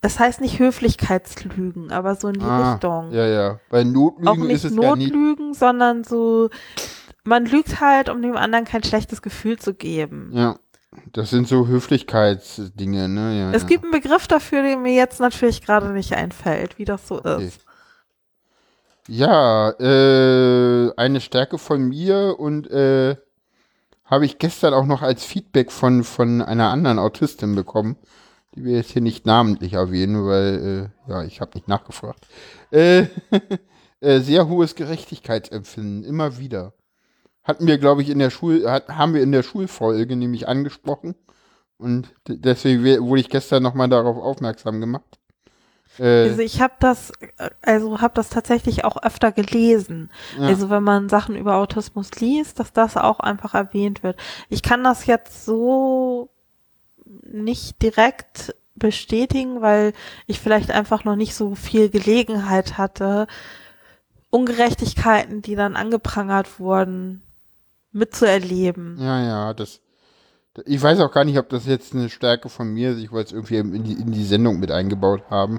das 0.00 0.18
heißt 0.18 0.40
nicht 0.40 0.58
Höflichkeitslügen, 0.58 1.90
aber 1.92 2.14
so 2.14 2.28
in 2.28 2.34
die 2.34 2.44
Ah, 2.44 2.72
Richtung. 2.72 3.12
Ja, 3.12 3.26
ja, 3.26 3.60
bei 3.70 3.80
Auch 3.80 3.84
Notlügen 3.84 4.46
nicht 4.46 4.56
ist 4.56 4.64
es 4.64 4.76
ja 4.76 4.96
nicht. 4.96 5.12
Notlügen, 5.12 5.36
Lügen, 5.36 5.54
sondern 5.54 6.04
so, 6.04 6.48
man 7.24 7.44
lügt 7.46 7.80
halt, 7.80 8.08
um 8.08 8.22
dem 8.22 8.36
anderen 8.36 8.64
kein 8.64 8.84
schlechtes 8.84 9.20
Gefühl 9.22 9.58
zu 9.58 9.74
geben. 9.74 10.30
Ja. 10.32 10.58
Das 11.12 11.30
sind 11.30 11.46
so 11.48 11.66
Höflichkeitsdinge, 11.66 13.08
ne? 13.08 13.38
Ja, 13.38 13.52
es 13.52 13.62
ja. 13.62 13.68
gibt 13.68 13.84
einen 13.84 13.92
Begriff 13.92 14.26
dafür, 14.26 14.62
der 14.62 14.76
mir 14.76 14.94
jetzt 14.94 15.20
natürlich 15.20 15.62
gerade 15.62 15.90
nicht 15.90 16.12
einfällt, 16.12 16.78
wie 16.78 16.84
das 16.84 17.06
so 17.06 17.18
Okay. 17.18 17.46
ist. 17.46 17.60
Ja, 19.06 19.70
äh, 19.70 20.92
eine 20.96 21.20
Stärke 21.20 21.58
von 21.58 21.82
mir 21.88 22.36
und 22.38 22.70
äh, 22.70 23.16
habe 24.04 24.24
ich 24.24 24.38
gestern 24.38 24.74
auch 24.74 24.86
noch 24.86 25.02
als 25.02 25.24
Feedback 25.24 25.70
von, 25.70 26.04
von 26.04 26.40
einer 26.40 26.70
anderen 26.70 26.98
Autistin 26.98 27.54
bekommen, 27.54 27.96
die 28.54 28.64
wir 28.64 28.76
jetzt 28.76 28.92
hier 28.92 29.02
nicht 29.02 29.26
namentlich 29.26 29.74
erwähnen, 29.74 30.26
weil, 30.26 30.90
äh, 31.06 31.10
ja, 31.10 31.22
ich 31.24 31.40
habe 31.40 31.52
nicht 31.54 31.68
nachgefragt. 31.68 32.26
Äh, 32.70 33.06
äh, 34.00 34.20
sehr 34.20 34.48
hohes 34.48 34.74
Gerechtigkeitsempfinden, 34.74 36.04
immer 36.04 36.38
wieder. 36.38 36.72
Hatten 37.44 37.66
wir, 37.66 37.78
glaube 37.78 38.02
ich, 38.02 38.08
in 38.10 38.18
der 38.18 38.30
Schul, 38.30 38.68
hat, 38.68 38.88
haben 38.88 39.14
wir 39.14 39.22
in 39.22 39.32
der 39.32 39.42
Schulfolge 39.42 40.16
nämlich 40.16 40.48
angesprochen. 40.48 41.14
Und 41.76 42.08
deswegen 42.26 42.82
we- 42.84 43.02
wurde 43.02 43.20
ich 43.20 43.28
gestern 43.28 43.62
nochmal 43.62 43.88
darauf 43.88 44.16
aufmerksam 44.16 44.80
gemacht. 44.80 45.18
Äh, 45.98 46.30
Also 46.30 46.40
ich 46.40 46.60
habe 46.62 46.74
das, 46.80 47.10
äh, 47.36 47.50
also 47.62 48.00
habe 48.00 48.14
das 48.14 48.30
tatsächlich 48.30 48.84
auch 48.84 48.96
öfter 49.02 49.30
gelesen. 49.32 50.10
ja. 50.38 50.46
Also 50.46 50.70
wenn 50.70 50.82
man 50.82 51.08
Sachen 51.08 51.36
über 51.36 51.56
Autismus 51.56 52.10
liest, 52.18 52.58
dass 52.60 52.72
das 52.72 52.96
auch 52.96 53.20
einfach 53.20 53.54
erwähnt 53.54 54.02
wird. 54.02 54.16
Ich 54.48 54.62
kann 54.62 54.82
das 54.82 55.06
jetzt 55.06 55.44
so 55.44 56.30
nicht 57.04 57.82
direkt 57.82 58.54
bestätigen, 58.76 59.60
weil 59.60 59.92
ich 60.26 60.40
vielleicht 60.40 60.70
einfach 60.70 61.04
noch 61.04 61.16
nicht 61.16 61.34
so 61.34 61.54
viel 61.54 61.90
Gelegenheit 61.90 62.78
hatte, 62.78 63.26
Ungerechtigkeiten, 64.30 65.42
die 65.42 65.54
dann 65.54 65.76
angeprangert 65.76 66.58
wurden, 66.58 67.22
mitzuerleben. 67.94 68.96
Ja, 68.98 69.22
ja, 69.22 69.54
das. 69.54 69.80
Ich 70.66 70.80
weiß 70.80 71.00
auch 71.00 71.10
gar 71.10 71.24
nicht, 71.24 71.38
ob 71.38 71.48
das 71.48 71.66
jetzt 71.66 71.94
eine 71.94 72.08
Stärke 72.08 72.48
von 72.48 72.68
mir 72.68 72.92
ist. 72.92 72.98
Ich 72.98 73.10
wollte 73.10 73.28
es 73.28 73.32
irgendwie 73.32 73.56
in 73.56 73.82
die, 73.82 73.94
in 73.94 74.12
die 74.12 74.24
Sendung 74.24 74.60
mit 74.60 74.70
eingebaut 74.70 75.22
haben. 75.28 75.58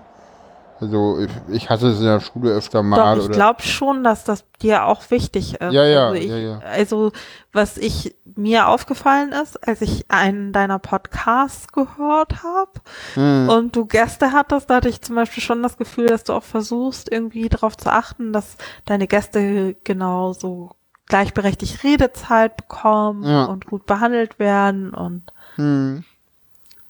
Also, 0.80 1.20
ich, 1.20 1.32
ich 1.48 1.70
hatte 1.70 1.88
es 1.88 2.00
in 2.00 2.06
der 2.06 2.20
Schule 2.20 2.52
öfter 2.52 2.84
mal. 2.84 3.16
Doch, 3.16 3.24
ich 3.24 3.32
glaube 3.32 3.62
schon, 3.62 4.04
dass 4.04 4.26
das 4.26 4.44
dir 4.62 4.86
auch 4.86 5.10
wichtig 5.10 5.54
ist. 5.54 5.74
Ja, 5.74 5.86
ja, 5.86 6.08
also 6.08 6.16
ich, 6.16 6.28
ja, 6.28 6.38
ja. 6.38 6.60
Also, 6.60 7.12
was 7.54 7.78
ich 7.78 8.16
mir 8.36 8.68
aufgefallen 8.68 9.32
ist, 9.32 9.66
als 9.66 9.82
ich 9.82 10.06
einen 10.10 10.52
deiner 10.52 10.80
Podcasts 10.80 11.72
gehört 11.72 12.44
habe 12.44 12.72
Hm, 13.14 13.48
und 13.50 13.76
du 13.76 13.86
Gäste 13.86 14.34
hattest, 14.34 14.70
da 14.70 14.76
hatte 14.76 14.90
ich 14.90 15.02
zum 15.02 15.16
Beispiel 15.16 15.42
schon 15.42 15.64
das 15.64 15.78
Gefühl, 15.78 16.08
dass 16.08 16.26
du 16.26 16.34
auch 16.34 16.44
versuchst, 16.44 17.10
irgendwie 17.10 17.48
darauf 17.48 17.78
zu 17.78 17.90
achten, 17.92 18.34
dass 18.34 18.58
deine 18.84 19.08
Gäste 19.08 19.76
genauso 19.86 20.72
gleichberechtigt 21.08 21.84
Redezeit 21.84 22.58
bekommen 22.58 23.24
Ja. 23.24 23.46
und 23.46 23.66
gut 23.66 23.86
behandelt 23.86 24.40
werden 24.40 24.94
und 24.94 25.24
hm. 25.56 26.04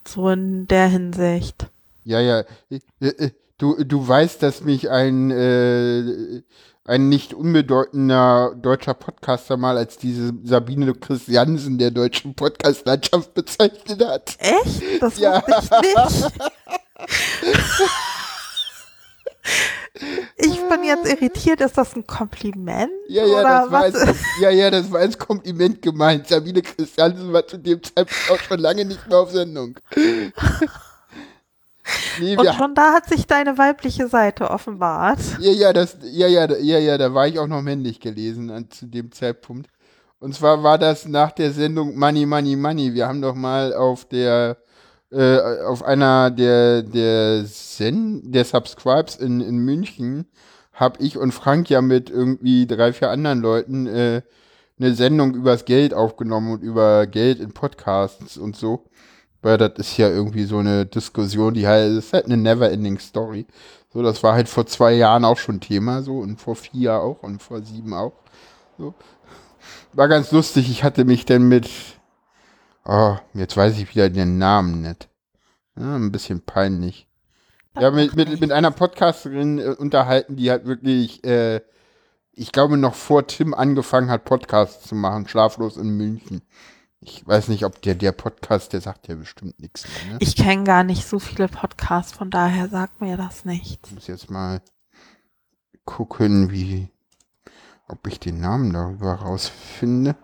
so 0.06 0.28
in 0.30 0.66
der 0.68 0.88
Hinsicht. 0.88 1.66
Ja, 2.04 2.20
ja. 2.20 2.44
Äh, 2.70 2.80
äh, 3.00 3.30
Du, 3.58 3.82
du 3.82 4.06
weißt, 4.06 4.42
dass 4.42 4.60
mich 4.60 4.90
ein, 4.90 5.30
äh, 5.30 6.42
ein 6.84 7.08
nicht 7.08 7.32
unbedeutender 7.32 8.54
deutscher 8.54 8.92
Podcaster 8.92 9.56
mal 9.56 9.78
als 9.78 9.96
diese 9.96 10.34
Sabine 10.44 10.92
Christiansen 10.92 11.78
der 11.78 11.90
deutschen 11.90 12.34
Podcast-Landschaft 12.34 13.32
bezeichnet 13.32 14.04
hat. 14.06 14.36
Echt? 14.40 15.00
Das 15.00 15.18
Ja. 15.18 15.42
wusste 15.46 15.80
ich 15.82 15.94
nicht. 15.96 16.32
Ich 20.36 20.60
bin 20.68 20.84
jetzt 20.84 21.06
irritiert, 21.10 21.60
ist 21.60 21.78
das 21.78 21.96
ein 21.96 22.06
Kompliment? 22.06 22.90
Ja, 23.08 23.24
ja, 23.24 23.32
oder 23.34 23.42
das 23.42 23.70
war 23.70 23.82
als, 23.82 24.04
ja, 24.40 24.50
ja, 24.50 24.70
das 24.70 24.90
war 24.92 25.00
als 25.00 25.18
Kompliment 25.18 25.80
gemeint. 25.80 26.28
Sabine 26.28 26.60
Christiansen 26.62 27.32
war 27.32 27.46
zu 27.46 27.56
dem 27.58 27.82
Zeitpunkt 27.82 28.30
auch 28.30 28.38
schon 28.40 28.58
lange 28.60 28.84
nicht 28.84 29.06
mehr 29.08 29.18
auf 29.18 29.30
Sendung. 29.30 29.78
nee, 32.20 32.36
Und 32.36 32.54
schon 32.54 32.74
da 32.74 32.92
hat 32.92 33.08
sich 33.08 33.26
deine 33.26 33.56
weibliche 33.58 34.08
Seite 34.08 34.50
offenbart. 34.50 35.18
ja, 35.40 35.52
ja, 35.52 35.72
das, 35.72 35.96
ja, 36.02 36.26
ja, 36.26 36.46
da- 36.46 36.58
ja, 36.58 36.78
ja, 36.78 36.98
da 36.98 37.14
war 37.14 37.26
ich 37.28 37.38
auch 37.38 37.46
noch 37.46 37.62
männlich 37.62 38.00
gelesen 38.00 38.50
an, 38.50 38.70
zu 38.70 38.86
dem 38.86 39.12
Zeitpunkt. 39.12 39.70
Und 40.18 40.34
zwar 40.34 40.62
war 40.62 40.78
das 40.78 41.06
nach 41.06 41.32
der 41.32 41.52
Sendung 41.52 41.96
Money, 41.98 42.26
Money, 42.26 42.56
Money. 42.56 42.94
Wir 42.94 43.06
haben 43.06 43.20
doch 43.22 43.34
mal 43.34 43.74
auf 43.74 44.06
der, 44.06 44.56
äh, 45.10 45.62
auf 45.64 45.82
einer 45.82 46.30
der, 46.30 46.82
der 46.82 47.44
Sen, 47.44 48.32
der 48.32 48.44
Subscribes 48.44 49.16
in, 49.16 49.40
in 49.40 49.58
München, 49.58 50.26
hab 50.72 51.00
ich 51.00 51.16
und 51.16 51.32
Frank 51.32 51.70
ja 51.70 51.80
mit 51.80 52.10
irgendwie 52.10 52.66
drei, 52.66 52.92
vier 52.92 53.10
anderen 53.10 53.40
Leuten, 53.40 53.86
äh, 53.86 54.22
eine 54.78 54.94
Sendung 54.94 55.34
übers 55.34 55.64
Geld 55.64 55.94
aufgenommen 55.94 56.52
und 56.52 56.62
über 56.62 57.06
Geld 57.06 57.40
in 57.40 57.52
Podcasts 57.52 58.36
und 58.36 58.56
so. 58.56 58.84
Weil 59.42 59.58
das 59.58 59.72
ist 59.76 59.96
ja 59.96 60.08
irgendwie 60.08 60.44
so 60.44 60.58
eine 60.58 60.86
Diskussion, 60.86 61.54
die 61.54 61.66
halt, 61.66 61.96
das 61.96 62.06
ist 62.06 62.12
halt 62.12 62.26
eine 62.26 62.36
never-ending 62.36 62.98
Story. 62.98 63.46
So, 63.92 64.02
das 64.02 64.22
war 64.22 64.34
halt 64.34 64.48
vor 64.48 64.66
zwei 64.66 64.92
Jahren 64.92 65.24
auch 65.24 65.38
schon 65.38 65.60
Thema, 65.60 66.02
so, 66.02 66.18
und 66.18 66.40
vor 66.40 66.56
vier 66.56 66.94
auch 66.94 67.22
und 67.22 67.42
vor 67.42 67.62
sieben 67.62 67.94
auch. 67.94 68.12
So. 68.76 68.94
War 69.94 70.08
ganz 70.08 70.32
lustig, 70.32 70.70
ich 70.70 70.84
hatte 70.84 71.04
mich 71.04 71.24
dann 71.24 71.48
mit, 71.48 71.68
oh, 72.86 73.16
jetzt 73.34 73.56
weiß 73.56 73.78
ich 73.78 73.90
wieder 73.90 74.08
den 74.10 74.38
Namen 74.38 74.82
nicht. 74.82 75.08
Ja, 75.78 75.96
ein 75.96 76.12
bisschen 76.12 76.40
peinlich. 76.40 77.06
Ja, 77.78 77.90
mit, 77.90 78.16
mit, 78.16 78.40
mit 78.40 78.52
einer 78.52 78.70
Podcasterin 78.70 79.58
äh, 79.58 79.74
unterhalten, 79.78 80.36
die 80.36 80.50
halt 80.50 80.64
wirklich, 80.64 81.22
äh, 81.24 81.60
ich 82.32 82.52
glaube, 82.52 82.78
noch 82.78 82.94
vor 82.94 83.26
Tim 83.26 83.52
angefangen 83.52 84.10
hat, 84.10 84.24
Podcasts 84.24 84.88
zu 84.88 84.94
machen, 84.94 85.28
schlaflos 85.28 85.76
in 85.76 85.90
München. 85.90 86.40
Ich 87.00 87.26
weiß 87.26 87.48
nicht, 87.48 87.66
ob 87.66 87.82
der, 87.82 87.94
der 87.94 88.12
Podcast, 88.12 88.72
der 88.72 88.80
sagt 88.80 89.08
ja 89.08 89.14
bestimmt 89.14 89.60
nichts 89.60 89.86
mehr, 89.86 90.14
ne? 90.14 90.18
Ich 90.20 90.36
kenne 90.36 90.64
gar 90.64 90.82
nicht 90.82 91.06
so 91.06 91.18
viele 91.18 91.48
Podcasts, 91.48 92.12
von 92.12 92.30
daher 92.30 92.68
sagt 92.68 93.02
mir 93.02 93.18
das 93.18 93.44
nicht. 93.44 93.86
Ich 93.86 93.92
muss 93.92 94.06
jetzt 94.06 94.30
mal 94.30 94.62
gucken, 95.84 96.50
wie, 96.50 96.88
ob 97.88 98.06
ich 98.06 98.18
den 98.18 98.40
Namen 98.40 98.72
darüber 98.72 99.12
rausfinde. 99.14 100.16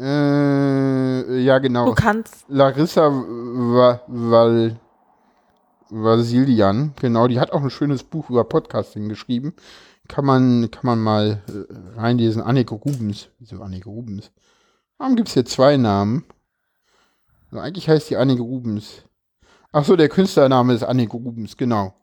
Äh, 0.00 1.38
ja, 1.40 1.58
Du 1.58 1.62
genau. 1.62 1.92
kannst, 1.92 2.44
Larissa 2.48 3.10
Val 3.10 4.76
Vasilian, 5.90 6.92
genau, 7.00 7.26
die 7.28 7.38
hat 7.40 7.52
auch 7.52 7.62
ein 7.62 7.70
schönes 7.70 8.04
Buch 8.04 8.30
über 8.30 8.44
Podcasting 8.44 9.08
geschrieben. 9.08 9.54
Kann 10.08 10.24
man, 10.24 10.70
kann 10.70 10.86
man 10.86 11.00
mal 11.00 11.42
äh, 11.48 11.98
reinlesen. 12.00 12.42
Anneke 12.42 12.74
Rubens. 12.74 13.28
Wieso 13.38 13.60
Anneke 13.62 13.88
Rubens? 13.88 14.32
Warum 14.98 15.16
gibt 15.16 15.28
es 15.28 15.34
hier 15.34 15.44
zwei 15.44 15.76
Namen? 15.76 16.24
Also 17.50 17.62
eigentlich 17.62 17.88
heißt 17.88 18.10
die 18.10 18.16
Anneke 18.16 18.42
Rubens. 18.42 19.02
Ach 19.72 19.84
so, 19.84 19.96
der 19.96 20.08
Künstlername 20.08 20.74
ist 20.74 20.82
Anneke 20.82 21.16
Rubens, 21.16 21.56
genau. 21.56 21.94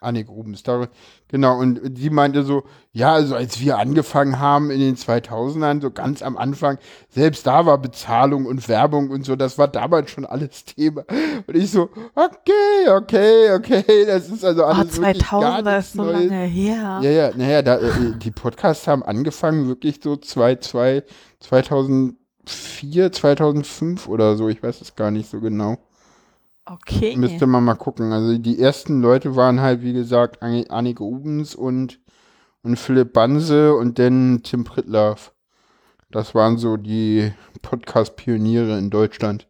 Anneke 0.00 0.30
Rubens, 0.30 0.62
da, 0.62 0.86
genau. 1.26 1.58
Und 1.58 1.80
die 1.84 2.10
meinte 2.10 2.44
so, 2.44 2.62
ja, 2.92 3.14
also 3.14 3.34
als 3.34 3.58
wir 3.60 3.78
angefangen 3.78 4.38
haben 4.38 4.70
in 4.70 4.78
den 4.78 4.96
2000ern, 4.96 5.82
so 5.82 5.90
ganz 5.90 6.22
am 6.22 6.36
Anfang, 6.36 6.78
selbst 7.08 7.46
da 7.46 7.66
war 7.66 7.78
Bezahlung 7.78 8.46
und 8.46 8.68
Werbung 8.68 9.10
und 9.10 9.24
so, 9.24 9.34
das 9.34 9.58
war 9.58 9.66
damals 9.66 10.10
schon 10.10 10.24
alles 10.24 10.64
Thema. 10.64 11.04
Und 11.46 11.56
ich 11.56 11.72
so, 11.72 11.90
okay, 12.14 12.88
okay, 12.88 13.52
okay, 13.52 14.06
das 14.06 14.28
ist 14.28 14.44
also 14.44 14.62
oh, 14.62 14.66
alles 14.66 15.00
gar 15.00 15.14
2000, 15.14 15.66
das 15.66 15.74
nichts 15.74 15.88
ist 15.88 15.92
so 15.94 16.02
Neues. 16.04 16.30
lange 16.30 16.44
her. 16.44 17.00
Ja, 17.02 17.10
ja, 17.10 17.30
naja, 17.36 17.62
da, 17.62 17.78
äh, 17.78 17.90
die 18.16 18.30
Podcasts 18.30 18.86
haben 18.86 19.02
angefangen 19.02 19.66
wirklich 19.66 19.98
so 20.00 20.16
zwei, 20.16 20.54
zwei, 20.56 21.02
2004, 21.40 23.10
2005 23.10 24.06
oder 24.08 24.36
so, 24.36 24.48
ich 24.48 24.62
weiß 24.62 24.80
es 24.80 24.94
gar 24.94 25.10
nicht 25.10 25.28
so 25.28 25.40
genau. 25.40 25.78
Okay. 26.70 27.16
Müsste 27.16 27.46
man 27.46 27.64
mal 27.64 27.74
gucken. 27.76 28.12
Also 28.12 28.36
die 28.38 28.60
ersten 28.60 29.00
Leute 29.00 29.36
waren 29.36 29.60
halt, 29.60 29.82
wie 29.82 29.92
gesagt, 29.92 30.42
Anni- 30.42 30.68
Annike 30.68 31.02
Ubens 31.02 31.54
und, 31.54 32.00
und 32.62 32.76
Philipp 32.78 33.12
Banse 33.12 33.74
und 33.74 33.98
dann 33.98 34.42
Tim 34.42 34.64
Pritlaff. 34.64 35.32
Das 36.10 36.34
waren 36.34 36.58
so 36.58 36.76
die 36.76 37.32
Podcast-Pioniere 37.62 38.78
in 38.78 38.90
Deutschland. 38.90 39.46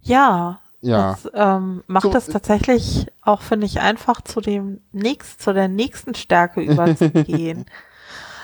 Ja, 0.00 0.60
Ja. 0.80 1.12
das 1.12 1.30
ähm, 1.34 1.82
macht 1.86 2.02
So, 2.02 2.14
es 2.14 2.28
äh, 2.28 2.32
tatsächlich 2.32 3.06
auch, 3.22 3.40
finde 3.42 3.66
ich, 3.66 3.80
einfach 3.80 4.20
zu 4.20 4.40
dem 4.40 4.80
nächst, 4.92 5.40
zu 5.42 5.52
der 5.54 5.68
nächsten 5.68 6.14
Stärke 6.14 6.60
überzugehen. 6.62 7.64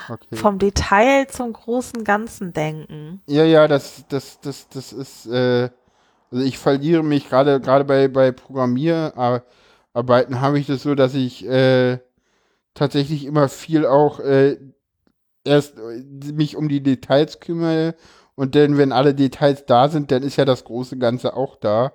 Okay. 0.09 0.35
Vom 0.35 0.57
Detail 0.57 1.27
zum 1.29 1.53
großen 1.53 2.03
Ganzen 2.03 2.51
denken. 2.51 3.21
Ja, 3.27 3.43
ja, 3.43 3.67
das, 3.67 4.03
das, 4.09 4.39
das, 4.41 4.67
das 4.69 4.91
ist, 4.91 5.27
äh, 5.27 5.69
also 6.31 6.43
ich 6.43 6.57
verliere 6.57 7.03
mich 7.03 7.29
gerade, 7.29 7.59
gerade 7.61 7.85
bei, 7.85 8.07
bei 8.07 8.31
Programmierarbeiten 8.31 10.41
habe 10.41 10.59
ich 10.59 10.67
das 10.67 10.83
so, 10.83 10.95
dass 10.95 11.13
ich 11.15 11.45
äh, 11.47 11.99
tatsächlich 12.73 13.25
immer 13.25 13.49
viel 13.49 13.85
auch 13.85 14.19
äh, 14.19 14.57
erst 15.43 15.77
äh, 15.77 16.03
mich 16.33 16.55
um 16.55 16.69
die 16.69 16.83
Details 16.83 17.39
kümmere 17.39 17.95
und 18.35 18.55
dann, 18.55 18.77
wenn 18.77 18.91
alle 18.91 19.13
Details 19.15 19.65
da 19.65 19.89
sind, 19.89 20.11
dann 20.11 20.23
ist 20.23 20.37
ja 20.37 20.45
das 20.45 20.63
große 20.63 20.97
Ganze 20.97 21.35
auch 21.35 21.55
da. 21.57 21.93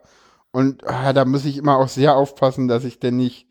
Und 0.53 0.87
ah, 0.87 1.13
da 1.13 1.25
muss 1.25 1.45
ich 1.45 1.57
immer 1.59 1.77
auch 1.79 1.89
sehr 1.89 2.17
aufpassen, 2.17 2.69
dass 2.69 2.85
ich 2.85 2.99
denn 3.01 3.17
nicht 3.17 3.49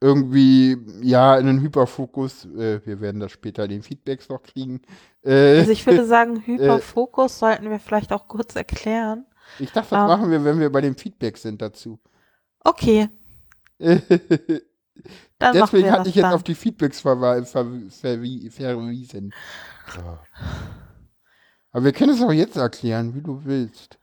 irgendwie, 0.00 0.78
ja, 1.02 1.36
in 1.38 1.46
den 1.46 1.60
Hyperfokus, 1.60 2.46
äh, 2.46 2.80
wir 2.86 3.00
werden 3.00 3.20
das 3.20 3.32
später 3.32 3.64
in 3.64 3.70
den 3.70 3.82
Feedbacks 3.82 4.28
noch 4.30 4.42
kriegen. 4.42 4.80
Äh, 5.22 5.58
Also 5.58 5.72
ich 5.72 5.84
würde 5.86 6.06
sagen, 6.06 6.42
Hyperfokus 6.46 7.38
sollten 7.38 7.68
wir 7.70 7.78
vielleicht 7.80 8.12
auch 8.12 8.26
kurz 8.28 8.56
erklären. 8.56 9.26
Ich 9.58 9.72
dachte, 9.72 9.94
das 9.96 10.04
ähm, 10.04 10.06
machen 10.06 10.30
wir, 10.30 10.44
wenn 10.44 10.60
wir 10.60 10.70
bei 10.72 10.80
den 10.80 10.96
Feedbacks 10.96 11.42
sind 11.42 11.62
dazu. 11.62 12.00
Okay, 12.64 13.08
dann 15.38 15.58
machen 15.58 15.82
Deswegen 15.82 15.90
hatte 15.90 16.08
ich 16.08 16.14
jetzt 16.14 16.22
dann. 16.22 16.32
auf 16.32 16.42
die 16.42 16.54
Feedbacks 16.54 17.00
verwa- 17.04 17.44
ver 17.44 17.66
verwi 17.90 18.50
verwiesen. 18.50 19.34
So. 19.86 20.00
Aber 21.72 21.84
wir 21.84 21.92
können 21.92 22.12
es 22.14 22.22
auch 22.22 22.32
jetzt 22.32 22.56
erklären, 22.56 23.14
wie 23.14 23.22
du 23.22 23.44
willst. 23.44 23.98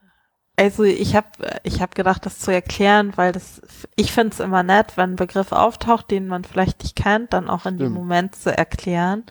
Also 0.59 0.83
ich 0.83 1.15
habe 1.15 1.27
ich 1.63 1.81
hab 1.83 1.93
gedacht, 1.93 2.25
das 2.25 2.39
zu 2.39 2.51
erklären, 2.51 3.13
weil 3.15 3.31
das 3.31 3.61
ich 3.95 4.11
finde 4.11 4.33
es 4.33 4.39
immer 4.39 4.63
nett, 4.63 4.97
wenn 4.97 5.11
ein 5.11 5.15
Begriff 5.15 5.51
auftaucht, 5.51 6.09
den 6.09 6.27
man 6.27 6.43
vielleicht 6.43 6.81
nicht 6.81 6.95
kennt, 6.95 7.31
dann 7.33 7.47
auch 7.47 7.67
in 7.67 7.77
dem. 7.77 7.93
Moment 7.93 8.35
zu 8.35 8.55
erklären. 8.57 9.23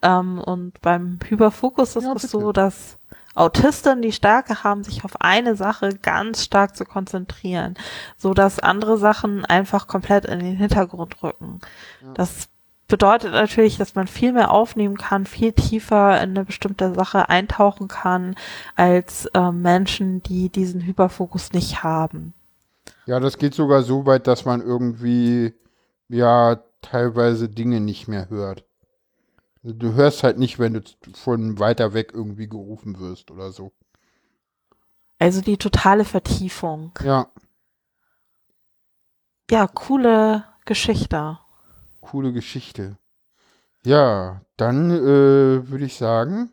Ähm, 0.00 0.38
und 0.38 0.80
beim 0.80 1.18
Hyperfokus 1.28 1.96
ist 1.96 2.04
Ja, 2.04 2.14
es 2.14 2.30
so, 2.30 2.52
dass 2.52 2.96
Autisten 3.34 4.02
die 4.02 4.12
Stärke 4.12 4.64
haben, 4.64 4.82
sich 4.82 5.04
auf 5.04 5.20
eine 5.20 5.54
Sache 5.54 5.90
ganz 6.02 6.44
stark 6.44 6.76
zu 6.76 6.84
konzentrieren, 6.84 7.74
so 8.16 8.34
dass 8.34 8.58
andere 8.58 8.98
Sachen 8.98 9.44
einfach 9.44 9.86
komplett 9.86 10.24
in 10.24 10.40
den 10.40 10.56
Hintergrund 10.56 11.22
rücken. 11.22 11.60
Ja. 12.02 12.12
Das 12.14 12.48
bedeutet 12.88 13.32
natürlich, 13.32 13.78
dass 13.78 13.94
man 13.94 14.08
viel 14.08 14.32
mehr 14.32 14.50
aufnehmen 14.50 14.98
kann, 14.98 15.24
viel 15.24 15.52
tiefer 15.52 16.20
in 16.20 16.30
eine 16.30 16.44
bestimmte 16.44 16.92
Sache 16.92 17.28
eintauchen 17.28 17.88
kann, 17.88 18.34
als 18.76 19.26
äh, 19.26 19.52
Menschen, 19.52 20.22
die 20.22 20.50
diesen 20.50 20.82
Hyperfokus 20.82 21.52
nicht 21.52 21.82
haben. 21.82 22.34
Ja, 23.06 23.20
das 23.20 23.38
geht 23.38 23.54
sogar 23.54 23.82
so 23.82 24.04
weit, 24.06 24.26
dass 24.26 24.44
man 24.44 24.60
irgendwie, 24.60 25.54
ja, 26.08 26.58
teilweise 26.82 27.48
Dinge 27.48 27.80
nicht 27.80 28.08
mehr 28.08 28.28
hört. 28.28 28.64
Du 29.62 29.92
hörst 29.92 30.22
halt 30.22 30.38
nicht, 30.38 30.58
wenn 30.58 30.74
du 30.74 30.82
von 31.14 31.58
weiter 31.58 31.92
weg 31.92 32.12
irgendwie 32.14 32.48
gerufen 32.48 32.98
wirst 32.98 33.30
oder 33.30 33.52
so. 33.52 33.72
Also 35.18 35.42
die 35.42 35.58
totale 35.58 36.04
Vertiefung. 36.04 36.92
Ja, 37.04 37.30
Ja, 39.50 39.66
coole 39.66 40.44
Geschichte. 40.64 41.38
coole 42.00 42.32
Geschichte. 42.32 42.96
Ja, 43.84 44.42
dann 44.56 44.90
äh, 44.90 45.68
würde 45.68 45.84
ich 45.84 45.96
sagen, 45.96 46.50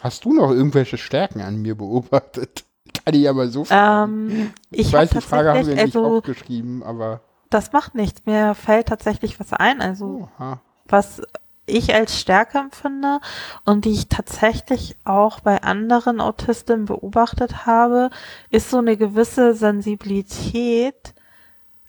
hast 0.00 0.24
du 0.24 0.32
noch 0.32 0.50
irgendwelche 0.50 0.98
Stärken 0.98 1.40
an 1.40 1.62
mir 1.62 1.76
beobachtet? 1.76 2.64
Kann 3.04 3.14
ich 3.14 3.28
aber 3.28 3.48
so 3.48 3.64
fragen. 3.64 4.30
Ähm, 4.30 4.52
ich 4.70 4.80
ich 4.86 4.92
weiß, 4.92 5.10
die 5.10 5.20
Frage 5.20 5.50
haben 5.50 5.66
wir 5.66 5.74
nicht 5.74 5.96
also 5.96 6.04
aufgeschrieben, 6.18 6.82
aber 6.82 7.22
das 7.50 7.72
macht 7.72 7.94
nichts. 7.94 8.24
Mir 8.26 8.54
fällt 8.54 8.88
tatsächlich 8.88 9.40
was 9.40 9.52
ein. 9.52 9.80
Also 9.80 10.28
oha. 10.38 10.60
was 10.86 11.22
ich 11.66 11.94
als 11.94 12.18
Stärke 12.18 12.58
empfinde 12.58 13.20
und 13.64 13.84
die 13.84 13.92
ich 13.92 14.08
tatsächlich 14.08 14.96
auch 15.04 15.40
bei 15.40 15.62
anderen 15.62 16.20
Autistinnen 16.20 16.84
beobachtet 16.84 17.66
habe, 17.66 18.10
ist 18.50 18.70
so 18.70 18.78
eine 18.78 18.96
gewisse 18.96 19.54
Sensibilität 19.54 21.14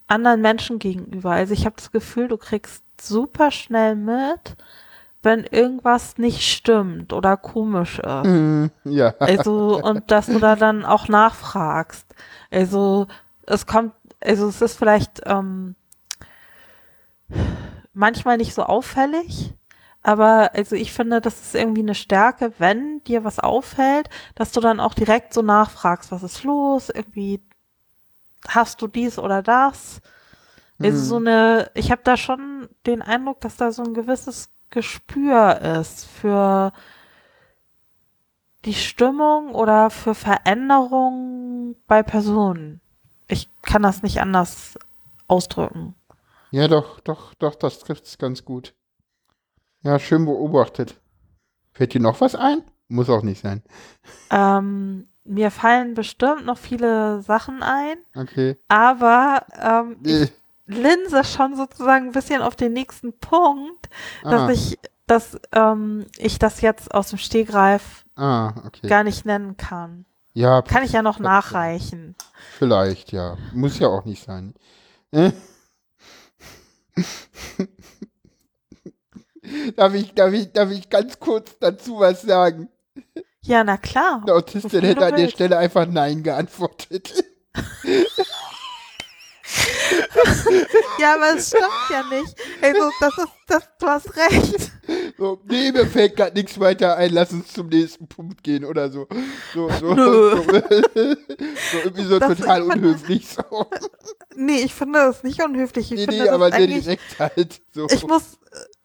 anderen 0.08 0.42
Menschen 0.42 0.80
gegenüber. 0.80 1.32
Also 1.32 1.54
ich 1.54 1.66
habe 1.66 1.76
das 1.76 1.92
Gefühl, 1.92 2.28
du 2.28 2.38
kriegst 2.38 2.84
super 3.02 3.52
schnell 3.52 3.96
mit, 3.96 4.56
wenn 5.24 5.44
irgendwas 5.44 6.18
nicht 6.18 6.42
stimmt 6.42 7.12
oder 7.12 7.36
komisch 7.36 8.00
ist. 8.00 8.24
Hm, 8.24 8.70
ja. 8.84 9.16
Also, 9.20 9.82
und 9.84 10.12
dass 10.12 10.28
du 10.28 10.40
da 10.40 10.56
dann 10.56 10.86
auch 10.86 11.08
nachfragst. 11.08 12.06
Also, 12.52 13.08
es 13.48 13.66
kommt, 13.66 13.94
also 14.22 14.48
es 14.48 14.62
ist 14.62 14.78
vielleicht 14.78 15.24
ähm, 15.26 15.76
manchmal 17.94 18.38
nicht 18.38 18.54
so 18.54 18.64
auffällig, 18.64 19.54
aber 20.06 20.52
also 20.54 20.76
ich 20.76 20.94
finde, 20.94 21.20
das 21.20 21.42
ist 21.42 21.56
irgendwie 21.56 21.82
eine 21.82 21.96
Stärke, 21.96 22.54
wenn 22.60 23.04
dir 23.06 23.24
was 23.24 23.40
auffällt, 23.40 24.08
dass 24.36 24.52
du 24.52 24.60
dann 24.62 24.80
auch 24.80 24.94
direkt 24.94 25.34
so 25.34 25.42
nachfragst, 25.42 26.12
was 26.12 26.22
ist 26.22 26.44
los, 26.44 26.90
irgendwie 26.90 27.42
hast 28.48 28.84
du 28.84 28.88
dies 28.88 29.18
oder 29.18 29.42
das. 29.42 30.02
Also 30.80 31.00
Hm. 31.00 31.06
so 31.06 31.16
eine, 31.18 31.72
ich 31.74 31.92
habe 31.92 32.02
da 32.04 32.18
schon 32.18 32.70
den 32.86 33.02
Eindruck, 33.02 33.42
dass 33.42 33.58
da 33.58 33.72
so 33.72 33.84
ein 33.84 33.96
gewisses 33.96 34.50
Gespür 34.70 35.60
ist 35.82 36.06
für 36.06 36.72
die 38.66 38.76
Stimmung 38.76 39.56
oder 39.56 39.90
für 39.90 40.14
Veränderungen 40.14 41.76
bei 41.88 42.04
Personen. 42.04 42.80
Ich 43.28 43.50
kann 43.64 43.82
das 43.82 44.04
nicht 44.04 44.22
anders 44.22 44.78
ausdrücken. 45.28 45.96
Ja, 46.52 46.68
doch, 46.68 47.00
doch, 47.00 47.34
doch, 47.34 47.56
das 47.56 47.80
trifft's 47.80 48.20
ganz 48.20 48.46
gut. 48.46 48.76
Ja, 49.86 50.00
schön 50.00 50.26
beobachtet. 50.26 50.96
Fällt 51.72 51.94
dir 51.94 52.02
noch 52.02 52.20
was 52.20 52.34
ein? 52.34 52.64
Muss 52.88 53.08
auch 53.08 53.22
nicht 53.22 53.42
sein. 53.42 53.62
Ähm, 54.32 55.08
mir 55.24 55.52
fallen 55.52 55.94
bestimmt 55.94 56.46
noch 56.46 56.58
viele 56.58 57.22
Sachen 57.22 57.62
ein, 57.62 57.98
Okay. 58.16 58.58
aber 58.68 59.46
ähm, 59.62 59.98
ich 60.04 60.14
Äh, 60.24 60.28
linse 60.66 61.24
schon 61.24 61.56
sozusagen 61.56 62.08
ein 62.08 62.12
bisschen 62.14 62.42
auf 62.42 62.56
den 62.56 62.74
nächsten 62.74 63.14
Punkt, 63.20 63.90
dass 64.24 64.42
ah, 64.42 64.50
ich, 64.50 64.80
dass 65.06 65.38
ähm, 65.52 66.08
ich 66.18 66.40
das 66.40 66.62
jetzt 66.62 66.92
aus 66.92 67.10
dem 67.10 67.20
Stegreif 67.20 68.06
ah, 68.16 68.54
okay. 68.66 68.88
gar 68.88 69.04
nicht 69.04 69.24
nennen 69.26 69.56
kann. 69.56 70.06
Ja, 70.34 70.64
Kann 70.64 70.84
ich 70.84 70.94
ja 70.94 71.04
noch 71.04 71.20
nachreichen. 71.20 72.16
vielleicht, 72.58 73.12
ja. 73.12 73.38
Muss 73.54 73.78
ja 73.80 73.88
auch 73.90 74.04
nicht 74.06 74.24
sein. 74.26 74.56
Äh? 75.12 75.32
darf, 79.76 79.94
ich, 79.94 80.14
darf, 80.14 80.34
ich, 80.34 80.52
darf 80.52 80.72
ich 80.72 80.90
ganz 80.90 81.20
kurz 81.20 81.58
dazu 81.60 82.00
was 82.00 82.22
sagen? 82.22 82.70
Ja, 83.42 83.64
na 83.64 83.78
klar. 83.78 84.24
Der 84.28 84.36
Autistin 84.36 84.82
hätte 84.82 85.06
an 85.06 85.12
der 85.12 85.20
willst. 85.24 85.36
Stelle 85.36 85.58
einfach 85.58 85.86
Nein 85.88 86.24
geantwortet. 86.24 87.24
Ja, 91.00 91.16
aber 91.16 91.36
es 91.38 91.48
stimmt 91.50 91.64
ja 91.92 92.04
nicht. 92.10 92.36
Also, 92.62 92.90
das 93.00 93.18
ist, 93.18 93.28
das, 93.48 93.64
du 93.80 93.88
hast 93.88 94.16
recht. 94.18 94.72
So, 95.18 95.40
nee, 95.46 95.72
mir 95.72 95.86
fällt 95.86 96.16
gerade 96.16 96.34
nichts 96.36 96.60
weiter 96.60 96.98
ein, 96.98 97.12
lass 97.14 97.32
uns 97.32 97.54
zum 97.54 97.68
nächsten 97.68 98.08
Punkt 98.08 98.44
gehen 98.44 98.66
oder 98.66 98.90
so. 98.90 99.08
So, 99.54 99.70
so, 99.70 99.96
so, 99.96 100.36
so 100.44 101.78
irgendwie 101.84 102.04
so 102.06 102.20
Das- 102.20 102.38
total 102.38 102.64
unhöflich. 102.64 103.28
So. 103.28 103.68
Nee, 104.36 104.62
ich 104.64 104.74
finde 104.74 105.00
das 105.00 105.24
nicht 105.24 105.42
unhöflich. 105.44 105.92
Ich 105.92 106.00
Nee, 106.00 106.06
finde 106.08 106.24
nee, 106.24 106.30
aber 106.30 106.52
sehr 106.52 106.68
direkt 106.68 107.20
halt. 107.20 107.62
So. 107.74 107.88
ich 107.90 108.06
muss, 108.08 108.38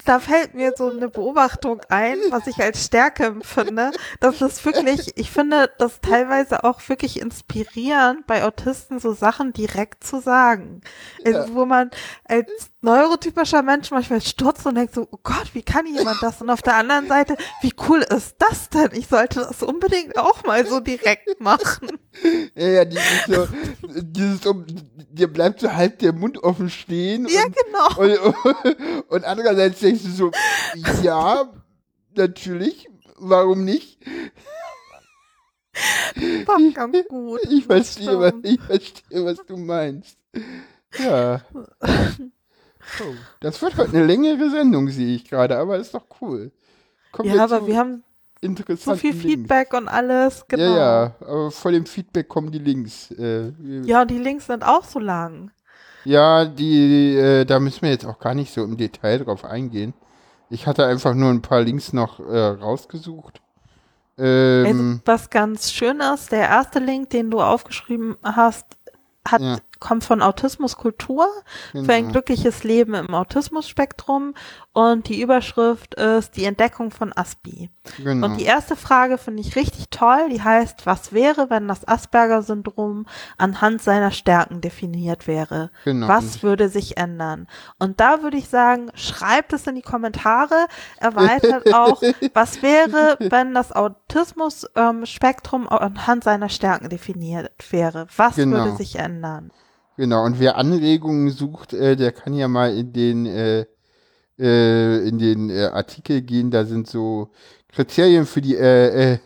da 0.04 0.18
fällt 0.20 0.54
mir 0.54 0.72
so 0.76 0.90
eine 0.90 1.08
Beobachtung 1.08 1.80
ein, 1.88 2.16
was 2.30 2.46
ich 2.46 2.60
als 2.62 2.84
Stärke 2.84 3.26
empfinde. 3.26 3.90
Das 4.20 4.40
ist 4.40 4.64
wirklich, 4.64 5.16
ich 5.16 5.30
finde 5.30 5.70
das 5.78 6.00
teilweise 6.00 6.64
auch 6.64 6.80
wirklich 6.88 7.20
inspirierend, 7.20 8.26
bei 8.26 8.44
Autisten 8.44 8.98
so 8.98 9.12
Sachen 9.12 9.52
direkt 9.52 10.04
zu 10.04 10.20
sagen. 10.20 10.80
Also, 11.24 11.38
Ja. 11.40 11.54
wo 11.54 11.64
man 11.66 11.90
als 12.24 12.48
neurotypischer 12.82 13.62
Mensch 13.62 13.90
manchmal 13.90 14.20
stutzt 14.22 14.66
und 14.66 14.74
denkt 14.74 14.94
so, 14.94 15.06
oh 15.10 15.18
Gott, 15.22 15.50
wie 15.52 15.62
kann 15.62 15.86
jemand 15.86 16.22
das? 16.22 16.40
Und 16.40 16.48
auf 16.50 16.62
der 16.62 16.76
anderen 16.76 17.08
Seite, 17.08 17.36
wie 17.60 17.72
cool 17.88 18.00
ist 18.00 18.36
das 18.38 18.70
denn? 18.70 18.90
Ich 18.92 19.08
sollte 19.08 19.40
das 19.40 19.62
unbedingt 19.62 20.16
auch 20.18 20.44
mal 20.44 20.66
so 20.66 20.80
direkt 20.80 21.40
machen. 21.40 21.88
Ja, 22.54 22.68
ja, 22.68 22.84
dieses 22.84 23.26
so, 23.28 23.48
dieses 23.82 24.46
um, 24.46 24.64
dir 25.12 25.28
bleibt 25.28 25.60
so 25.60 25.72
halb 25.72 25.98
der 25.98 26.12
Mund 26.12 26.42
offen 26.42 26.70
stehen. 26.70 27.26
Ja, 27.28 27.44
und, 27.44 27.56
genau. 27.56 28.22
und, 28.22 29.04
und 29.08 29.24
andererseits 29.24 29.80
denkst 29.80 30.02
du 30.02 30.10
so, 30.10 30.30
ja, 31.02 31.52
natürlich, 32.14 32.88
warum 33.16 33.64
nicht? 33.64 33.98
War 36.46 36.58
ganz 36.74 36.96
gut. 37.08 37.40
Ich 37.48 37.64
verstehe, 37.66 38.18
was, 38.18 38.34
ich 38.42 38.60
verstehe, 38.60 39.24
was 39.24 39.38
du 39.46 39.56
meinst. 39.56 40.18
Ja. 40.98 41.42
Oh, 42.98 43.14
das 43.40 43.60
wird 43.62 43.76
heute 43.76 43.92
eine 43.92 44.06
längere 44.06 44.50
Sendung, 44.50 44.88
sehe 44.88 45.14
ich 45.14 45.28
gerade, 45.28 45.58
aber 45.58 45.76
ist 45.76 45.94
doch 45.94 46.06
cool. 46.20 46.50
Kommen 47.12 47.28
Ja, 47.28 47.44
aber 47.44 47.60
zu 47.60 47.66
wir 47.66 47.76
haben 47.76 48.02
so 48.42 48.46
interessanten 48.46 49.00
viel 49.00 49.10
Links. 49.12 49.24
Feedback 49.24 49.74
und 49.74 49.88
alles, 49.88 50.44
genau. 50.48 50.62
Ja, 50.62 50.76
ja, 50.76 51.14
aber 51.20 51.50
vor 51.50 51.72
dem 51.72 51.86
Feedback 51.86 52.28
kommen 52.28 52.50
die 52.50 52.58
Links. 52.58 53.10
Äh, 53.12 53.52
Ja, 53.84 54.02
und 54.02 54.10
die 54.10 54.18
Links 54.18 54.46
sind 54.46 54.64
auch 54.64 54.84
so 54.84 54.98
lang. 54.98 55.50
Ja, 56.04 56.46
die, 56.46 57.14
äh, 57.16 57.44
da 57.44 57.60
müssen 57.60 57.82
wir 57.82 57.90
jetzt 57.90 58.06
auch 58.06 58.18
gar 58.18 58.34
nicht 58.34 58.52
so 58.54 58.64
im 58.64 58.76
Detail 58.76 59.18
drauf 59.18 59.44
eingehen. 59.44 59.92
Ich 60.48 60.66
hatte 60.66 60.86
einfach 60.86 61.14
nur 61.14 61.30
ein 61.30 61.42
paar 61.42 61.60
Links 61.60 61.92
noch 61.92 62.18
äh, 62.20 62.38
rausgesucht. 62.38 63.40
Also, 64.16 64.30
Ähm, 64.30 65.00
was 65.04 65.30
ganz 65.30 65.70
schön 65.72 66.00
ist, 66.00 66.32
der 66.32 66.48
erste 66.48 66.78
Link, 66.78 67.10
den 67.10 67.30
du 67.30 67.40
aufgeschrieben 67.40 68.16
hast, 68.22 68.66
hat 69.26 69.40
Ja. 69.42 69.58
Kommt 69.80 70.04
von 70.04 70.22
Autismuskultur 70.22 71.26
Genau. 71.72 71.84
für 71.86 71.92
ein 71.94 72.10
glückliches 72.12 72.62
Leben 72.64 72.94
im 72.94 73.12
Autismusspektrum 73.14 74.34
und 74.72 75.08
die 75.08 75.20
Überschrift 75.20 75.94
ist 75.94 76.36
die 76.36 76.44
Entdeckung 76.44 76.90
von 76.90 77.12
Aspi. 77.16 77.70
Genau. 77.96 78.26
Und 78.26 78.36
die 78.38 78.44
erste 78.44 78.76
Frage 78.76 79.18
finde 79.18 79.40
ich 79.40 79.56
richtig 79.56 79.90
toll, 79.90 80.28
die 80.30 80.42
heißt, 80.42 80.86
was 80.86 81.12
wäre, 81.12 81.50
wenn 81.50 81.66
das 81.66 81.88
Asperger-Syndrom 81.88 83.06
anhand 83.38 83.82
seiner 83.82 84.10
Stärken 84.12 84.60
definiert 84.60 85.26
wäre? 85.26 85.70
Genau. 85.84 86.06
Was 86.08 86.42
würde 86.42 86.68
sich 86.68 86.96
ändern? 86.98 87.48
Und 87.78 87.98
da 88.00 88.22
würde 88.22 88.36
ich 88.36 88.48
sagen, 88.48 88.90
schreibt 88.94 89.52
es 89.52 89.66
in 89.66 89.74
die 89.74 89.82
Kommentare, 89.82 90.66
erweitert 90.98 91.72
auch, 91.74 92.00
was 92.34 92.62
wäre, 92.62 93.16
wenn 93.18 93.54
das 93.54 93.72
Autismus-Spektrum 93.72 95.68
anhand 95.68 96.24
seiner 96.24 96.48
Stärken 96.48 96.88
definiert 96.88 97.50
wäre? 97.70 98.06
Was 98.16 98.36
Genau. 98.36 98.58
würde 98.58 98.76
sich 98.76 98.96
ändern? 98.98 99.50
Genau, 100.00 100.24
und 100.24 100.40
wer 100.40 100.56
Anregungen 100.56 101.28
sucht, 101.28 101.74
äh, 101.74 101.94
der 101.94 102.10
kann 102.12 102.32
ja 102.32 102.48
mal 102.48 102.74
in 102.74 102.90
den, 102.94 103.26
äh, 103.26 103.66
äh, 104.38 105.06
in 105.06 105.18
den 105.18 105.50
äh, 105.50 105.66
Artikel 105.66 106.22
gehen. 106.22 106.50
Da 106.50 106.64
sind 106.64 106.88
so 106.88 107.28
Kriterien 107.68 108.24
für 108.24 108.40
die, 108.40 108.56
äh, 108.56 109.12
äh, 109.12 109.18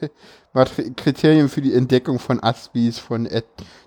Kriterien 0.96 1.48
für 1.48 1.60
die 1.60 1.72
Entdeckung 1.72 2.18
von 2.18 2.42
Aspis 2.42 2.98
von 2.98 3.24
Ed, 3.26 3.44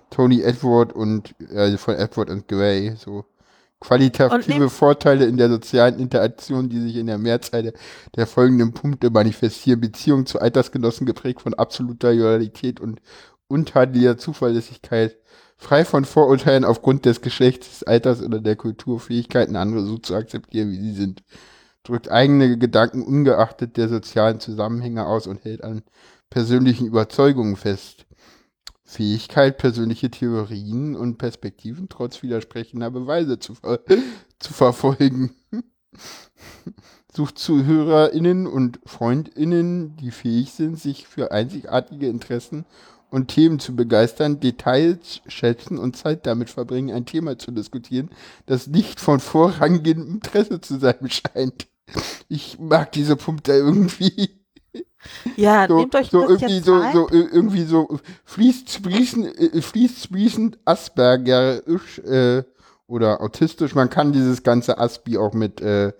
Tony 0.08 0.40
Edward 0.40 0.94
und 0.94 1.38
äh, 1.50 1.76
von 1.76 1.94
Edward 1.94 2.30
und 2.30 2.48
Gray. 2.48 2.94
So 2.96 3.26
qualitative 3.80 4.70
Vorteile 4.70 5.26
in 5.26 5.36
der 5.36 5.50
sozialen 5.50 5.98
Interaktion, 5.98 6.70
die 6.70 6.80
sich 6.80 6.96
in 6.96 7.06
der 7.06 7.18
Mehrzahl 7.18 7.64
der, 7.64 7.72
der 8.16 8.26
folgenden 8.26 8.72
Punkte 8.72 9.10
manifestieren. 9.10 9.82
Beziehung 9.82 10.24
zu 10.24 10.40
Altersgenossen 10.40 11.04
geprägt 11.06 11.42
von 11.42 11.52
absoluter 11.52 12.14
Loyalität 12.14 12.80
und 12.80 13.02
untadeliger 13.46 14.16
Zuverlässigkeit 14.16 15.18
frei 15.58 15.84
von 15.84 16.04
Vorurteilen 16.04 16.64
aufgrund 16.64 17.04
des 17.04 17.20
Geschlechts, 17.20 17.68
des 17.68 17.82
Alters 17.82 18.22
oder 18.22 18.40
der 18.40 18.56
Kulturfähigkeiten, 18.56 19.56
andere 19.56 19.84
so 19.84 19.98
zu 19.98 20.14
akzeptieren, 20.14 20.70
wie 20.70 20.80
sie 20.80 20.92
sind. 20.92 21.24
Drückt 21.82 22.10
eigene 22.10 22.58
Gedanken 22.58 23.02
ungeachtet 23.02 23.76
der 23.76 23.88
sozialen 23.88 24.40
Zusammenhänge 24.40 25.06
aus 25.06 25.26
und 25.26 25.44
hält 25.44 25.64
an 25.64 25.82
persönlichen 26.30 26.86
Überzeugungen 26.86 27.56
fest. 27.56 28.06
Fähigkeit, 28.84 29.58
persönliche 29.58 30.10
Theorien 30.10 30.96
und 30.96 31.18
Perspektiven 31.18 31.88
trotz 31.88 32.22
widersprechender 32.22 32.90
Beweise 32.90 33.38
zu, 33.38 33.54
ver 33.54 33.80
zu 34.38 34.54
verfolgen. 34.54 35.34
Sucht 37.12 37.38
ZuhörerInnen 37.38 38.46
und 38.46 38.80
FreundInnen, 38.86 39.96
die 39.96 40.10
fähig 40.10 40.52
sind, 40.52 40.78
sich 40.78 41.08
für 41.08 41.32
einzigartige 41.32 42.08
Interessen 42.08 42.64
und 43.10 43.28
Themen 43.28 43.58
zu 43.58 43.74
begeistern, 43.74 44.40
Details 44.40 45.20
schätzen 45.26 45.78
und 45.78 45.96
Zeit 45.96 46.26
damit 46.26 46.50
verbringen, 46.50 46.94
ein 46.94 47.06
Thema 47.06 47.38
zu 47.38 47.50
diskutieren, 47.50 48.10
das 48.46 48.66
nicht 48.66 49.00
von 49.00 49.20
vorrangigendem 49.20 50.14
Interesse 50.14 50.60
zu 50.60 50.78
sein 50.78 50.96
scheint. 51.08 51.66
Ich 52.28 52.58
mag 52.58 52.92
diese 52.92 53.16
Punkte 53.16 53.52
irgendwie. 53.52 54.30
Ja, 55.36 55.66
So, 55.68 55.78
nehmt 55.78 55.94
euch 55.94 56.10
so 56.10 56.22
ein 56.22 56.28
irgendwie 56.28 56.60
so, 56.60 56.80
Zeit. 56.80 56.92
so 56.92 57.08
äh, 57.08 57.20
irgendwie 57.32 57.64
so 57.64 58.00
fließt 58.24 58.70
sprießend, 58.70 59.38
äh, 59.38 59.62
fließt 59.62 60.04
sprießend 60.04 60.58
Aspergerisch 60.64 62.00
äh, 62.00 62.42
oder 62.86 63.20
autistisch. 63.20 63.74
Man 63.74 63.90
kann 63.90 64.12
dieses 64.12 64.42
ganze 64.42 64.78
Aspi 64.78 65.16
auch 65.16 65.32
mit 65.32 65.60
äh, 65.60 65.92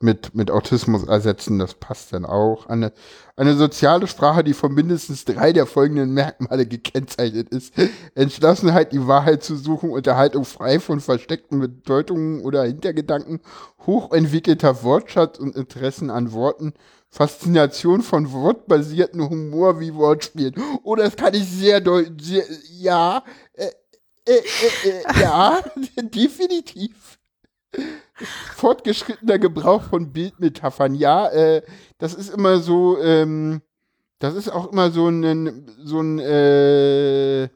mit, 0.00 0.34
mit 0.34 0.50
Autismus 0.50 1.04
ersetzen, 1.04 1.58
das 1.58 1.74
passt 1.74 2.12
dann 2.12 2.24
auch. 2.24 2.66
Eine, 2.66 2.92
eine 3.36 3.54
soziale 3.54 4.06
Sprache, 4.06 4.44
die 4.44 4.54
von 4.54 4.74
mindestens 4.74 5.24
drei 5.24 5.52
der 5.52 5.66
folgenden 5.66 6.12
Merkmale 6.12 6.66
gekennzeichnet 6.66 7.48
ist. 7.48 7.74
Entschlossenheit, 8.14 8.92
die 8.92 9.06
Wahrheit 9.06 9.42
zu 9.42 9.56
suchen, 9.56 9.90
Unterhaltung 9.90 10.44
frei 10.44 10.80
von 10.80 11.00
versteckten 11.00 11.60
Bedeutungen 11.60 12.42
oder 12.42 12.64
Hintergedanken, 12.64 13.40
hochentwickelter 13.86 14.82
Wortschatz 14.82 15.38
und 15.38 15.56
Interessen 15.56 16.10
an 16.10 16.32
Worten, 16.32 16.74
Faszination 17.08 18.02
von 18.02 18.32
wortbasierten 18.32 19.28
Humor 19.28 19.80
wie 19.80 19.94
Wortspielen. 19.94 20.54
Oh, 20.82 20.96
das 20.96 21.16
kann 21.16 21.32
ich 21.34 21.48
sehr 21.48 21.80
deutlich, 21.80 22.42
ja, 22.72 23.22
äh, 23.52 23.70
äh, 24.26 24.32
äh, 24.32 24.88
äh, 24.88 25.20
ja, 25.20 25.60
definitiv 25.96 27.18
fortgeschrittener 28.56 29.38
Gebrauch 29.38 29.82
von 29.82 30.12
Bildmetaphern. 30.12 30.94
Ja, 30.94 31.28
äh, 31.28 31.62
das 31.98 32.14
ist 32.14 32.30
immer 32.30 32.58
so, 32.58 32.98
ähm, 33.00 33.62
das 34.18 34.34
ist 34.34 34.48
auch 34.48 34.72
immer 34.72 34.90
so 34.90 35.08
ein, 35.08 35.66
so 35.78 36.00
ein, 36.00 36.18
äh, 36.18 37.48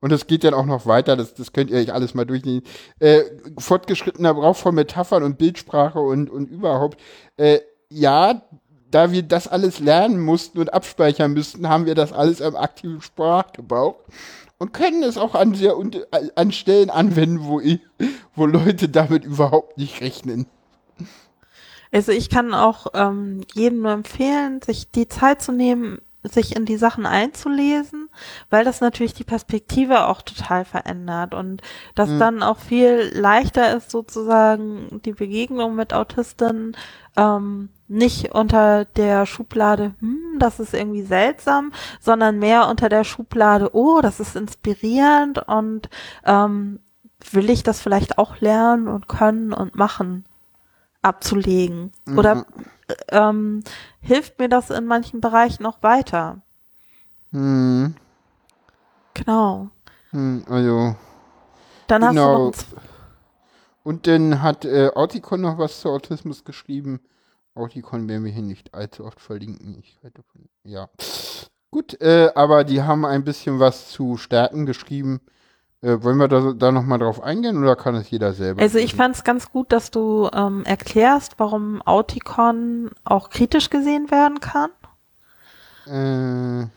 und 0.00 0.10
das 0.10 0.26
geht 0.26 0.42
dann 0.42 0.54
auch 0.54 0.66
noch 0.66 0.86
weiter, 0.86 1.16
das, 1.16 1.34
das 1.34 1.52
könnt 1.52 1.70
ihr 1.70 1.78
euch 1.78 1.92
alles 1.92 2.14
mal 2.14 2.24
durchnehmen. 2.24 2.62
Äh, 2.98 3.22
fortgeschrittener 3.58 4.34
Gebrauch 4.34 4.56
von 4.56 4.74
Metaphern 4.74 5.22
und 5.22 5.38
Bildsprache 5.38 6.00
und, 6.00 6.28
und 6.28 6.50
überhaupt. 6.50 7.00
Äh, 7.36 7.60
ja, 7.88 8.42
da 8.90 9.12
wir 9.12 9.22
das 9.22 9.48
alles 9.48 9.78
lernen 9.78 10.20
mussten 10.20 10.58
und 10.58 10.74
abspeichern 10.74 11.32
müssten, 11.32 11.68
haben 11.68 11.86
wir 11.86 11.94
das 11.94 12.12
alles 12.12 12.42
am 12.42 12.56
aktiven 12.56 13.00
Sprachgebrauch 13.00 13.96
und 14.62 14.72
können 14.72 15.02
es 15.02 15.18
auch 15.18 15.34
an 15.34 15.54
sehr 15.54 15.76
un- 15.76 15.90
an 16.36 16.52
Stellen 16.52 16.88
anwenden, 16.88 17.44
wo, 17.46 17.58
ich, 17.58 17.80
wo 18.36 18.46
Leute 18.46 18.88
damit 18.88 19.24
überhaupt 19.24 19.76
nicht 19.76 20.00
rechnen. 20.00 20.46
Also 21.90 22.12
ich 22.12 22.30
kann 22.30 22.54
auch 22.54 22.86
ähm, 22.94 23.40
jedem 23.54 23.82
nur 23.82 23.90
empfehlen, 23.90 24.62
sich 24.62 24.88
die 24.92 25.08
Zeit 25.08 25.42
zu 25.42 25.50
nehmen, 25.50 26.00
sich 26.24 26.54
in 26.54 26.64
die 26.64 26.76
Sachen 26.76 27.04
einzulesen, 27.06 28.08
weil 28.48 28.64
das 28.64 28.80
natürlich 28.80 29.14
die 29.14 29.24
Perspektive 29.24 30.06
auch 30.06 30.22
total 30.22 30.64
verändert 30.64 31.34
und 31.34 31.62
das 31.94 32.10
Mhm. 32.10 32.18
dann 32.18 32.42
auch 32.42 32.58
viel 32.58 33.10
leichter 33.14 33.76
ist, 33.76 33.90
sozusagen 33.90 35.00
die 35.04 35.12
Begegnung 35.12 35.74
mit 35.74 35.92
Autistinnen 35.92 36.76
ähm, 37.16 37.70
nicht 37.88 38.34
unter 38.34 38.84
der 38.84 39.26
Schublade, 39.26 39.94
hm, 39.98 40.36
das 40.38 40.60
ist 40.60 40.72
irgendwie 40.74 41.02
seltsam, 41.02 41.72
sondern 42.00 42.38
mehr 42.38 42.68
unter 42.68 42.88
der 42.88 43.04
Schublade, 43.04 43.70
oh, 43.74 44.00
das 44.00 44.20
ist 44.20 44.36
inspirierend 44.36 45.46
und 45.46 45.90
ähm, 46.24 46.78
will 47.32 47.50
ich 47.50 47.62
das 47.62 47.80
vielleicht 47.80 48.18
auch 48.18 48.40
lernen 48.40 48.88
und 48.88 49.08
können 49.08 49.52
und 49.52 49.76
machen 49.76 50.24
abzulegen? 51.02 51.92
Oder 52.16 52.46
ähm, 53.10 53.62
hilft 54.00 54.38
mir 54.38 54.48
das 54.48 54.70
in 54.70 54.86
manchen 54.86 55.20
Bereichen 55.20 55.66
auch 55.66 55.82
weiter? 55.82 56.42
Hm, 57.32 57.94
Genau. 59.14 59.70
hm, 60.10 60.44
also. 60.48 60.96
Dann 61.86 62.04
hast 62.04 62.24
du 62.26 62.30
Genau. 62.30 62.46
noch 62.48 62.54
Und 63.84 64.06
dann 64.06 64.42
hat 64.42 64.64
äh, 64.64 64.90
Auticon 64.94 65.40
noch 65.40 65.58
was 65.58 65.80
zu 65.80 65.88
Autismus 65.90 66.44
geschrieben. 66.44 67.00
Auticon 67.54 68.08
werden 68.08 68.24
wir 68.24 68.32
hier 68.32 68.42
nicht 68.42 68.74
allzu 68.74 69.04
oft 69.04 69.20
verlinken. 69.20 69.76
Ich 69.78 69.98
halte 70.02 70.22
von, 70.22 70.48
ja. 70.64 70.88
Gut, 71.70 72.00
äh, 72.00 72.30
aber 72.34 72.64
die 72.64 72.82
haben 72.82 73.04
ein 73.04 73.24
bisschen 73.24 73.58
was 73.58 73.88
zu 73.90 74.16
Stärken 74.16 74.66
geschrieben. 74.66 75.20
Äh, 75.82 76.00
wollen 76.02 76.18
wir 76.18 76.28
da, 76.28 76.52
da 76.52 76.70
nochmal 76.70 77.00
drauf 77.00 77.20
eingehen 77.20 77.58
oder 77.58 77.74
kann 77.74 77.96
es 77.96 78.08
jeder 78.08 78.32
selber? 78.32 78.62
Also 78.62 78.78
ich 78.78 78.94
fand 78.94 79.16
es 79.16 79.24
ganz 79.24 79.50
gut, 79.50 79.72
dass 79.72 79.90
du 79.90 80.30
ähm, 80.32 80.64
erklärst, 80.64 81.34
warum 81.38 81.82
Auticon 81.82 82.90
auch 83.04 83.30
kritisch 83.30 83.68
gesehen 83.68 84.10
werden 84.12 84.38
kann. 84.38 84.70
Äh, 85.86 86.68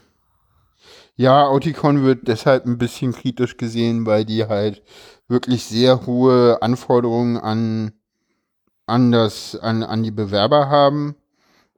ja, 1.18 1.46
Auticon 1.46 2.04
wird 2.04 2.28
deshalb 2.28 2.66
ein 2.66 2.80
bisschen 2.80 3.14
kritisch 3.14 3.58
gesehen, 3.58 4.08
weil 4.08 4.26
die 4.26 4.48
halt 4.48 4.82
wirklich 5.28 5.66
sehr 5.66 6.08
hohe 6.08 6.62
Anforderungen 6.64 7.38
an, 7.38 7.94
an 8.88 9.12
das, 9.12 9.56
an, 9.56 9.84
an 9.84 10.02
die 10.02 10.12
Bewerber 10.12 10.70
haben. 10.70 11.16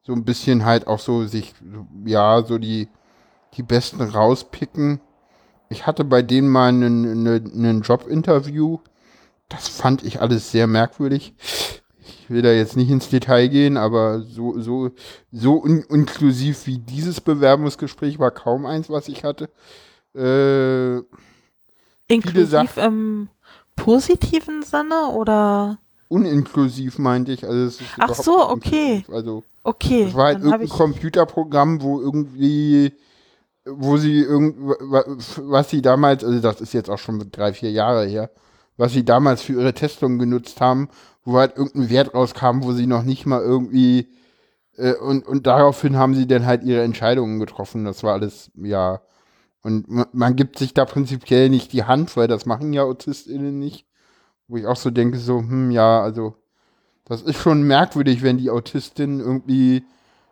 So 0.01 0.13
ein 0.13 0.23
bisschen 0.23 0.63
halt 0.63 0.87
auch 0.87 0.99
so 0.99 1.25
sich, 1.25 1.53
ja, 2.05 2.41
so 2.41 2.57
die, 2.57 2.87
die 3.55 3.63
Besten 3.63 4.01
rauspicken. 4.01 5.01
Ich 5.69 5.85
hatte 5.85 6.03
bei 6.03 6.21
denen 6.21 6.49
mal 6.49 6.69
einen, 6.69 7.81
Jobinterview. 7.81 8.79
Das 9.49 9.67
fand 9.67 10.03
ich 10.03 10.21
alles 10.21 10.51
sehr 10.51 10.67
merkwürdig. 10.67 11.33
Ich 11.39 12.29
will 12.29 12.41
da 12.41 12.51
jetzt 12.51 12.75
nicht 12.75 12.89
ins 12.89 13.09
Detail 13.09 13.47
gehen, 13.47 13.77
aber 13.77 14.21
so, 14.21 14.59
so, 14.59 14.91
so 15.31 15.63
un 15.63 15.83
inklusiv 15.89 16.67
wie 16.67 16.77
dieses 16.77 17.21
Bewerbungsgespräch 17.21 18.19
war 18.19 18.31
kaum 18.31 18.65
eins, 18.65 18.89
was 18.89 19.07
ich 19.07 19.23
hatte. 19.23 19.49
Äh, 20.13 21.01
Inklusiv 22.09 22.77
im 22.77 23.29
positiven 23.75 24.63
Sinne 24.63 25.09
oder 25.13 25.79
uninklusiv 26.09 26.97
meinte 26.99 27.31
ich. 27.31 27.45
Also 27.45 27.83
Ach 27.97 28.13
so, 28.13 28.49
okay. 28.49 29.03
Also 29.11 29.43
okay, 29.63 30.03
es 30.03 30.13
war 30.13 30.27
halt 30.27 30.43
irgendein 30.43 30.69
Computerprogramm, 30.69 31.81
wo 31.81 31.99
irgendwie, 31.99 32.93
wo 33.69 33.97
sie 33.97 34.19
irgend, 34.21 34.57
wa- 34.59 35.05
was 35.37 35.69
sie 35.69 35.81
damals, 35.81 36.23
also 36.23 36.39
das 36.39 36.61
ist 36.61 36.73
jetzt 36.73 36.89
auch 36.89 36.99
schon 36.99 37.19
drei, 37.31 37.53
vier 37.53 37.71
Jahre 37.71 38.05
her, 38.05 38.31
was 38.77 38.93
sie 38.93 39.05
damals 39.05 39.41
für 39.41 39.53
ihre 39.53 39.73
Testungen 39.73 40.19
genutzt 40.19 40.61
haben, 40.61 40.89
wo 41.25 41.37
halt 41.37 41.57
irgendein 41.57 41.89
Wert 41.89 42.13
rauskam, 42.13 42.63
wo 42.63 42.73
sie 42.73 42.87
noch 42.87 43.03
nicht 43.03 43.25
mal 43.25 43.41
irgendwie 43.41 44.07
äh, 44.77 44.93
und, 44.95 45.27
und 45.27 45.47
daraufhin 45.47 45.97
haben 45.97 46.15
sie 46.15 46.27
dann 46.27 46.45
halt 46.45 46.63
ihre 46.63 46.83
Entscheidungen 46.83 47.39
getroffen. 47.39 47.85
Das 47.85 48.03
war 48.03 48.13
alles, 48.13 48.51
ja, 48.55 49.01
Und 49.63 49.87
man, 50.13 50.35
gibt 50.35 50.59
sich 50.59 50.73
da 50.73 50.85
prinzipiell 50.85 51.49
nicht 51.49 51.73
die 51.73 51.85
Hand, 51.85 52.17
weil 52.17 52.27
das 52.27 52.45
machen 52.45 52.73
ja 52.73 52.83
AutistInnen 52.83 53.59
nicht. 53.59 53.85
Wo 54.47 54.57
ich 54.57 54.67
auch 54.67 54.77
so 54.77 54.91
denke, 54.91 55.17
so, 55.19 55.39
hm, 55.39 55.71
ja, 55.71 56.01
also, 56.01 56.35
das 57.05 57.21
ist 57.21 57.37
schon 57.37 57.63
merkwürdig, 57.63 58.23
wenn 58.23 58.37
die 58.37 58.49
Autistin 58.51 59.19
irgendwie 59.19 59.83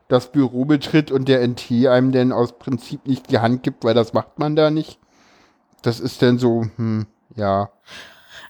das 0.08 0.32
Büro 0.32 0.66
betritt 0.66 1.12
und 1.12 1.28
der 1.28 1.46
NT 1.48 1.88
einem 1.88 2.12
denn 2.12 2.32
aus 2.32 2.58
Prinzip 2.58 3.08
nicht 3.08 3.32
die 3.32 3.40
Hand 3.40 3.64
gibt, 3.64 3.84
weil 3.84 3.94
das 3.94 4.14
macht 4.14 4.38
man 4.38 4.56
da 4.56 4.70
nicht. 4.70 5.00
Das 5.82 6.00
ist 6.00 6.22
dann 6.22 6.38
so, 6.38 6.66
hm, 6.76 7.06
ja. 7.36 7.70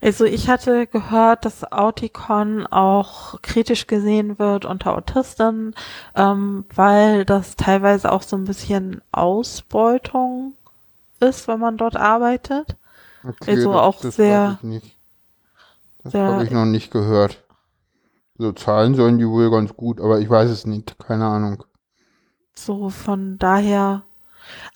Also 0.02 0.26
ich 0.26 0.50
hatte 0.50 0.88
gehört, 0.88 1.46
dass 1.46 1.72
Auticon 1.72 2.68
auch 2.68 3.42
kritisch 3.42 3.88
gesehen 3.88 4.38
wird 4.38 4.66
unter 4.66 4.96
Autisten, 4.96 5.74
ähm, 6.16 6.66
weil 6.76 7.26
das 7.26 7.56
teilweise 7.56 8.12
auch 8.12 8.22
so 8.22 8.36
ein 8.36 8.44
bisschen 8.44 9.02
Ausbeutung 9.12 10.54
ist, 11.20 11.48
wenn 11.48 11.60
man 11.60 11.78
dort 11.78 11.96
arbeitet. 11.96 12.76
Okay, 13.24 13.52
Also 13.52 13.72
das, 13.72 13.82
auch 13.82 14.02
das 14.02 14.16
sehr-. 14.16 14.60
Das 16.04 16.14
habe 16.14 16.44
ich 16.44 16.52
noch 16.52 16.66
nicht 16.66 16.92
gehört. 16.92 17.45
So 18.38 18.52
Zahlen 18.52 18.96
sollen 18.96 19.18
die 19.18 19.28
wohl 19.28 19.50
ganz 19.50 19.76
gut, 19.76 20.02
aber 20.02 20.20
ich 20.20 20.30
weiß 20.30 20.50
es 20.50 20.66
nicht, 20.66 20.98
keine 21.00 21.26
Ahnung. 21.26 21.64
So 22.54 22.90
von 22.90 23.38
daher. 23.38 24.04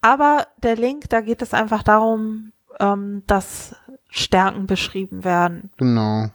Aber 0.02 0.48
der 0.64 0.76
Link, 0.76 1.10
da 1.10 1.22
geht 1.22 1.42
es 1.42 1.54
einfach 1.54 1.84
darum, 1.84 2.52
ähm, 2.80 3.24
dass 3.28 3.76
Stärken 4.10 4.66
beschrieben 4.66 5.24
werden. 5.24 5.70
Genau. 5.78 6.30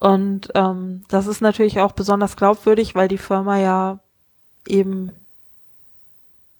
Und 0.00 0.50
ähm, 0.54 1.04
das 1.08 1.26
ist 1.26 1.40
natürlich 1.40 1.80
auch 1.80 1.92
besonders 1.92 2.36
glaubwürdig, 2.36 2.94
weil 2.94 3.08
die 3.08 3.18
Firma 3.18 3.58
ja 3.58 3.98
eben 4.68 5.12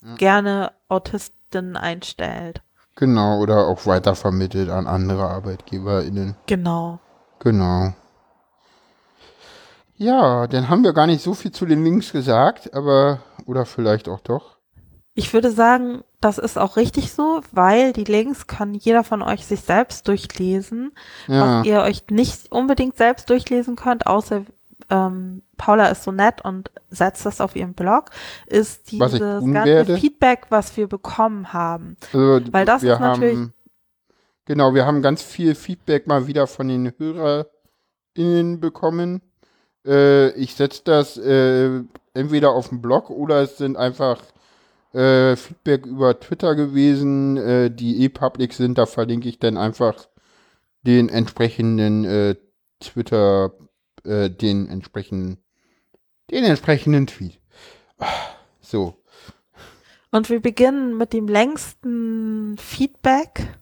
Ja. 0.01 0.15
gerne 0.15 0.71
Autisten 0.89 1.77
einstellt. 1.77 2.61
Genau, 2.95 3.39
oder 3.39 3.67
auch 3.67 3.85
weitervermittelt 3.85 4.69
an 4.69 4.87
andere 4.87 5.29
ArbeitgeberInnen. 5.29 6.35
Genau. 6.47 6.99
Genau. 7.39 7.93
Ja, 9.97 10.47
dann 10.47 10.69
haben 10.69 10.83
wir 10.83 10.93
gar 10.93 11.07
nicht 11.07 11.21
so 11.23 11.33
viel 11.33 11.51
zu 11.51 11.65
den 11.65 11.83
Links 11.83 12.11
gesagt, 12.11 12.73
aber, 12.73 13.19
oder 13.45 13.65
vielleicht 13.65 14.09
auch 14.09 14.19
doch. 14.19 14.57
Ich 15.13 15.33
würde 15.33 15.51
sagen, 15.51 16.03
das 16.19 16.37
ist 16.37 16.57
auch 16.57 16.75
richtig 16.75 17.13
so, 17.13 17.39
weil 17.53 17.93
die 17.93 18.03
Links 18.03 18.47
kann 18.47 18.73
jeder 18.73 19.05
von 19.05 19.21
euch 19.21 19.45
sich 19.45 19.61
selbst 19.61 20.07
durchlesen. 20.09 20.91
Ja, 21.27 21.59
Was 21.59 21.65
ihr 21.65 21.81
euch 21.81 22.03
nicht 22.09 22.51
unbedingt 22.51 22.97
selbst 22.97 23.29
durchlesen 23.29 23.77
könnt, 23.77 24.07
außer 24.07 24.41
ähm, 24.89 25.41
Paula 25.55 25.87
ist 25.87 26.03
so 26.03 26.11
nett 26.11 26.43
und 26.43 26.69
setzt 26.89 27.25
das 27.25 27.39
auf 27.39 27.55
ihren 27.55 27.73
Blog, 27.73 28.09
ist 28.47 28.91
dieses 28.91 29.19
ganze 29.19 29.41
werde. 29.65 29.97
Feedback, 29.97 30.47
was 30.49 30.75
wir 30.75 30.87
bekommen 30.87 31.53
haben. 31.53 31.95
also 32.11 32.41
weil 32.51 32.65
das 32.65 32.83
ist 32.83 32.99
natürlich- 32.99 33.37
haben, 33.37 33.53
genau, 34.43 34.73
wir 34.73 34.85
haben 34.85 35.01
ganz 35.01 35.21
viel 35.21 35.55
Feedback 35.55 36.07
mal 36.07 36.27
wieder 36.27 36.45
von 36.47 36.67
den 36.67 36.91
HörerInnen 36.97 38.59
bekommen. 38.59 39.21
Äh, 39.85 40.31
ich 40.31 40.55
setze 40.55 40.81
das 40.83 41.17
äh, 41.17 41.81
entweder 42.13 42.51
auf 42.51 42.69
dem 42.69 42.81
Blog 42.81 43.09
oder 43.09 43.41
es 43.41 43.57
sind 43.57 43.77
einfach 43.77 44.21
äh, 44.93 45.35
Feedback 45.35 45.85
über 45.85 46.19
Twitter 46.19 46.55
gewesen, 46.55 47.37
äh, 47.37 47.69
die 47.69 48.03
eh 48.03 48.09
public 48.09 48.53
sind. 48.53 48.77
Da 48.77 48.85
verlinke 48.85 49.29
ich 49.29 49.39
dann 49.39 49.57
einfach 49.57 50.07
den 50.83 51.09
entsprechenden 51.09 52.05
äh, 52.05 52.35
Twitter, 52.79 53.53
äh, 54.03 54.29
den 54.29 54.69
entsprechenden, 54.69 55.37
den 56.31 56.43
entsprechenden 56.43 57.07
Tweet. 57.07 57.39
Ah, 57.99 58.07
So. 58.61 59.01
Und 60.11 60.29
wir 60.29 60.39
beginnen 60.39 60.97
mit 60.97 61.11
dem 61.11 61.27
längsten 61.27 62.57
Feedback. 62.57 63.57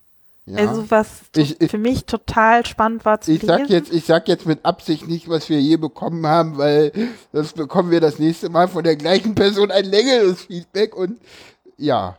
Ja. 0.45 0.57
Also 0.57 0.89
was 0.91 1.21
Ich- 1.37 1.61
ich- 1.61 1.71
für 1.71 1.77
mich 1.77 2.05
total 2.05 2.65
spannend 2.65 3.05
war 3.05 3.21
zu 3.21 3.31
ich 3.31 3.41
sag 3.43 3.59
lesen. 3.61 3.71
jetzt, 3.71 3.93
ich 3.93 4.05
sag 4.05 4.27
jetzt 4.27 4.45
mit 4.45 4.65
Absicht 4.65 5.07
nicht, 5.07 5.29
was 5.29 5.47
wir 5.47 5.61
je 5.61 5.77
bekommen 5.77 6.27
haben, 6.27 6.57
weil 6.57 6.91
das 7.31 7.53
bekommen 7.53 7.91
wir 7.91 8.01
das 8.01 8.19
nächste 8.19 8.49
Mal 8.49 8.67
von 8.67 8.83
der 8.83 8.97
gleichen 8.97 9.35
Person 9.35 9.71
ein 9.71 9.85
längeres 9.85 10.41
Feedback 10.41 10.95
und 10.97 11.17
ja, 11.77 12.17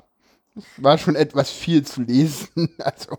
es 0.56 0.64
war 0.78 0.96
schon 0.98 1.16
etwas 1.16 1.50
viel 1.50 1.84
zu 1.84 2.00
lesen. 2.02 2.48
Also, 2.78 3.18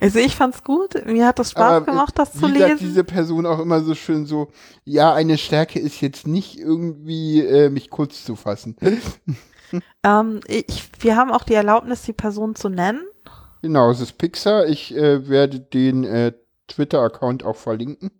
Also 0.00 0.18
ich 0.20 0.36
fand's 0.36 0.62
gut. 0.62 1.04
Mir 1.06 1.26
hat 1.26 1.40
es 1.40 1.50
Spaß 1.50 1.62
aber 1.62 1.86
gemacht, 1.86 2.16
das 2.16 2.32
zu 2.32 2.40
sagt 2.40 2.52
lesen. 2.54 2.76
diese 2.78 3.02
Person 3.02 3.44
auch 3.46 3.58
immer 3.58 3.80
so 3.82 3.94
schön 3.96 4.24
so, 4.26 4.52
ja, 4.84 5.12
eine 5.14 5.36
Stärke 5.38 5.80
ist 5.80 6.00
jetzt 6.00 6.26
nicht 6.28 6.58
irgendwie 6.60 7.40
äh, 7.40 7.70
mich 7.70 7.90
kurz 7.90 8.24
zu 8.24 8.36
fassen. 8.36 8.76
Ähm, 10.02 10.40
ich, 10.46 10.88
wir 11.00 11.14
haben 11.16 11.30
auch 11.30 11.44
die 11.44 11.52
Erlaubnis, 11.52 12.00
die 12.00 12.14
Person 12.14 12.54
zu 12.54 12.70
nennen. 12.70 13.02
Genau, 13.62 13.90
es 13.90 14.00
ist 14.00 14.18
Pixar. 14.18 14.66
Ich 14.66 14.94
äh, 14.94 15.28
werde 15.28 15.60
den 15.60 16.04
äh, 16.04 16.32
Twitter-Account 16.68 17.44
auch 17.44 17.56
verlinken. 17.56 18.10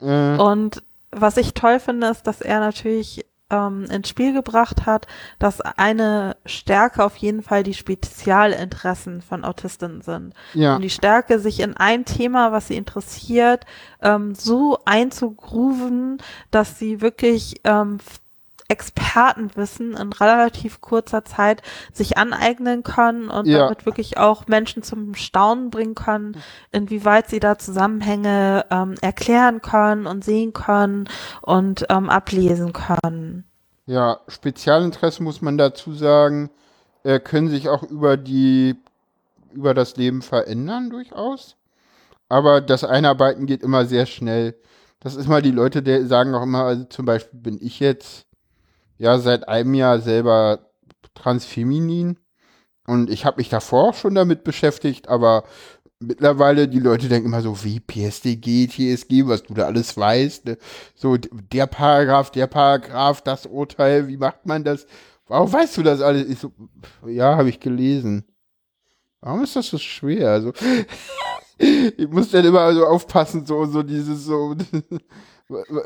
Äh, 0.00 0.36
Und 0.36 0.82
was 1.10 1.36
ich 1.36 1.54
toll 1.54 1.78
finde, 1.80 2.08
ist, 2.08 2.26
dass 2.26 2.40
er 2.40 2.60
natürlich 2.60 3.24
ähm, 3.50 3.84
ins 3.84 4.08
Spiel 4.08 4.32
gebracht 4.32 4.86
hat, 4.86 5.06
dass 5.38 5.60
eine 5.60 6.36
Stärke 6.46 7.04
auf 7.04 7.16
jeden 7.16 7.42
Fall 7.42 7.62
die 7.62 7.74
Spezialinteressen 7.74 9.20
von 9.20 9.44
Autistinnen 9.44 10.00
sind. 10.00 10.34
ja, 10.54 10.76
Und 10.76 10.82
die 10.82 10.90
Stärke, 10.90 11.38
sich 11.38 11.60
in 11.60 11.76
ein 11.76 12.04
Thema, 12.04 12.50
was 12.50 12.68
sie 12.68 12.76
interessiert, 12.76 13.64
ähm, 14.00 14.34
so 14.34 14.78
einzugrooven, 14.86 16.18
dass 16.50 16.78
sie 16.78 17.00
wirklich 17.00 17.60
ähm, 17.64 17.98
Expertenwissen 18.72 19.94
in 19.96 20.12
relativ 20.12 20.80
kurzer 20.80 21.24
Zeit 21.24 21.62
sich 21.92 22.16
aneignen 22.16 22.82
können 22.82 23.28
und 23.28 23.46
Ja. 23.46 23.58
damit 23.68 23.84
wirklich 23.84 24.16
auch 24.16 24.46
Menschen 24.46 24.82
zum 24.82 25.14
Staunen 25.14 25.70
bringen 25.70 25.94
können, 25.94 26.36
inwieweit 26.70 27.28
sie 27.28 27.38
da 27.38 27.58
Zusammenhänge 27.58 28.64
ähm, 28.70 28.94
erklären 29.02 29.60
können 29.60 30.06
und 30.06 30.24
sehen 30.24 30.52
können 30.54 31.08
und 31.42 31.84
ähm, 31.90 32.08
ablesen 32.08 32.72
können. 32.72 33.44
Ja, 33.86 34.20
Spezialinteressen 34.28 35.24
muss 35.24 35.42
man 35.42 35.58
dazu 35.58 35.92
sagen, 35.92 36.50
äh, 37.04 37.20
können 37.20 37.50
sich 37.50 37.68
auch 37.68 37.82
über 37.82 38.16
die, 38.16 38.76
über 39.52 39.74
das 39.74 39.96
Leben 39.96 40.22
verändern 40.22 40.88
durchaus. 40.88 41.56
Aber 42.30 42.62
das 42.62 42.84
Einarbeiten 42.84 43.44
geht 43.44 43.62
immer 43.62 43.84
sehr 43.84 44.06
schnell. 44.06 44.54
Das 45.00 45.16
ist 45.16 45.28
mal 45.28 45.42
die 45.42 45.50
Leute, 45.50 45.82
die 45.82 46.06
sagen 46.06 46.34
auch 46.34 46.44
immer, 46.44 46.64
also 46.64 46.84
zum 46.84 47.04
Beispiel 47.04 47.38
bin 47.40 47.58
ich 47.60 47.80
jetzt 47.80 48.24
ja 49.02 49.18
seit 49.18 49.48
einem 49.48 49.74
Jahr 49.74 49.98
selber 49.98 50.70
transfeminin 51.14 52.20
und 52.86 53.10
ich 53.10 53.24
habe 53.24 53.38
mich 53.38 53.48
davor 53.48 53.88
auch 53.88 53.94
schon 53.94 54.14
damit 54.14 54.44
beschäftigt, 54.44 55.08
aber 55.08 55.42
mittlerweile 55.98 56.68
die 56.68 56.78
Leute 56.78 57.08
denken 57.08 57.26
immer 57.26 57.42
so, 57.42 57.64
wie 57.64 57.80
PSDG, 57.80 58.68
TSG, 58.68 59.26
was 59.26 59.42
du 59.42 59.54
da 59.54 59.66
alles 59.66 59.96
weißt, 59.96 60.44
ne? 60.44 60.58
so 60.94 61.16
der 61.16 61.66
Paragraph, 61.66 62.30
der 62.30 62.46
Paragraph, 62.46 63.22
das 63.22 63.46
Urteil, 63.46 64.06
wie 64.06 64.18
macht 64.18 64.46
man 64.46 64.62
das? 64.62 64.86
Warum 65.26 65.52
weißt 65.52 65.78
du 65.78 65.82
das 65.82 66.00
alles? 66.00 66.28
Ich 66.28 66.38
so, 66.38 66.52
ja, 67.04 67.36
habe 67.36 67.48
ich 67.48 67.58
gelesen. 67.58 68.24
Warum 69.20 69.42
ist 69.42 69.56
das 69.56 69.66
so 69.66 69.78
schwer? 69.78 70.30
Also, 70.30 70.52
ich 71.58 72.08
muss 72.08 72.30
dann 72.30 72.44
immer 72.44 72.72
so 72.72 72.86
aufpassen, 72.86 73.46
so, 73.46 73.64
so 73.66 73.82
dieses, 73.82 74.24
so, 74.24 74.54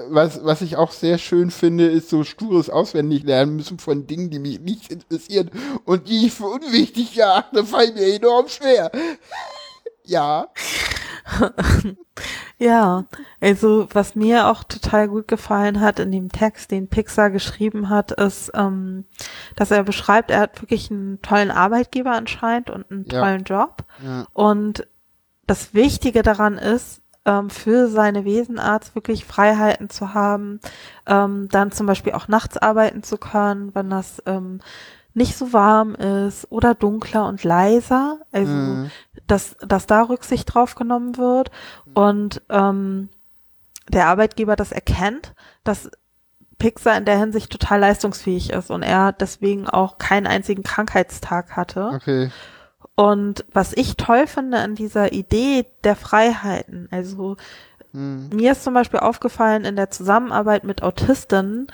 was, 0.08 0.44
was 0.44 0.62
ich 0.62 0.76
auch 0.76 0.92
sehr 0.92 1.18
schön 1.18 1.50
finde, 1.50 1.86
ist 1.86 2.08
so 2.10 2.24
stures 2.24 2.70
Auswendiglernen 2.70 3.56
müssen 3.56 3.78
von 3.78 4.06
Dingen, 4.06 4.30
die 4.30 4.38
mich 4.38 4.60
nicht 4.60 4.90
interessieren 4.92 5.50
und 5.84 6.08
die 6.08 6.26
ich 6.26 6.32
für 6.34 6.46
unwichtig 6.46 7.16
erachte, 7.18 7.64
fallen 7.64 7.94
mir 7.94 8.14
enorm 8.14 8.48
schwer. 8.48 8.90
Ja. 10.04 10.48
Ja, 12.58 13.04
also 13.40 13.86
was 13.92 14.14
mir 14.14 14.46
auch 14.48 14.64
total 14.64 15.08
gut 15.08 15.28
gefallen 15.28 15.80
hat 15.82 15.98
in 15.98 16.10
dem 16.10 16.30
Text, 16.32 16.70
den 16.70 16.88
Pixar 16.88 17.28
geschrieben 17.30 17.90
hat, 17.90 18.12
ist, 18.12 18.50
ähm, 18.54 19.04
dass 19.56 19.70
er 19.70 19.82
beschreibt, 19.84 20.30
er 20.30 20.40
hat 20.40 20.62
wirklich 20.62 20.90
einen 20.90 21.20
tollen 21.20 21.50
Arbeitgeber 21.50 22.12
anscheinend 22.12 22.70
und 22.70 22.90
einen 22.90 23.04
Ja. 23.10 23.20
tollen 23.20 23.44
Job. 23.44 23.84
Ja. 24.02 24.26
Und 24.32 24.86
das 25.46 25.74
Wichtige 25.74 26.22
daran 26.22 26.56
ist, 26.56 27.02
ähm, 27.26 27.50
für 27.50 27.88
seine 27.88 28.24
Wesenarzt 28.24 28.94
wirklich 28.94 29.26
Freiheiten 29.26 29.90
zu 29.90 30.14
haben, 30.14 30.60
ähm, 31.06 31.48
dann 31.50 31.72
zum 31.72 31.86
Beispiel 31.86 32.12
auch 32.14 32.28
nachts 32.28 32.56
arbeiten 32.56 33.02
zu 33.02 33.18
können, 33.18 33.74
wenn 33.74 33.90
das 33.90 34.22
ähm, 34.24 34.60
nicht 35.12 35.36
so 35.36 35.52
warm 35.52 35.94
ist 35.94 36.46
oder 36.50 36.74
dunkler 36.74 37.26
und 37.26 37.42
leiser. 37.42 38.20
Also 38.32 38.52
Mhm. 38.52 38.90
dass, 39.26 39.56
dass 39.66 39.86
da 39.86 40.02
Rücksicht 40.02 40.54
drauf 40.54 40.74
genommen 40.76 41.18
wird 41.18 41.50
und 41.94 42.42
ähm, 42.48 43.08
der 43.88 44.06
Arbeitgeber 44.06 44.56
das 44.56 44.72
erkennt, 44.72 45.34
dass 45.64 45.90
Pixar 46.58 46.96
in 46.96 47.04
der 47.04 47.18
Hinsicht 47.18 47.50
total 47.50 47.80
leistungsfähig 47.80 48.50
ist 48.50 48.70
und 48.70 48.82
er 48.82 49.12
deswegen 49.12 49.68
auch 49.68 49.98
keinen 49.98 50.26
einzigen 50.26 50.62
Krankheitstag 50.62 51.56
hatte. 51.56 51.90
Okay. 51.94 52.30
Und 52.96 53.44
was 53.52 53.72
ich 53.74 53.96
toll 53.96 54.26
finde 54.26 54.58
an 54.58 54.74
dieser 54.74 55.12
Idee 55.12 55.66
der 55.84 55.94
Freiheiten, 55.96 56.88
also 56.90 57.36
Hm. 57.92 58.30
mir 58.30 58.52
ist 58.52 58.64
zum 58.64 58.74
Beispiel 58.74 59.00
aufgefallen 59.00 59.64
in 59.64 59.76
der 59.76 59.90
Zusammenarbeit 59.90 60.64
mit 60.64 60.82
Autistinnen, 60.82 61.68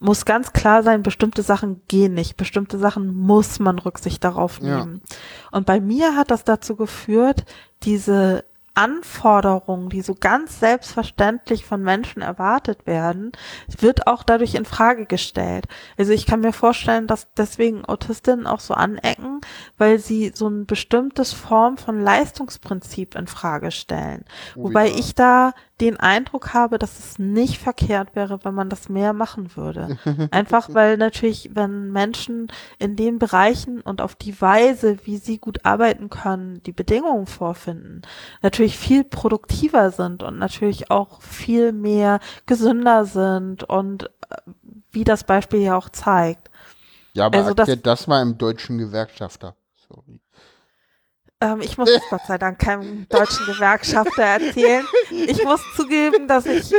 muss 0.00 0.24
ganz 0.24 0.52
klar 0.52 0.84
sein, 0.84 1.02
bestimmte 1.02 1.42
Sachen 1.42 1.82
gehen 1.88 2.14
nicht, 2.14 2.36
bestimmte 2.36 2.78
Sachen 2.78 3.16
muss 3.16 3.58
man 3.58 3.78
Rücksicht 3.80 4.22
darauf 4.22 4.60
Ja. 4.60 4.78
nehmen. 4.78 5.02
Und 5.50 5.66
bei 5.66 5.80
mir 5.80 6.14
hat 6.16 6.30
das 6.30 6.44
dazu 6.44 6.76
geführt, 6.76 7.44
diese 7.82 8.44
Anforderungen, 8.78 9.88
die 9.88 10.02
so 10.02 10.14
ganz 10.14 10.60
selbstverständlich 10.60 11.64
von 11.64 11.82
Menschen 11.82 12.22
erwartet 12.22 12.86
werden, 12.86 13.32
wird 13.80 14.06
auch 14.06 14.22
dadurch 14.22 14.54
in 14.54 14.64
Frage 14.64 15.04
gestellt. 15.04 15.66
Also 15.96 16.12
ich 16.12 16.26
kann 16.26 16.40
mir 16.40 16.52
vorstellen, 16.52 17.08
dass 17.08 17.26
deswegen 17.36 17.84
Autistinnen 17.84 18.46
auch 18.46 18.60
so 18.60 18.74
anecken, 18.74 19.40
weil 19.78 19.98
sie 19.98 20.30
so 20.32 20.46
ein 20.46 20.64
bestimmtes 20.64 21.32
Form 21.32 21.76
von 21.76 22.00
Leistungsprinzip 22.00 23.16
in 23.16 23.26
Frage 23.26 23.72
stellen. 23.72 24.24
Oh 24.54 24.68
Wobei 24.68 24.86
ja. 24.86 24.96
ich 24.96 25.16
da 25.16 25.54
den 25.80 25.98
Eindruck 25.98 26.54
habe, 26.54 26.78
dass 26.78 26.98
es 26.98 27.18
nicht 27.18 27.58
verkehrt 27.58 28.16
wäre, 28.16 28.44
wenn 28.44 28.54
man 28.54 28.68
das 28.68 28.88
mehr 28.88 29.12
machen 29.12 29.56
würde. 29.56 29.98
Einfach 30.30 30.68
weil 30.74 30.96
natürlich, 30.96 31.50
wenn 31.54 31.92
Menschen 31.92 32.48
in 32.78 32.96
den 32.96 33.18
Bereichen 33.18 33.80
und 33.80 34.00
auf 34.00 34.14
die 34.16 34.40
Weise, 34.40 34.98
wie 35.04 35.18
sie 35.18 35.38
gut 35.38 35.64
arbeiten 35.64 36.10
können, 36.10 36.62
die 36.64 36.72
Bedingungen 36.72 37.26
vorfinden, 37.26 38.02
natürlich 38.42 38.76
viel 38.76 39.04
produktiver 39.04 39.90
sind 39.90 40.22
und 40.22 40.38
natürlich 40.38 40.90
auch 40.90 41.22
viel 41.22 41.72
mehr 41.72 42.20
gesünder 42.46 43.04
sind 43.04 43.64
und 43.64 44.04
äh, 44.30 44.36
wie 44.90 45.04
das 45.04 45.24
Beispiel 45.24 45.60
ja 45.60 45.76
auch 45.76 45.88
zeigt. 45.90 46.50
Ja, 47.12 47.26
aber 47.26 47.38
Also 47.38 47.54
das- 47.54 48.06
mal 48.06 48.22
im 48.22 48.38
deutschen 48.38 48.78
Gewerkschafter. 48.78 49.54
Sorry. 49.88 50.20
Ähm, 51.40 51.60
ich 51.60 51.78
muss 51.78 51.88
es 51.88 52.02
Gott 52.10 52.22
sei 52.26 52.36
Dank 52.36 52.58
keinem 52.58 53.06
deutschen 53.08 53.46
Gewerkschafter 53.46 54.22
erzählen. 54.22 54.84
Ich 55.10 55.44
muss 55.44 55.60
zugeben, 55.76 56.26
dass 56.26 56.46
ich 56.46 56.74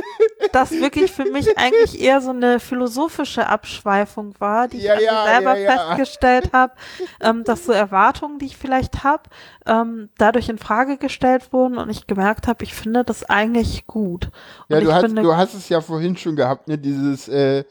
das 0.52 0.72
wirklich 0.72 1.12
für 1.12 1.24
mich 1.26 1.58
eigentlich 1.58 2.02
eher 2.02 2.20
so 2.20 2.32
eine 2.32 2.60
philosophische 2.60 3.48
Abschweifung 3.48 4.34
war, 4.40 4.68
die 4.68 4.80
Ja, 4.80 4.96
ich 4.96 5.02
ja, 5.02 5.26
selber 5.26 5.58
ja, 5.58 5.72
festgestellt 5.72 6.52
habe, 6.52 6.74
ähm, 7.22 7.46
dass 7.46 7.66
so 7.66 7.72
Erwartungen, 7.72 8.38
die 8.40 8.48
ich 8.48 8.58
vielleicht 8.58 9.06
habe, 9.06 9.24
ähm, 9.66 10.10
dadurch 10.18 10.50
in 10.50 10.58
Frage 10.58 10.98
gestellt 10.98 11.54
wurden 11.54 11.78
und 11.78 11.90
ich 11.90 12.06
gemerkt 12.06 12.48
habe, 12.48 12.64
ich 12.66 12.74
finde 12.74 13.06
das 13.06 13.24
eigentlich 13.24 13.88
gut. 13.88 14.30
Ja, 14.68 14.82
du 14.82 14.88
ich 14.88 14.94
hast, 14.94 15.06
finde, 15.06 15.22
du 15.22 15.38
hast 15.38 15.54
es 15.54 15.70
ja 15.70 15.80
vorhin 15.80 16.18
schon 16.18 16.36
gehabt, 16.36 16.68
ne, 16.68 16.78
dieses, 16.78 17.30
äh, 17.30 17.64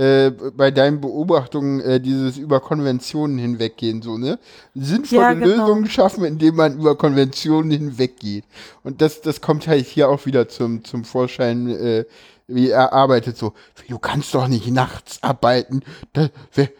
äh, 0.00 0.30
bei 0.30 0.70
deinen 0.70 1.02
Beobachtungen, 1.02 1.80
äh, 1.80 2.00
dieses 2.00 2.38
über 2.38 2.60
Konventionen 2.60 3.36
hinweggehen, 3.36 4.00
so, 4.00 4.16
ne? 4.16 4.38
Sinnvolle 4.74 5.20
Ja, 5.20 5.34
genau. 5.34 5.46
Lösungen 5.46 5.86
schaffen, 5.90 6.24
indem 6.24 6.56
man 6.56 6.78
über 6.78 6.96
Konventionen 6.96 7.70
hinweggeht. 7.70 8.44
Und 8.82 9.02
das, 9.02 9.20
das 9.20 9.42
kommt 9.42 9.66
halt 9.68 9.84
hier 9.84 10.08
auch 10.08 10.24
wieder 10.24 10.48
zum, 10.48 10.84
zum 10.84 11.04
Vorschein, 11.04 11.68
äh, 11.68 12.04
wie 12.46 12.70
er 12.70 12.94
arbeitet, 12.94 13.36
so, 13.36 13.52
du 13.88 13.98
kannst 13.98 14.34
doch 14.34 14.48
nicht 14.48 14.70
nachts 14.70 15.22
arbeiten, 15.22 15.82
da, 16.14 16.30
wer, 16.54 16.70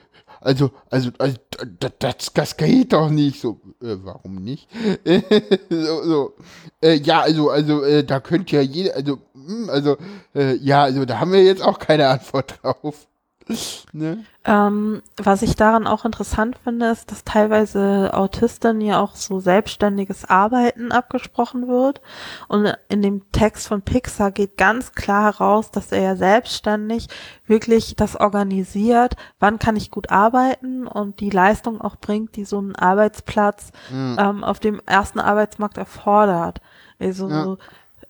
also, 0.41 0.71
also, 0.89 1.11
also 1.19 1.37
das, 1.79 1.93
das, 1.99 2.33
das 2.33 2.57
geht 2.57 2.95
doch 2.95 3.11
nicht. 3.11 3.39
So, 3.43 3.61
äh, 3.83 3.97
warum 4.03 4.37
nicht? 4.37 4.67
so, 5.71 6.03
so. 6.03 6.35
Äh, 6.83 6.95
ja, 6.95 7.21
also, 7.21 7.51
also, 7.51 7.83
äh, 7.85 8.03
da 8.03 8.21
könnte 8.21 8.57
ja 8.57 8.63
jeder, 8.63 8.97
also, 8.97 9.19
hm, 9.35 9.69
also, 9.69 9.99
äh, 10.35 10.55
ja, 10.57 10.83
also, 10.85 11.05
da 11.05 11.21
haben 11.21 11.33
wir 11.33 11.45
jetzt 11.45 11.63
auch 11.63 11.79
keine 11.79 12.09
Antwort 12.09 12.59
drauf. 12.63 13.07
ne? 13.93 14.25
Ähm, 14.43 15.03
was 15.19 15.43
ich 15.43 15.55
daran 15.55 15.87
auch 15.87 16.07
interessant 16.07 16.57
finde, 16.65 16.87
ist, 16.91 17.11
dass 17.11 17.25
teilweise 17.25 18.15
Autisten 18.15 18.81
ja 18.81 18.99
auch 18.99 19.15
so 19.15 19.39
selbstständiges 19.39 20.25
Arbeiten 20.25 20.93
abgesprochen 20.93 21.69
wird. 21.69 22.01
Und 22.49 22.75
in 22.89 23.03
dem 23.03 23.31
Text 23.33 23.69
von 23.69 23.83
Pixar 23.83 24.31
geht 24.31 24.57
ganz 24.57 24.93
klar 24.93 25.25
heraus, 25.25 25.71
dass 25.71 25.93
er 25.93 26.01
ja 26.01 26.17
selbstständig 26.17 27.09
wirklich 27.47 27.97
das 27.97 28.17
organisiert, 28.17 29.17
wann 29.41 29.59
kann 29.59 29.77
ich 29.77 29.91
gut 29.91 30.11
arbeiten 30.11 30.87
und 30.87 31.21
die 31.21 31.31
Leistung 31.31 31.81
auch 31.81 31.97
bringt, 31.97 32.37
die 32.37 32.47
so 32.47 32.61
ein 32.61 32.75
Arbeitsplatz 32.75 33.73
Hm. 33.89 34.17
ähm, 34.19 34.45
auf 34.45 34.61
dem 34.61 34.81
ersten 34.87 35.21
Arbeitsmarkt 35.21 35.79
erfordert. 35.79 36.61
Also 36.99 37.59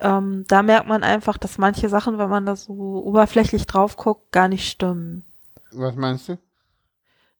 ähm, 0.01 0.45
da 0.49 0.63
merkt 0.63 0.89
man 0.89 1.03
einfach, 1.03 1.39
dass 1.39 1.59
manche 1.59 1.89
Sachen, 1.89 2.19
wenn 2.19 2.29
man 2.31 2.47
da 2.47 2.57
so 2.57 2.73
oberflächlich 3.05 3.67
drauf 3.67 3.97
guckt, 3.97 4.33
gar 4.33 4.49
nicht 4.49 4.69
stimmen. 4.69 5.25
Was 5.73 5.95
meinst 5.97 6.29
du? 6.29 6.39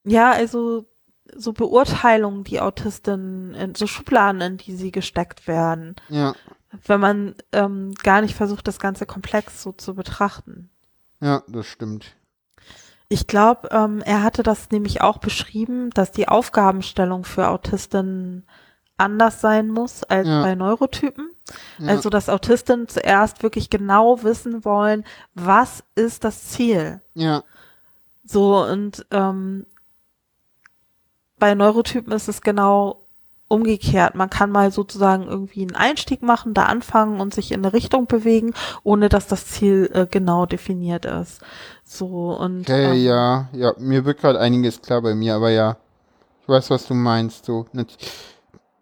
Ja, 0.03 0.31
also 0.31 0.85
so 1.35 1.53
Beurteilungen, 1.53 2.43
die 2.43 2.59
Autisten, 2.59 3.53
in, 3.53 3.75
so 3.75 3.87
Schubladen, 3.87 4.41
in 4.41 4.57
die 4.57 4.75
sie 4.75 4.91
gesteckt 4.91 5.47
werden, 5.47 5.95
Ja, 6.09 6.33
wenn 6.85 6.99
man 6.99 7.35
ähm, 7.51 7.93
gar 8.03 8.21
nicht 8.21 8.35
versucht, 8.35 8.67
das 8.67 8.79
Ganze 8.79 9.05
komplex 9.05 9.61
so 9.61 9.71
zu 9.71 9.93
betrachten. 9.95 10.69
ja, 11.19 11.43
das 11.47 11.67
stimmt. 11.67 12.15
Ich 13.09 13.27
glaube, 13.27 13.67
ähm, 13.71 14.01
er 14.05 14.23
hatte 14.23 14.41
das 14.41 14.71
nämlich 14.71 15.01
auch 15.01 15.17
beschrieben, 15.17 15.89
dass 15.91 16.11
die 16.13 16.29
Aufgabenstellung 16.29 17.25
für 17.25 17.49
Autisten 17.49 18.45
anders 18.97 19.41
sein 19.41 19.67
muss 19.67 20.03
als 20.05 20.27
Ja. 20.27 20.41
bei 20.41 20.55
Neurotypen. 20.55 21.29
Ja. 21.79 21.87
Also, 21.89 22.09
dass 22.09 22.29
Autisten 22.29 22.87
zuerst 22.87 23.43
wirklich 23.43 23.69
genau 23.69 24.23
wissen 24.23 24.63
wollen, 24.63 25.03
was 25.33 25.83
ist 25.95 26.23
das 26.23 26.47
Ziel? 26.49 27.01
Ja, 27.13 27.43
So, 28.23 28.63
und 28.63 29.05
ähm, 29.11 29.65
bei 31.39 31.55
Neurotypen 31.55 32.13
ist 32.13 32.27
es 32.27 32.41
genau 32.41 33.01
umgekehrt. 33.47 34.15
Man 34.15 34.29
kann 34.29 34.49
mal 34.49 34.71
sozusagen 34.71 35.27
irgendwie 35.27 35.61
einen 35.61 35.75
Einstieg 35.75 36.21
machen, 36.21 36.53
da 36.53 36.63
anfangen 36.67 37.19
und 37.19 37.33
sich 37.33 37.51
in 37.51 37.59
eine 37.59 37.73
Richtung 37.73 38.07
bewegen, 38.07 38.53
ohne 38.83 39.09
dass 39.09 39.27
das 39.27 39.47
Ziel 39.47 39.89
äh, 39.93 40.07
genau 40.09 40.45
definiert 40.45 41.03
ist. 41.05 41.41
So, 41.83 42.31
und 42.33 42.61
okay, 42.61 42.93
ähm, 42.93 43.03
ja, 43.03 43.49
ja, 43.51 43.73
mir 43.77 44.05
wird 44.05 44.19
gerade 44.21 44.39
einiges 44.39 44.81
klar 44.81 45.01
bei 45.01 45.13
mir, 45.13 45.35
aber 45.35 45.49
ja, 45.49 45.75
ich 46.41 46.47
weiß, 46.47 46.69
was 46.69 46.87
du 46.87 46.93
meinst, 46.93 47.43
so. 47.45 47.65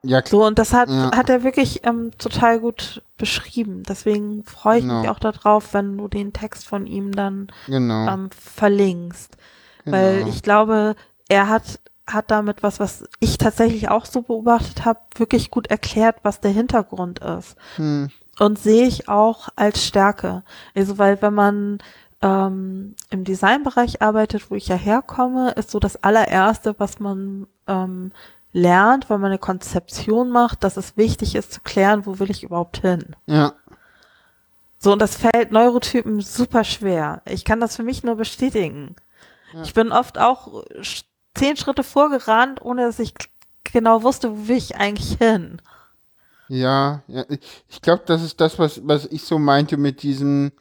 Ja, 0.03 0.21
klar. 0.21 0.41
So, 0.41 0.47
und 0.47 0.57
das 0.59 0.73
hat, 0.73 0.89
Ja. 0.89 1.11
hat 1.15 1.29
er 1.29 1.43
wirklich 1.43 1.85
ähm, 1.85 2.11
total 2.17 2.59
gut 2.59 3.01
beschrieben. 3.17 3.83
Deswegen 3.87 4.43
freue 4.45 4.79
ich 4.79 4.85
mich 4.85 4.93
Genau. 4.93 5.11
auch 5.11 5.19
darauf, 5.19 5.73
wenn 5.73 5.97
du 5.97 6.07
den 6.07 6.31
Text 6.33 6.65
von 6.67 6.87
ihm 6.87 7.11
dann 7.11 7.47
Genau. 7.67 8.07
ähm, 8.07 8.29
verlinkst. 8.31 9.37
Weil 9.85 10.19
genau. 10.19 10.29
ich 10.29 10.41
glaube, 10.43 10.95
er 11.27 11.49
hat, 11.49 11.79
hat 12.07 12.31
damit 12.31 12.63
was, 12.63 12.79
was 12.79 13.03
ich 13.19 13.37
tatsächlich 13.37 13.89
auch 13.89 14.05
so 14.05 14.21
beobachtet 14.21 14.85
habe, 14.85 14.99
wirklich 15.15 15.51
gut 15.51 15.67
erklärt, 15.67 16.17
was 16.23 16.39
der 16.39 16.51
Hintergrund 16.51 17.19
ist. 17.19 17.55
hm, 17.75 18.09
Und 18.39 18.57
sehe 18.59 18.87
ich 18.87 19.09
auch 19.09 19.49
als 19.57 19.83
Stärke. 19.85 20.43
Also, 20.75 20.97
weil 20.97 21.21
wenn 21.21 21.33
man 21.33 21.79
ähm, 22.21 22.95
im 23.09 23.23
Designbereich 23.25 24.01
arbeitet, 24.01 24.49
wo 24.51 24.55
ich 24.55 24.67
ja 24.67 24.75
herkomme, 24.75 25.51
ist 25.51 25.71
so 25.71 25.79
das 25.79 26.03
allererste, 26.03 26.75
was 26.77 26.99
man 26.99 27.47
ähm, 27.67 28.11
lernt, 28.51 29.09
wenn 29.09 29.21
man 29.21 29.31
eine 29.31 29.39
Konzeption 29.39 30.29
macht, 30.29 30.63
dass 30.63 30.77
es 30.77 30.97
wichtig 30.97 31.35
ist 31.35 31.53
zu 31.53 31.61
klären, 31.61 32.05
wo 32.05 32.19
will 32.19 32.31
ich 32.31 32.43
überhaupt 32.43 32.77
hin. 32.81 33.15
ja, 33.27 33.53
So, 34.79 34.93
und 34.93 34.99
das 34.99 35.15
fällt 35.17 35.51
Neurotypen 35.51 36.21
super 36.21 36.63
schwer. 36.63 37.21
Ich 37.25 37.43
kann 37.45 37.59
das 37.59 37.75
für 37.75 37.83
mich 37.83 38.03
nur 38.03 38.15
bestätigen. 38.15 38.95
Ich 39.63 39.73
bin 39.73 39.91
oft 39.91 40.17
auch 40.19 40.63
zehn 41.35 41.57
Schritte 41.57 41.83
vorgerannt, 41.83 42.61
ohne 42.61 42.83
dass 42.83 42.99
ich 42.99 43.13
genau 43.63 44.03
wusste, 44.03 44.31
wo 44.31 44.47
will 44.47 44.57
ich 44.57 44.75
eigentlich 44.77 45.17
hin. 45.17 45.61
Ja, 46.47 47.01
ja 47.07 47.25
ich- 47.29 47.39
ich 47.67 47.81
glaube, 47.81 48.03
das 48.05 48.21
ist 48.23 48.39
das, 48.41 48.57
was, 48.59 48.81
was 48.87 49.05
ich 49.05 49.23
so 49.23 49.39
meinte 49.39 49.77
mit 49.77 50.03
diesem 50.03 50.51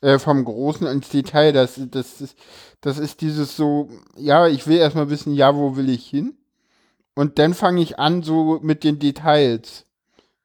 äh, 0.00 0.18
vom 0.18 0.44
Großen 0.44 0.86
ins 0.86 1.08
Detail. 1.10 1.52
Das, 1.52 1.78
das, 1.90 2.20
ist, 2.20 2.38
das 2.80 2.98
ist 2.98 3.20
dieses 3.20 3.56
so, 3.56 3.90
ja, 4.16 4.46
ich 4.46 4.66
will 4.66 4.78
erstmal 4.78 5.10
wissen, 5.10 5.34
ja, 5.34 5.54
wo 5.54 5.76
will 5.76 5.88
ich 5.90 6.06
hin? 6.08 6.37
Und 7.18 7.40
dann 7.40 7.52
fange 7.52 7.82
ich 7.82 7.98
an 7.98 8.22
so 8.22 8.60
mit 8.62 8.84
den 8.84 9.00
Details. 9.00 9.84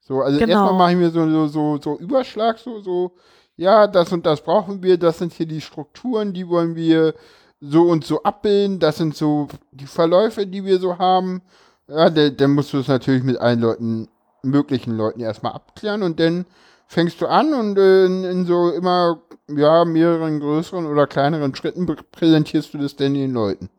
So, 0.01 0.21
also 0.21 0.39
Genau. 0.39 0.53
erstmal 0.53 0.73
mache 0.73 0.91
ich 0.93 0.97
mir 0.97 1.11
so, 1.11 1.29
so, 1.29 1.47
so, 1.47 1.79
so 1.79 1.99
Überschlag, 1.99 2.57
so, 2.57 2.79
so, 2.81 3.11
ja, 3.55 3.85
das 3.85 4.11
und 4.11 4.25
das 4.25 4.41
brauchen 4.41 4.81
wir, 4.81 4.97
das 4.97 5.19
sind 5.19 5.33
hier 5.33 5.45
die 5.45 5.61
Strukturen, 5.61 6.33
die 6.33 6.47
wollen 6.49 6.75
wir 6.75 7.13
so 7.61 7.83
und 7.83 8.03
so 8.05 8.23
abbilden, 8.23 8.79
das 8.79 8.97
sind 8.97 9.15
so 9.15 9.49
die 9.71 9.85
Verläufe, 9.85 10.47
die 10.47 10.65
wir 10.65 10.79
so 10.79 10.97
haben. 10.97 11.43
Ja, 11.87 12.09
dann, 12.09 12.35
dann 12.37 12.51
musst 12.55 12.73
du 12.73 12.79
es 12.79 12.87
natürlich 12.87 13.21
mit 13.23 13.37
allen 13.37 13.59
Leuten, 13.59 14.07
möglichen 14.41 14.97
Leuten 14.97 15.19
erstmal 15.19 15.53
abklären 15.53 16.01
und 16.01 16.19
dann 16.19 16.45
fängst 16.87 17.21
du 17.21 17.27
an 17.27 17.53
und 17.53 17.77
äh, 17.77 18.05
in, 18.07 18.23
in 18.23 18.45
so 18.47 18.71
immer, 18.71 19.21
ja, 19.47 19.85
mehreren 19.85 20.39
größeren 20.39 20.87
oder 20.87 21.05
kleineren 21.05 21.53
Schritten 21.53 21.85
prä- 21.85 22.03
präsentierst 22.11 22.73
du 22.73 22.79
das 22.79 22.95
dann 22.95 23.13
den 23.13 23.31
Leuten. 23.31 23.69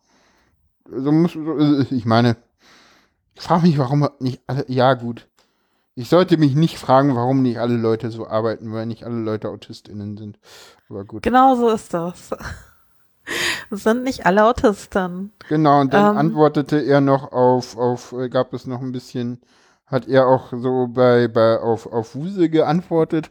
So 0.88 1.10
musst 1.10 1.34
du, 1.34 1.84
ich 1.90 2.04
meine, 2.04 2.36
ich 3.34 3.42
frage 3.42 3.66
mich, 3.66 3.78
warum 3.78 4.08
nicht 4.20 4.42
alle, 4.46 4.64
ja 4.68 4.94
gut. 4.94 5.28
Ich 5.96 6.08
sollte 6.08 6.36
mich 6.38 6.54
nicht 6.56 6.78
fragen, 6.78 7.14
warum 7.14 7.42
nicht 7.42 7.58
alle 7.58 7.76
Leute 7.76 8.10
so 8.10 8.26
arbeiten, 8.26 8.72
weil 8.72 8.86
nicht 8.86 9.04
alle 9.04 9.20
Leute 9.20 9.48
AutistInnen 9.50 10.16
sind. 10.16 10.38
Aber 10.90 11.04
gut. 11.04 11.22
Genau 11.22 11.54
so 11.54 11.70
ist 11.70 11.94
das. 11.94 12.30
Es 13.70 13.82
sind 13.84 14.02
nicht 14.02 14.26
alle 14.26 14.44
Autisten. 14.44 15.32
Genau, 15.48 15.80
und 15.80 15.94
dann 15.94 16.12
Ähm. 16.12 16.18
antwortete 16.18 16.78
er 16.80 17.00
noch 17.00 17.32
auf, 17.32 17.76
auf, 17.76 18.12
äh, 18.12 18.28
gab 18.28 18.52
es 18.54 18.66
noch 18.66 18.80
ein 18.80 18.90
bisschen, 18.92 19.40
hat 19.86 20.08
er 20.08 20.26
auch 20.26 20.52
so 20.52 20.88
bei, 20.88 21.28
bei, 21.28 21.60
auf, 21.60 21.86
auf 21.86 22.16
Wuse 22.16 22.48
geantwortet. 22.50 23.30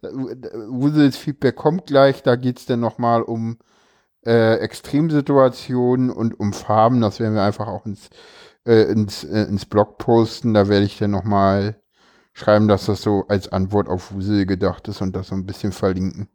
Da- 0.00 0.10
Wuses 0.12 1.16
Feedback 1.16 1.54
kommt 1.54 1.86
gleich, 1.86 2.22
da 2.24 2.34
geht's 2.34 2.66
dann 2.66 2.80
nochmal 2.80 3.22
um 3.22 3.58
äh, 4.26 4.56
Extremsituationen 4.56 6.10
und 6.10 6.38
um 6.40 6.52
Farben. 6.52 7.00
Das 7.00 7.20
werden 7.20 7.34
wir 7.34 7.42
einfach 7.44 7.68
auch 7.68 7.86
ins, 7.86 8.10
äh, 8.66 8.82
ins, 8.92 9.24
äh, 9.24 9.44
ins 9.44 9.66
Blog 9.66 9.98
posten. 9.98 10.54
Da 10.54 10.68
werde 10.68 10.86
ich 10.86 10.98
dann 10.98 11.10
nochmal 11.12 11.80
schreiben, 12.34 12.68
dass 12.68 12.86
das 12.86 13.02
so 13.02 13.26
als 13.28 13.48
Antwort 13.52 13.88
auf 13.88 14.12
Wusel 14.12 14.46
gedacht 14.46 14.88
ist 14.88 15.00
und 15.02 15.14
das 15.16 15.28
so 15.28 15.34
ein 15.34 15.46
bisschen 15.46 15.72
verlinken. 15.72 16.28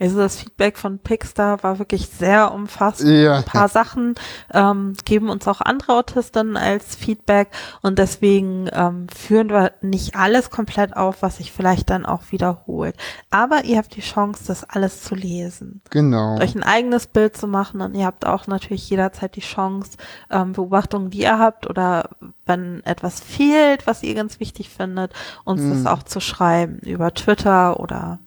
Also 0.00 0.18
das 0.18 0.36
Feedback 0.36 0.76
von 0.78 0.98
Pixar 0.98 1.62
war 1.62 1.78
wirklich 1.78 2.08
sehr 2.08 2.52
umfassend. 2.52 3.10
Ja. 3.10 3.36
Ein 3.38 3.44
paar 3.44 3.68
Sachen 3.68 4.14
ähm, 4.52 4.94
geben 5.04 5.28
uns 5.28 5.46
auch 5.46 5.60
andere 5.60 5.94
Autistinnen 5.94 6.56
als 6.56 6.96
Feedback 6.96 7.48
und 7.82 7.98
deswegen 7.98 8.68
ähm, 8.72 9.06
führen 9.14 9.48
wir 9.50 9.72
nicht 9.82 10.16
alles 10.16 10.50
komplett 10.50 10.96
auf, 10.96 11.22
was 11.22 11.36
sich 11.38 11.52
vielleicht 11.52 11.90
dann 11.90 12.06
auch 12.06 12.22
wiederholt. 12.30 12.96
Aber 13.30 13.64
ihr 13.64 13.78
habt 13.78 13.94
die 13.96 14.00
Chance, 14.00 14.44
das 14.46 14.64
alles 14.64 15.02
zu 15.02 15.14
lesen. 15.14 15.80
Genau. 15.90 16.38
Euch 16.40 16.54
ein 16.54 16.62
eigenes 16.62 17.06
Bild 17.06 17.36
zu 17.36 17.46
machen 17.46 17.80
und 17.80 17.94
ihr 17.94 18.06
habt 18.06 18.26
auch 18.26 18.46
natürlich 18.46 18.88
jederzeit 18.90 19.36
die 19.36 19.40
Chance, 19.40 19.92
ähm, 20.30 20.52
Beobachtungen, 20.52 21.10
die 21.10 21.20
ihr 21.22 21.38
habt 21.38 21.68
oder 21.68 22.10
wenn 22.46 22.82
etwas 22.84 23.20
fehlt, 23.20 23.86
was 23.86 24.02
ihr 24.02 24.14
ganz 24.14 24.40
wichtig 24.40 24.68
findet, 24.70 25.12
uns 25.44 25.60
Mhm. 25.62 25.70
das 25.70 25.86
auch 25.86 26.02
zu 26.02 26.20
schreiben 26.20 26.78
über 26.80 27.14
Twitter 27.14 27.80
oder 27.80 28.18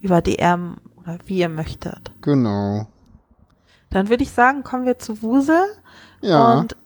über 0.00 0.20
DM 0.20 0.76
oder 1.04 1.18
wie 1.26 1.38
ihr 1.38 1.48
möchtet. 1.48 2.12
Genau. 2.20 2.86
Dann 3.90 4.08
würde 4.08 4.22
ich 4.22 4.30
sagen, 4.30 4.62
kommen 4.62 4.86
wir 4.86 4.98
zu 4.98 5.22
Wusel. 5.22 5.62
Ja. 6.20 6.54
Und 6.54 6.76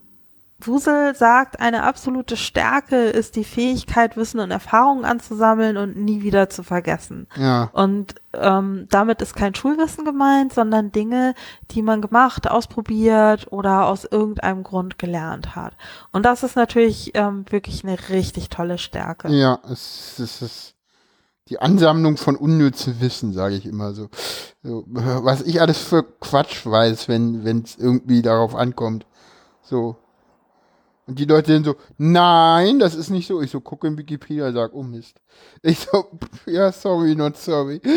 Wusel 0.59 1.15
sagt, 1.15 1.59
eine 1.59 1.83
absolute 1.83 2.35
Stärke 2.35 2.95
ist 2.95 3.35
die 3.35 3.43
Fähigkeit, 3.43 4.17
Wissen 4.17 4.39
und 4.39 4.49
Erfahrungen 4.49 5.05
anzusammeln 5.05 5.77
und 5.77 5.95
nie 5.95 6.23
wieder 6.23 6.49
zu 6.49 6.63
vergessen. 6.63 7.27
ja. 7.35 7.69
Und 7.73 8.15
ähm, 8.33 8.87
damit 8.89 9.21
ist 9.21 9.35
kein 9.35 9.53
Schulwissen 9.55 10.03
gemeint, 10.03 10.53
sondern 10.53 10.91
Dinge, 10.91 11.35
die 11.71 11.81
man 11.81 12.01
gemacht, 12.01 12.49
ausprobiert 12.49 13.51
oder 13.51 13.85
aus 13.87 14.05
irgendeinem 14.05 14.63
Grund 14.63 14.97
gelernt 14.97 15.55
hat. 15.55 15.73
Und 16.11 16.23
das 16.25 16.43
ist 16.43 16.55
natürlich 16.55 17.11
ähm, 17.13 17.45
wirklich 17.49 17.83
eine 17.83 17.97
richtig 18.09 18.49
tolle 18.49 18.79
Stärke. 18.79 19.29
Ja, 19.29 19.59
es, 19.71 20.17
es 20.19 20.41
ist 20.41 20.76
die 21.49 21.59
Ansammlung 21.59 22.17
von 22.17 22.35
unnützem 22.35 22.99
Wissen, 22.99 23.33
sage 23.33 23.55
ich 23.55 23.65
immer 23.65 23.93
so. 23.93 24.09
so. 24.63 24.83
Was 24.87 25.41
ich 25.41 25.61
alles 25.61 25.79
für 25.79 26.03
Quatsch 26.03 26.65
weiß, 26.65 27.07
wenn 27.07 27.63
es 27.63 27.77
irgendwie 27.77 28.21
darauf 28.21 28.55
ankommt. 28.55 29.05
So. 29.61 29.97
Und 31.07 31.19
die 31.19 31.25
Leute 31.25 31.53
sind 31.53 31.65
so, 31.65 31.75
nein, 31.97 32.79
das 32.79 32.93
ist 32.93 33.09
nicht 33.09 33.27
so. 33.27 33.41
Ich 33.41 33.51
so, 33.51 33.61
gucke 33.61 33.87
in 33.87 33.97
Wikipedia, 33.97 34.51
sag, 34.51 34.73
oh 34.73 34.83
Mist. 34.83 35.21
Ich 35.61 35.79
so, 35.79 36.05
ja, 36.45 36.69
sorry, 36.73 37.15
not 37.15 37.37
sorry. 37.37 37.81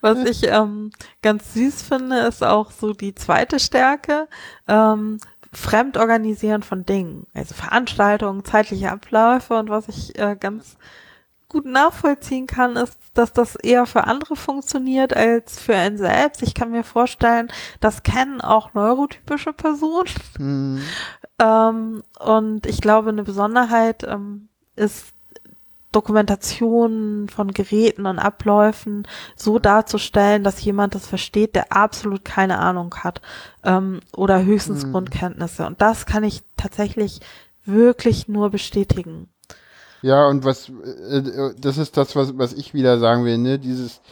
Was 0.00 0.18
ich 0.24 0.44
ähm, 0.44 0.92
ganz 1.22 1.54
süß 1.54 1.82
finde, 1.82 2.20
ist 2.20 2.44
auch 2.44 2.70
so 2.70 2.92
die 2.92 3.16
zweite 3.16 3.58
Stärke. 3.58 4.28
Ähm, 4.68 5.18
Fremdorganisieren 5.54 6.62
von 6.62 6.84
Dingen, 6.84 7.26
also 7.34 7.54
Veranstaltungen, 7.54 8.44
zeitliche 8.44 8.90
Abläufe 8.90 9.54
und 9.54 9.68
was 9.70 9.88
ich 9.88 10.18
äh, 10.18 10.36
ganz 10.38 10.76
gut 11.48 11.66
nachvollziehen 11.66 12.46
kann, 12.46 12.74
ist, 12.76 12.98
dass 13.14 13.32
das 13.32 13.54
eher 13.54 13.86
für 13.86 14.04
andere 14.04 14.34
funktioniert 14.34 15.16
als 15.16 15.60
für 15.60 15.76
einen 15.76 15.98
selbst. 15.98 16.42
Ich 16.42 16.52
kann 16.54 16.72
mir 16.72 16.82
vorstellen, 16.82 17.48
das 17.80 18.02
kennen 18.02 18.40
auch 18.40 18.74
neurotypische 18.74 19.52
Personen. 19.52 20.08
Hm, 20.36 20.82
Ähm, 21.40 22.02
und 22.20 22.66
ich 22.66 22.80
glaube, 22.80 23.10
eine 23.10 23.24
Besonderheit 23.24 24.04
ähm, 24.04 24.48
ist 24.76 25.13
Dokumentation 25.94 27.28
von 27.28 27.52
Geräten 27.52 28.06
und 28.06 28.18
Abläufen 28.18 29.06
so 29.36 29.58
darzustellen, 29.58 30.44
dass 30.44 30.62
jemand 30.64 30.94
das 30.94 31.06
versteht, 31.06 31.54
der 31.54 31.72
absolut 31.72 32.24
keine 32.24 32.58
Ahnung 32.58 32.94
hat 33.02 33.20
ähm, 33.64 34.00
oder 34.16 34.44
höchstens 34.44 34.84
Hm. 34.84 34.92
Grundkenntnisse. 34.92 35.66
Und 35.66 35.80
das 35.80 36.06
kann 36.06 36.24
ich 36.24 36.42
tatsächlich 36.56 37.20
wirklich 37.64 38.28
nur 38.28 38.50
bestätigen. 38.50 39.28
Ja, 40.02 40.26
und 40.26 40.44
was, 40.44 40.68
äh, 40.68 41.54
das 41.58 41.78
ist 41.78 41.96
das, 41.96 42.14
was, 42.14 42.36
was 42.36 42.52
ich 42.52 42.74
wieder 42.74 42.98
sagen 42.98 43.24
will, 43.24 43.38
ne? 43.38 43.58
Dieses, 43.58 44.02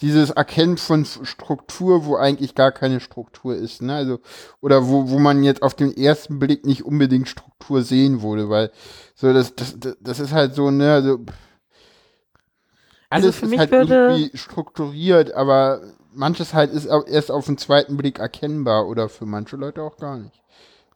dieses 0.00 0.30
Erkennen 0.30 0.76
von 0.78 1.04
Struktur, 1.04 2.04
wo 2.06 2.16
eigentlich 2.16 2.54
gar 2.54 2.72
keine 2.72 3.00
Struktur 3.00 3.54
ist, 3.56 3.82
ne? 3.82 3.94
Also, 3.94 4.20
oder 4.60 4.86
wo, 4.88 5.08
wo 5.10 5.18
man 5.18 5.42
jetzt 5.42 5.62
auf 5.62 5.74
den 5.74 5.96
ersten 5.96 6.38
Blick 6.38 6.64
nicht 6.64 6.84
unbedingt 6.84 7.28
Struktur 7.28 7.82
sehen 7.82 8.22
würde, 8.22 8.48
weil, 8.48 8.70
so, 9.14 9.32
das, 9.32 9.54
das, 9.54 9.76
das- 10.00 10.20
ist 10.20 10.32
halt 10.32 10.54
so, 10.54 10.70
ne? 10.70 10.92
Also, 10.92 11.18
Also 13.10 13.28
alles 13.28 13.36
für 13.36 13.44
ist 13.46 13.50
mich 13.50 13.58
halt 13.58 13.70
würde- 13.70 13.94
irgendwie 13.94 14.36
strukturiert, 14.36 15.32
aber 15.32 15.80
manches 16.12 16.54
halt 16.54 16.72
ist 16.72 16.86
erst 16.86 17.30
auf 17.30 17.46
den 17.46 17.58
zweiten 17.58 17.96
Blick 17.96 18.18
erkennbar 18.18 18.86
oder 18.86 19.08
für 19.08 19.26
manche 19.26 19.56
Leute 19.56 19.82
auch 19.82 19.96
gar 19.96 20.16
nicht. 20.18 20.40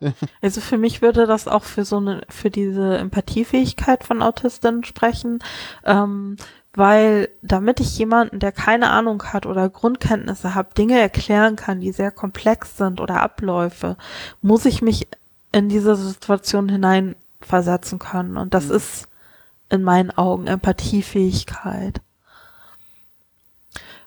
Also 0.43 0.61
für 0.61 0.79
mich 0.79 1.01
würde 1.01 1.27
das 1.29 1.47
auch 1.47 1.63
für 1.63 1.85
so 1.85 1.99
eine, 1.99 2.23
für 2.29 2.51
diese 2.51 2.99
Empathiefähigkeit 2.99 4.03
von 4.03 4.21
Autistinnen 4.21 4.83
sprechen, 4.83 5.39
ähm, 5.85 6.37
weil 6.75 7.29
damit 7.43 7.81
ich 7.81 7.99
jemanden, 7.99 8.39
der 8.39 8.53
keine 8.53 8.91
Ahnung 8.91 9.23
hat 9.25 9.45
oder 9.47 9.69
Grundkenntnisse 9.69 10.55
hat, 10.55 10.79
Dinge 10.79 10.99
erklären 10.99 11.57
kann, 11.57 11.81
die 11.81 11.93
sehr 11.93 12.11
komplex 12.11 12.77
sind 12.79 13.01
oder 13.01 13.21
Abläufe, 13.21 13.97
muss 14.41 14.65
ich 14.65 14.81
mich 14.81 15.07
in 15.53 15.69
diese 15.69 15.97
Situation 15.97 16.69
hineinversetzen 16.71 17.99
können. 17.99 18.39
Und 18.39 18.55
das 18.55 18.71
ist 18.71 19.07
in 19.69 19.83
meinen 19.83 20.11
Augen 20.11 20.47
Empathiefähigkeit. 20.47 22.01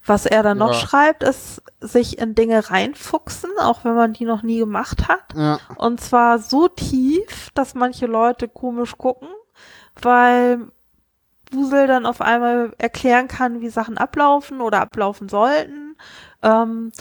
Was 0.07 0.26
er 0.28 0.43
dann 0.43 0.59
noch 0.59 0.74
Ja. 0.74 0.80
schreibt, 0.80 1.24
ist 1.24 1.63
sich 1.82 2.20
in 2.20 2.36
Dinge 2.36 2.70
reinfuchsen, 2.70 3.49
auch 3.59 3.84
wenn 3.84 3.95
man 3.95 4.13
die 4.13 4.26
noch 4.26 4.43
nie 4.43 4.59
gemacht 4.59 5.07
hat. 5.07 5.34
Ja, 5.36 5.59
Und 5.76 5.99
zwar 5.99 6.38
so 6.39 6.68
tief, 6.68 7.49
dass 7.55 7.74
manche 7.74 8.05
Leute 8.05 8.47
komisch 8.47 8.97
gucken, 8.97 9.28
weil 10.01 10.68
Wusel 11.52 11.88
dann 11.88 12.06
auf 12.06 12.22
einmal 12.22 12.74
erklären 12.78 13.28
kann, 13.28 13.62
wie 13.62 13.70
Sachen 13.70 13.98
ablaufen 13.98 14.62
oder 14.62 14.82
ablaufen 14.82 15.30
sollten. 15.30 15.96
Ähm, 16.41 16.91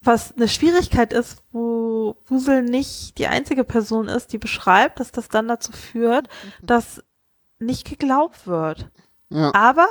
was 0.00 0.36
eine 0.36 0.48
Schwierigkeit 0.48 1.12
ist, 1.12 1.42
wo 1.52 2.16
Wusel 2.26 2.62
nicht 2.62 3.18
die 3.18 3.26
einzige 3.26 3.64
Person 3.64 4.08
ist, 4.08 4.32
die 4.32 4.38
beschreibt, 4.38 5.00
dass 5.00 5.12
das 5.12 5.28
dann 5.28 5.48
dazu 5.48 5.72
führt, 5.72 6.28
dass 6.62 7.02
nicht 7.58 7.86
geglaubt 7.88 8.46
wird. 8.46 8.88
ja, 9.30 9.52
Aber 9.54 9.88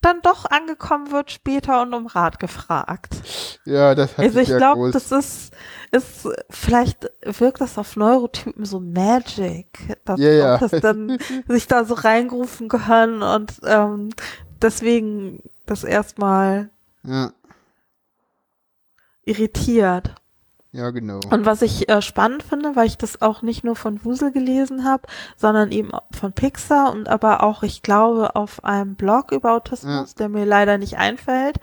dann 0.00 0.20
doch 0.22 0.44
angekommen 0.44 1.10
wird 1.10 1.30
später 1.30 1.82
und 1.82 1.92
um 1.92 2.06
Rat 2.06 2.38
gefragt. 2.38 3.16
ja, 3.64 3.94
das 3.94 4.12
hat 4.16 4.24
Also 4.24 4.38
ich 4.38 4.48
ja 4.48 4.58
glaube, 4.58 4.90
das 4.90 5.10
ist, 5.12 5.52
ist, 5.90 6.28
vielleicht 6.50 7.10
wirkt 7.24 7.60
das 7.60 7.78
auf 7.78 7.96
Neurotypen 7.96 8.64
so 8.64 8.80
Magic, 8.80 9.96
dass, 10.04 10.20
Ja, 10.20 10.30
ja. 10.30 10.58
dass 10.58 10.70
dann 10.80 11.18
sich 11.48 11.66
da 11.66 11.84
so 11.84 11.94
reingerufen 11.94 12.68
können 12.68 13.22
und 13.22 13.60
ähm, 13.64 14.10
deswegen 14.62 15.42
das 15.66 15.84
erstmal 15.84 16.70
ja, 17.04 17.32
irritiert. 19.24 20.14
Ja, 20.72 20.90
genau. 20.90 21.20
Und 21.30 21.46
was 21.46 21.62
ich 21.62 21.88
äh, 21.88 22.02
spannend 22.02 22.42
finde, 22.42 22.76
weil 22.76 22.86
ich 22.86 22.98
das 22.98 23.22
auch 23.22 23.42
nicht 23.42 23.64
nur 23.64 23.74
von 23.76 24.04
Wusel 24.04 24.32
gelesen 24.32 24.84
habe, 24.84 25.04
sondern 25.36 25.72
eben 25.72 25.90
von 26.10 26.32
Pixar 26.32 26.92
und 26.92 27.08
aber 27.08 27.42
auch, 27.42 27.62
ich 27.62 27.82
glaube, 27.82 28.36
auf 28.36 28.64
einem 28.64 28.94
Blog 28.94 29.32
über 29.32 29.52
Autismus, 29.52 30.14
der 30.14 30.28
mir 30.28 30.44
leider 30.44 30.76
nicht 30.78 30.98
einfällt, 30.98 31.58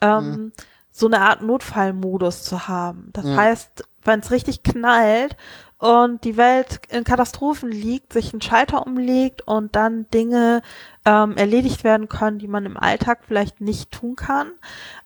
ähm, 0.00 0.52
so 0.90 1.06
eine 1.06 1.20
Art 1.22 1.42
Notfallmodus 1.42 2.44
zu 2.44 2.68
haben. 2.68 3.10
Das 3.12 3.24
Ja. 3.26 3.36
heißt, 3.36 3.84
wenn 4.04 4.20
es 4.20 4.30
richtig 4.30 4.62
knallt 4.62 5.36
und 5.84 6.24
die 6.24 6.38
Welt 6.38 6.80
in 6.88 7.04
Katastrophen 7.04 7.70
liegt, 7.70 8.14
sich 8.14 8.32
ein 8.32 8.40
Schalter 8.40 8.86
umlegt 8.86 9.42
und 9.42 9.76
dann 9.76 10.08
Dinge 10.14 10.62
ähm, 11.04 11.36
erledigt 11.36 11.84
werden 11.84 12.08
können, 12.08 12.38
die 12.38 12.48
man 12.48 12.64
im 12.64 12.78
Alltag 12.78 13.20
vielleicht 13.28 13.60
nicht 13.60 13.90
tun 13.90 14.16
kann, 14.16 14.50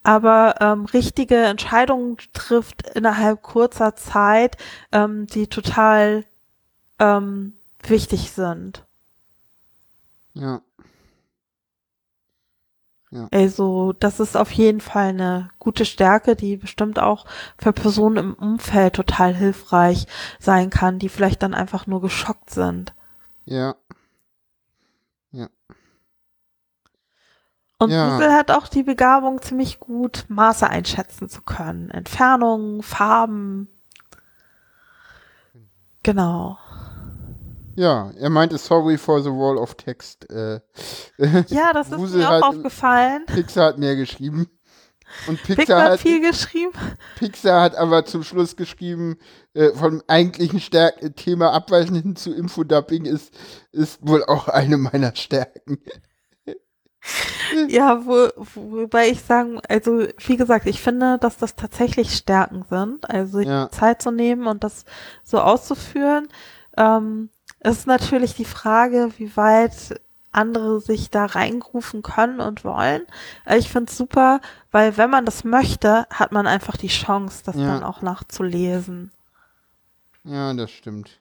aber 0.04 0.54
ähm, 0.60 0.84
richtige 0.84 1.34
Entscheidungen 1.34 2.16
trifft 2.32 2.82
innerhalb 2.94 3.42
kurzer 3.42 3.96
Zeit, 3.96 4.56
ähm, 4.92 5.26
die 5.26 5.48
total 5.48 6.24
ähm, 7.00 7.54
wichtig 7.82 8.30
sind. 8.30 8.84
Ja, 10.34 10.60
Also 13.30 13.94
das 13.94 14.20
ist 14.20 14.36
auf 14.36 14.50
jeden 14.50 14.80
Fall 14.80 15.08
eine 15.08 15.50
gute 15.58 15.84
Stärke, 15.84 16.36
die 16.36 16.56
bestimmt 16.56 16.98
auch 16.98 17.24
für 17.56 17.72
Personen 17.72 18.16
im 18.18 18.34
Umfeld 18.34 18.94
total 18.94 19.34
hilfreich 19.34 20.06
sein 20.38 20.68
kann, 20.70 20.98
die 20.98 21.08
vielleicht 21.08 21.42
dann 21.42 21.54
einfach 21.54 21.86
nur 21.86 22.02
geschockt 22.02 22.50
sind. 22.50 22.94
ja, 23.46 23.76
Und 27.78 27.90
Ja. 27.90 28.18
Hat 28.32 28.50
auch 28.50 28.66
die 28.66 28.82
Begabung, 28.82 29.40
ziemlich 29.40 29.78
gut 29.78 30.24
Maße 30.28 30.68
einschätzen 30.68 31.28
zu 31.28 31.42
können. 31.42 31.90
Entfernungen, 31.90 32.82
Farben. 32.82 33.68
Genau. 36.02 36.58
Ja. 37.78 38.10
Er 38.18 38.30
meinte 38.30 38.58
sorry 38.58 38.98
for 38.98 39.22
the 39.22 39.30
wall 39.30 39.56
of 39.56 39.74
text. 39.74 40.28
Äh, 40.30 40.60
Ja, 41.48 41.72
das 41.72 41.90
ist 41.90 42.14
mir 42.14 42.30
auch 42.30 42.42
aufgefallen. 42.48 43.24
Pixar 43.26 43.68
hat 43.68 43.78
mehr 43.78 43.96
geschrieben. 43.96 44.48
Und 45.26 45.42
Pixar 45.42 45.56
Pixar 45.56 45.82
hat 45.84 46.00
viel 46.00 46.20
geschrieben. 46.20 46.72
Pixar 47.16 47.62
hat 47.62 47.76
aber 47.76 48.04
zum 48.04 48.22
Schluss 48.24 48.56
geschrieben, 48.56 49.16
äh, 49.54 49.70
vom 49.70 50.02
eigentlichen 50.06 50.60
Stärk 50.60 51.16
Thema 51.16 51.52
abweichen 51.52 51.94
hin 51.94 52.14
zu 52.16 52.34
Infodubbing 52.34 53.06
ist, 53.06 53.32
ist 53.72 54.06
wohl 54.06 54.22
auch 54.24 54.48
eine 54.48 54.76
meiner 54.76 55.14
Stärken. 55.16 55.78
Ja, 57.68 58.04
wo, 58.04 58.28
wobei 58.54 59.08
ich 59.08 59.22
sagen, 59.22 59.60
also 59.68 60.06
wie 60.18 60.36
gesagt, 60.36 60.66
ich 60.66 60.82
finde, 60.82 61.18
dass 61.18 61.38
das 61.38 61.56
tatsächlich 61.56 62.14
Stärken 62.14 62.64
sind. 62.68 63.08
Also 63.08 63.40
Ja. 63.40 63.70
Zeit 63.70 64.02
zu 64.02 64.10
nehmen 64.10 64.46
und 64.46 64.62
das 64.64 64.84
so 65.24 65.38
auszuführen. 65.40 66.28
Ähm, 66.76 67.30
ist 67.60 67.86
natürlich 67.86 68.34
die 68.34 68.44
Frage, 68.44 69.10
wie 69.18 69.36
weit 69.36 70.00
andere 70.30 70.80
sich 70.80 71.10
da 71.10 71.24
reingerufen 71.26 72.02
können 72.02 72.40
und 72.40 72.64
wollen. 72.64 73.02
Aber 73.44 73.56
Ich 73.56 73.70
finde 73.70 73.90
es 73.90 73.96
super, 73.96 74.40
weil 74.70 74.96
wenn 74.96 75.10
man 75.10 75.24
das 75.24 75.42
möchte, 75.44 76.06
hat 76.10 76.32
man 76.32 76.46
einfach 76.46 76.76
die 76.76 76.88
Chance, 76.88 77.42
das 77.44 77.56
Ja. 77.56 77.66
dann 77.66 77.82
auch 77.82 78.02
nachzulesen. 78.02 79.10
Ja, 80.24 80.52
das 80.52 80.70
stimmt. 80.70 81.20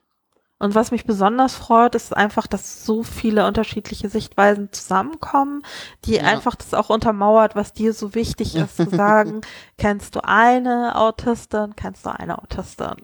Und 0.60 0.74
was 0.74 0.90
mich 0.90 1.04
besonders 1.06 1.54
freut, 1.54 1.94
ist 1.94 2.16
einfach, 2.16 2.48
dass 2.48 2.84
so 2.84 3.04
viele 3.04 3.46
unterschiedliche 3.46 4.08
Sichtweisen 4.08 4.72
zusammenkommen, 4.72 5.62
die 6.04 6.16
Ja. 6.16 6.24
einfach 6.24 6.56
das 6.56 6.74
auch 6.74 6.90
untermauert, 6.90 7.54
was 7.54 7.72
dir 7.72 7.92
so 7.94 8.14
wichtig 8.14 8.56
ist, 8.56 8.76
zu 8.76 8.90
sagen, 8.90 9.40
kennst 9.78 10.16
du 10.16 10.20
eine 10.24 10.96
Autistin, 10.96 11.76
kennst 11.76 12.04
du 12.04 12.10
eine 12.10 12.38
Autistin. 12.42 12.96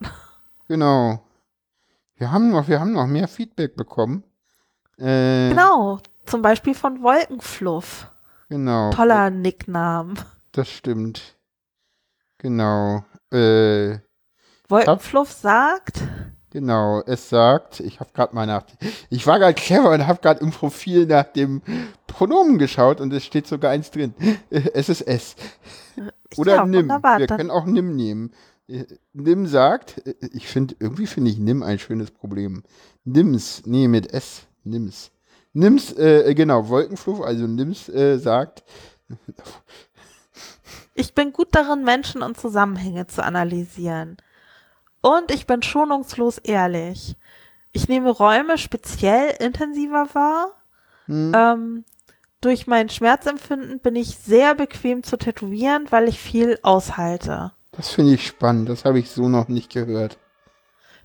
Genau. 0.68 1.20
Wir 2.16 2.30
haben 2.30 2.50
noch, 2.50 2.68
wir 2.68 2.80
haben 2.80 2.92
noch 2.92 3.06
mehr 3.06 3.28
Feedback 3.28 3.76
bekommen. 3.76 4.22
Äh, 4.98 5.50
Genau, 5.50 5.98
zum 6.26 6.42
Beispiel 6.42 6.74
von 6.74 7.02
Wolkenfluff. 7.02 8.10
Genau. 8.48 8.90
Toller 8.90 9.30
Nickname. 9.30 10.14
Das 10.52 10.68
stimmt. 10.68 11.36
Genau. 12.38 13.04
Äh, 13.32 13.98
Wolkenfluff 14.68 15.32
sagt, 15.32 16.02
genau. 16.50 17.02
Es 17.06 17.28
sagt, 17.28 17.80
ich 17.80 17.98
habe 18.00 18.10
gerade 18.14 18.34
mal 18.34 18.46
nach, 18.46 18.64
ich 19.10 19.26
war 19.26 19.38
gerade 19.38 19.54
clever 19.54 19.90
und 19.90 20.06
habe 20.06 20.20
gerade 20.20 20.40
im 20.40 20.50
Profil 20.52 21.06
nach 21.06 21.24
dem 21.24 21.62
Pronomen 22.06 22.58
geschaut 22.58 23.00
und 23.00 23.12
es 23.12 23.24
steht 23.24 23.46
sogar 23.48 23.72
eins 23.72 23.90
drin. 23.90 24.14
Äh, 24.50 24.62
Es 24.74 24.88
ist 24.88 25.00
es. 25.02 25.34
Oder 26.36 26.56
ja, 26.56 26.66
nimm. 26.66 26.88
Wir 26.88 27.26
können 27.26 27.50
auch 27.50 27.64
nimm 27.64 27.96
nehmen. 27.96 28.32
Äh, 28.68 28.84
Nimm 29.12 29.46
sagt, 29.46 30.06
äh, 30.06 30.14
ich 30.32 30.48
finde, 30.48 30.76
irgendwie 30.78 31.06
finde 31.06 31.30
ich 31.30 31.38
nimm 31.38 31.62
ein 31.62 31.78
schönes 31.78 32.10
Problem. 32.10 32.62
Nimm's, 33.04 33.62
nee, 33.66 33.88
mit 33.88 34.12
S, 34.12 34.42
nimm's. 34.64 35.10
Nimm's, 35.52 35.92
äh, 35.92 36.34
genau, 36.34 36.68
Wolkenfluch, 36.68 37.20
also 37.20 37.46
nimm's, 37.46 37.88
äh, 37.88 38.18
sagt, 38.18 38.64
Ich 40.94 41.14
bin 41.14 41.32
gut 41.32 41.48
darin, 41.52 41.82
Menschen 41.84 42.22
und 42.22 42.38
Zusammenhänge 42.38 43.06
zu 43.06 43.22
analysieren. 43.24 44.16
Und 45.00 45.30
ich 45.32 45.46
bin 45.46 45.62
schonungslos 45.62 46.38
ehrlich. 46.38 47.16
Ich 47.72 47.88
nehme 47.88 48.10
Räume 48.10 48.56
speziell 48.58 49.34
intensiver 49.40 50.08
wahr. 50.14 50.52
hm, 51.06 51.32
Ähm, 51.34 51.84
durch 52.40 52.66
mein 52.66 52.88
Schmerzempfinden 52.90 53.80
bin 53.80 53.96
ich 53.96 54.16
sehr 54.18 54.54
bequem 54.54 55.02
zu 55.02 55.16
tätowieren, 55.16 55.90
weil 55.90 56.08
ich 56.08 56.20
viel 56.20 56.58
aushalte. 56.62 57.52
Das 57.76 57.90
finde 57.90 58.14
ich 58.14 58.26
spannend, 58.26 58.68
das 58.68 58.84
habe 58.84 58.98
ich 58.98 59.10
so 59.10 59.28
noch 59.28 59.48
nicht 59.48 59.70
gehört. 59.72 60.18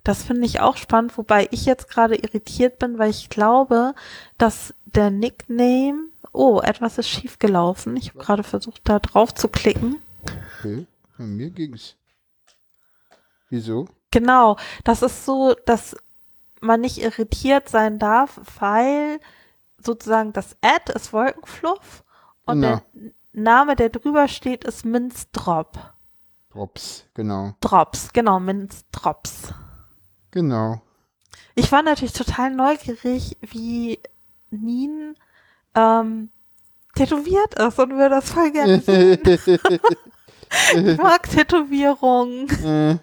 Das 0.02 0.22
finde 0.22 0.46
ich 0.46 0.60
auch 0.60 0.76
spannend, 0.78 1.16
wobei 1.18 1.46
ich 1.50 1.66
jetzt 1.66 1.88
gerade 1.88 2.16
irritiert 2.16 2.78
bin, 2.78 2.98
weil 2.98 3.10
ich 3.10 3.28
glaube, 3.28 3.94
dass 4.38 4.74
der 4.86 5.10
Nickname, 5.10 6.08
oh, 6.32 6.60
etwas 6.62 6.96
ist 6.96 7.08
schiefgelaufen. 7.08 7.96
Ich 7.96 8.10
habe 8.10 8.18
gerade 8.18 8.42
versucht, 8.42 8.80
da 8.84 8.98
drauf 8.98 9.34
zu 9.34 9.48
klicken. 9.48 9.96
Okay, 10.58 10.86
bei 11.18 11.24
mir 11.24 11.50
ging's. 11.50 11.96
Wieso? 13.50 13.88
Genau, 14.10 14.56
das 14.84 15.02
ist 15.02 15.26
so, 15.26 15.54
dass 15.66 15.96
man 16.60 16.80
nicht 16.80 16.98
irritiert 16.98 17.68
sein 17.68 17.98
darf, 17.98 18.40
weil 18.58 19.20
sozusagen 19.78 20.32
das 20.32 20.56
Ad 20.62 20.92
ist 20.94 21.12
Wolkenfluff 21.12 22.04
und 22.46 22.62
Genau. 22.62 22.80
der 22.94 23.12
Name, 23.32 23.76
der 23.76 23.90
drüber 23.90 24.28
steht, 24.28 24.64
ist 24.64 24.84
Minzdrop. 24.84 25.78
Drops, 26.52 27.04
genau. 27.14 27.54
Drops, 27.60 28.12
genau, 28.12 28.40
Minzdrops. 28.40 29.54
Genau. 30.32 30.80
Ich 31.54 31.70
war 31.72 31.82
natürlich 31.82 32.12
total 32.12 32.50
neugierig, 32.50 33.36
wie 33.40 34.00
Nien 34.50 35.16
ähm, 35.74 36.30
tätowiert 36.94 37.54
ist 37.54 37.78
und 37.78 37.90
würde 37.92 38.10
das 38.16 38.30
voll 38.30 38.50
gerne 38.50 38.80
sehen. 38.82 39.20
Ich 40.74 40.98
mag 40.98 41.28
Tätowierungen. 41.30 42.48
äh, 42.64 42.98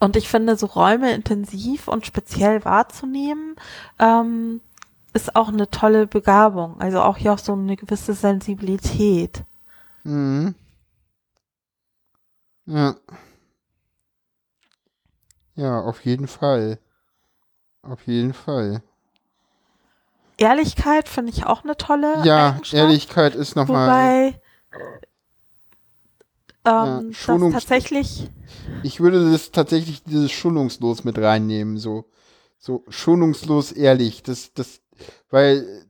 Und 0.00 0.16
ich 0.16 0.28
finde, 0.28 0.56
so 0.56 0.66
Räume 0.66 1.12
intensiv 1.12 1.88
und 1.88 2.06
speziell 2.06 2.64
wahrzunehmen, 2.64 3.56
ähm, 3.98 4.60
ist 5.14 5.34
auch 5.36 5.48
eine 5.48 5.70
tolle 5.70 6.06
Begabung. 6.06 6.80
Also 6.80 7.00
auch 7.00 7.16
hier 7.16 7.32
auch 7.32 7.38
so 7.38 7.52
eine 7.52 7.76
gewisse 7.76 8.14
Sensibilität. 8.14 9.44
mhm. 10.04 10.54
Ja. 12.66 12.94
Ja, 15.54 15.80
auf 15.80 16.04
jeden 16.04 16.28
Fall. 16.28 16.78
Auf 17.82 18.06
jeden 18.06 18.34
Fall. 18.34 18.82
Ehrlichkeit 20.36 21.08
finde 21.08 21.32
ich 21.32 21.46
auch 21.46 21.64
eine 21.64 21.76
tolle 21.76 22.24
Ja. 22.24 22.60
Ehrlichkeit 22.70 23.34
ist 23.34 23.56
nochmal. 23.56 23.88
Wobei 23.88 24.40
ähm, 26.64 27.08
das 27.08 27.16
Schonungs- 27.16 27.52
tatsächlich 27.52 28.30
Ich 28.82 29.00
würde 29.00 29.32
das 29.32 29.50
tatsächlich 29.50 30.04
dieses 30.04 30.30
schonungslos 30.30 31.04
mit 31.04 31.18
reinnehmen, 31.18 31.78
so. 31.78 32.04
So 32.58 32.84
schonungslos 32.88 33.72
ehrlich. 33.72 34.22
Das, 34.22 34.52
das, 34.52 34.80
weil 35.30 35.86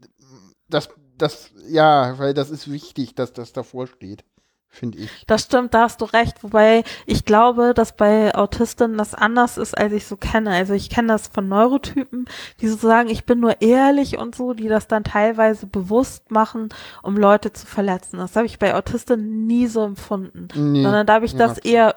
das, 0.68 0.88
das, 1.16 1.50
ja, 1.68 2.18
weil 2.18 2.34
das 2.34 2.50
ist 2.50 2.70
wichtig, 2.70 3.14
dass 3.14 3.32
das 3.32 3.52
davor 3.52 3.86
steht, 3.86 4.24
finde 4.68 4.98
ich. 4.98 5.10
Das 5.26 5.44
stimmt, 5.44 5.74
da 5.74 5.82
hast 5.82 6.00
du 6.00 6.04
recht. 6.04 6.42
Wobei 6.42 6.84
ich 7.06 7.24
glaube, 7.24 7.74
dass 7.74 7.96
bei 7.96 8.34
Autistinnen 8.34 8.98
das 8.98 9.14
anders 9.14 9.58
ist, 9.58 9.76
als 9.76 9.92
ich 9.92 10.06
so 10.06 10.16
kenne. 10.16 10.50
Also 10.50 10.74
ich 10.74 10.90
kenne 10.90 11.08
das 11.08 11.28
von 11.28 11.48
Neurotypen, 11.48 12.26
die 12.60 12.68
so 12.68 12.76
sagen, 12.76 13.08
ich 13.08 13.24
bin 13.24 13.40
nur 13.40 13.60
ehrlich 13.60 14.18
und 14.18 14.34
so, 14.34 14.52
die 14.52 14.68
das 14.68 14.88
dann 14.88 15.04
teilweise 15.04 15.66
bewusst 15.66 16.30
machen, 16.30 16.68
um 17.02 17.16
Leute 17.16 17.52
zu 17.52 17.66
verletzen. 17.66 18.18
Das 18.18 18.36
habe 18.36 18.46
ich 18.46 18.58
bei 18.58 18.74
Autistinnen 18.74 19.46
nie 19.46 19.66
so 19.66 19.84
empfunden. 19.84 20.48
Nee, 20.54 20.82
Sondern 20.82 21.06
da 21.06 21.14
habe 21.14 21.26
ich 21.26 21.32
ja, 21.32 21.38
das 21.38 21.58
eher 21.58 21.96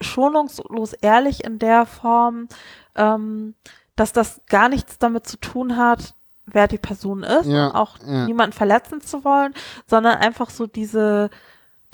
schonungslos 0.00 0.92
ehrlich 0.94 1.44
in 1.44 1.58
der 1.58 1.86
Form, 1.86 2.48
ähm, 2.94 3.54
dass 3.96 4.12
das 4.12 4.40
gar 4.46 4.68
nichts 4.68 4.98
damit 4.98 5.26
zu 5.26 5.38
tun 5.38 5.76
hat, 5.76 6.14
wer 6.52 6.68
die 6.68 6.78
Person 6.78 7.22
ist 7.22 7.46
Ja, 7.46 7.68
und 7.68 7.74
auch 7.74 7.98
ja. 8.06 8.26
niemanden 8.26 8.52
verletzen 8.52 9.00
zu 9.00 9.24
wollen, 9.24 9.54
sondern 9.86 10.18
einfach 10.18 10.50
so 10.50 10.66
diese 10.66 11.30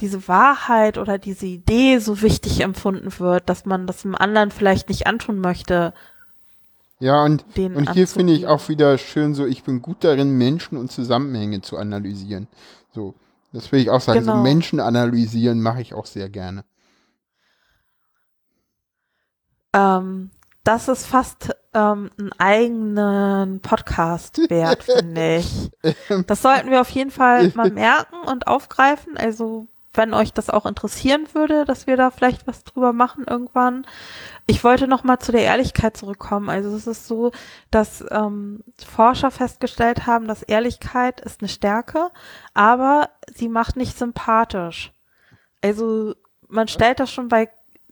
diese 0.01 0.27
Wahrheit 0.27 0.99
oder 0.99 1.19
diese 1.19 1.47
Idee 1.47 1.99
so 1.99 2.21
wichtig 2.21 2.61
empfunden 2.61 3.17
wird, 3.19 3.49
dass 3.49 3.65
man 3.65 3.87
das 3.87 4.03
dem 4.03 4.17
anderen 4.17 4.51
vielleicht 4.51 4.89
nicht 4.89 5.07
antun 5.07 5.39
möchte. 5.39 5.95
Ja, 6.99 7.23
und, 7.25 7.45
und 7.57 7.93
hier 7.93 8.09
finde 8.09 8.33
ich 8.33 8.47
auch 8.47 8.69
wieder 8.69 8.99
schön 8.99 9.35
so, 9.35 9.47
ich 9.47 9.63
bin 9.63 9.83
gut 9.83 10.03
darin, 10.03 10.37
Menschen 10.37 10.79
und 10.79 10.91
Zusammenhänge 10.91 11.61
zu 11.61 11.77
analysieren. 11.77 12.49
So, 12.93 13.15
das 13.53 13.71
will 13.71 13.81
ich 13.81 13.91
auch 13.91 14.01
sagen. 14.01 14.25
So 14.25 14.33
Genau. 14.33 14.43
Menschen 14.43 14.81
analysieren 14.81 15.61
mache 15.61 15.81
ich 15.83 15.95
auch 15.95 16.07
sehr 16.07 16.29
gerne. 16.29 16.65
Ähm, 19.75 20.31
das 20.65 20.89
ist 20.89 21.07
fast 21.07 21.55
ähm, 21.75 22.11
einen 22.19 22.33
eigenen 22.39 23.61
Podcast 23.61 24.39
wert, 24.49 24.83
finde 24.83 25.37
ich. 25.37 25.71
Das 26.27 26.43
sollten 26.43 26.71
wir 26.71 26.81
auf 26.81 26.91
jeden 26.91 27.11
Fall 27.11 27.53
mal 27.55 27.71
merken 27.71 28.17
und 28.27 28.47
aufgreifen. 28.47 29.17
Also 29.17 29.69
wenn 29.93 30.13
euch 30.13 30.33
das 30.33 30.51
auch 30.51 30.67
interessieren 30.67 31.29
würde, 31.35 31.65
dass 31.65 31.87
wir 31.87 31.97
da 31.97 32.11
vielleicht 32.11 32.47
was 32.47 32.65
drüber 32.65 32.93
machen 32.93 33.25
irgendwann. 33.29 33.87
Ich 34.47 34.65
wollte 34.65 34.89
noch 34.89 35.05
mal 35.05 35.19
zu 35.19 35.33
der 35.33 35.43
Ehrlichkeit 35.43 35.97
zurückkommen. 35.97 36.51
Also 36.51 36.75
es 36.75 36.87
ist 36.87 37.07
so, 37.07 37.31
dass 37.71 38.05
ähm, 38.11 38.65
Forscher 38.85 39.31
festgestellt 39.31 40.07
haben, 40.07 40.27
dass 40.27 40.43
Ehrlichkeit 40.43 41.21
ist 41.21 41.41
eine 41.41 41.49
Stärke, 41.49 42.11
aber 42.55 43.11
sie 43.33 43.49
macht 43.49 43.77
nicht 43.77 43.97
sympathisch. 43.97 44.93
Also 45.63 46.15
man 46.49 46.69
stellt 46.69 47.01
das 47.01 47.13
schon 47.13 47.29
bei 47.29 47.49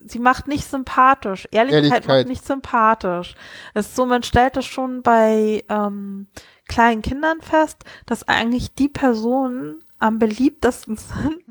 Sie 0.07 0.19
macht 0.19 0.47
nicht 0.47 0.69
sympathisch. 0.69 1.47
Ehrlichkeit, 1.51 1.83
Ehrlichkeit. 1.83 2.07
macht 2.07 2.27
nicht 2.27 2.45
sympathisch. 2.45 3.35
Es 3.73 3.87
ist 3.87 3.95
so, 3.95 4.05
man 4.05 4.23
stellt 4.23 4.55
das 4.55 4.65
schon 4.65 5.01
bei 5.01 5.63
ähm, 5.69 6.27
kleinen 6.67 7.01
Kindern 7.01 7.41
fest, 7.41 7.83
dass 8.05 8.27
eigentlich 8.27 8.73
die 8.73 8.89
Personen 8.89 9.83
am 9.99 10.19
beliebtesten 10.19 10.97
sind, 10.97 11.43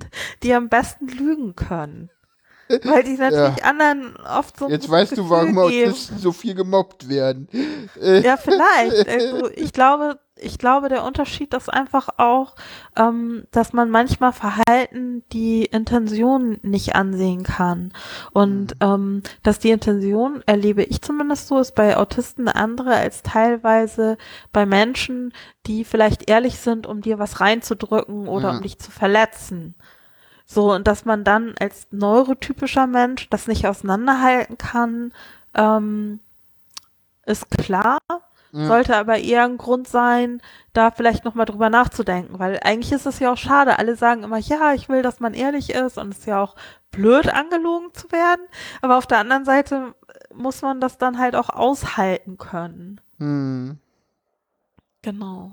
die 0.43 0.55
am 0.55 0.69
besten 0.69 1.09
lügen 1.09 1.57
können. 1.57 2.11
Weil 2.85 3.03
die 3.03 3.17
natürlich 3.17 3.65
anderen 3.65 4.17
oft 4.17 4.59
so 4.59 4.69
Jetzt 4.69 4.89
weißt 4.89 5.17
du, 5.17 5.29
warum 5.29 5.55
Gefühl 5.55 5.71
geben. 5.71 5.91
Autisten 5.91 6.19
so 6.19 6.33
viel 6.33 6.55
gemobbt 6.55 7.09
werden. 7.09 7.49
Ja, 8.01 8.37
vielleicht. 8.37 9.09
Also 9.09 9.51
ich 9.51 9.73
glaube, 9.75 10.19
ich 10.43 10.59
glaube, 10.59 10.89
der 10.89 11.05
Unterschied 11.05 11.55
ist 11.55 11.73
einfach 11.73 12.09
auch, 12.19 12.55
ähm, 12.97 13.45
dass 13.51 13.73
man 13.73 13.91
manchmal 13.91 14.33
Verhalten 14.33 15.23
die 15.33 15.65
Intention 15.65 16.59
nicht 16.63 16.95
ansehen 16.95 17.43
kann. 17.45 17.93
Und 18.33 18.75
mhm. 18.81 18.81
ähm, 18.81 19.23
dass 19.43 19.59
die 19.59 19.71
Intention, 19.71 20.43
erlebe 20.47 20.83
ich 20.83 21.03
zumindest 21.03 21.49
so, 21.49 21.59
ist 21.59 21.75
bei 21.75 21.97
Autisten 21.97 22.49
eine 22.49 22.57
andere 22.57 22.95
als 22.95 23.23
teilweise 23.23 24.19
bei 24.53 24.67
Menschen, 24.67 25.33
die 25.67 25.85
vielleicht 25.85 26.29
ehrlich 26.29 26.59
sind, 26.59 26.87
um 26.87 27.01
dir 27.01 27.19
was 27.19 27.41
reinzudrücken 27.41 28.29
oder 28.29 28.51
ja. 28.51 28.57
um 28.57 28.63
dich 28.63 28.79
zu 28.79 28.91
verletzen. 28.91 29.75
So, 30.45 30.73
und 30.73 30.87
dass 30.87 31.05
man 31.05 31.25
dann 31.25 31.55
als 31.59 31.87
neurotypischer 31.93 32.87
Mensch 32.87 33.29
das 33.31 33.47
nicht 33.47 33.67
auseinanderhalten 33.67 34.59
kann, 34.59 35.13
ähm, 35.55 36.21
ist 37.25 37.51
klar. 37.51 37.99
Ja. 38.53 38.67
Sollte 38.67 38.97
aber 38.97 39.19
eher 39.19 39.45
ein 39.45 39.57
Grund 39.57 39.89
sein, 39.89 40.43
da 40.75 40.91
vielleicht 40.91 41.25
nochmal 41.25 41.47
drüber 41.47 41.71
nachzudenken, 41.71 42.39
weil 42.39 42.61
eigentlich 42.63 42.93
ist 42.93 43.07
es 43.07 43.19
ja 43.19 43.33
auch 43.33 43.39
schade. 43.39 43.79
Alle 43.79 43.97
sagen 43.97 44.25
immer, 44.25 44.37
ja, 44.37 44.75
ich 44.75 44.91
will, 44.91 45.01
dass 45.01 45.21
man 45.21 45.33
ehrlich 45.33 45.71
ist 45.71 45.97
und 45.97 46.13
es 46.13 46.19
ist 46.19 46.27
ja 46.27 46.43
auch 46.43 46.55
blöd, 46.91 47.33
angelogen 47.33 47.95
zu 47.95 48.13
werden. 48.13 48.43
Aber 48.83 48.99
auf 48.99 49.07
der 49.07 49.19
anderen 49.19 49.47
Seite 49.47 49.95
muss 50.35 50.61
man 50.61 50.81
das 50.81 50.99
dann 50.99 51.19
halt 51.19 51.35
auch 51.35 51.49
aushalten 51.49 52.37
können. 52.37 53.01
Hm. 53.19 53.79
Genau. 55.01 55.53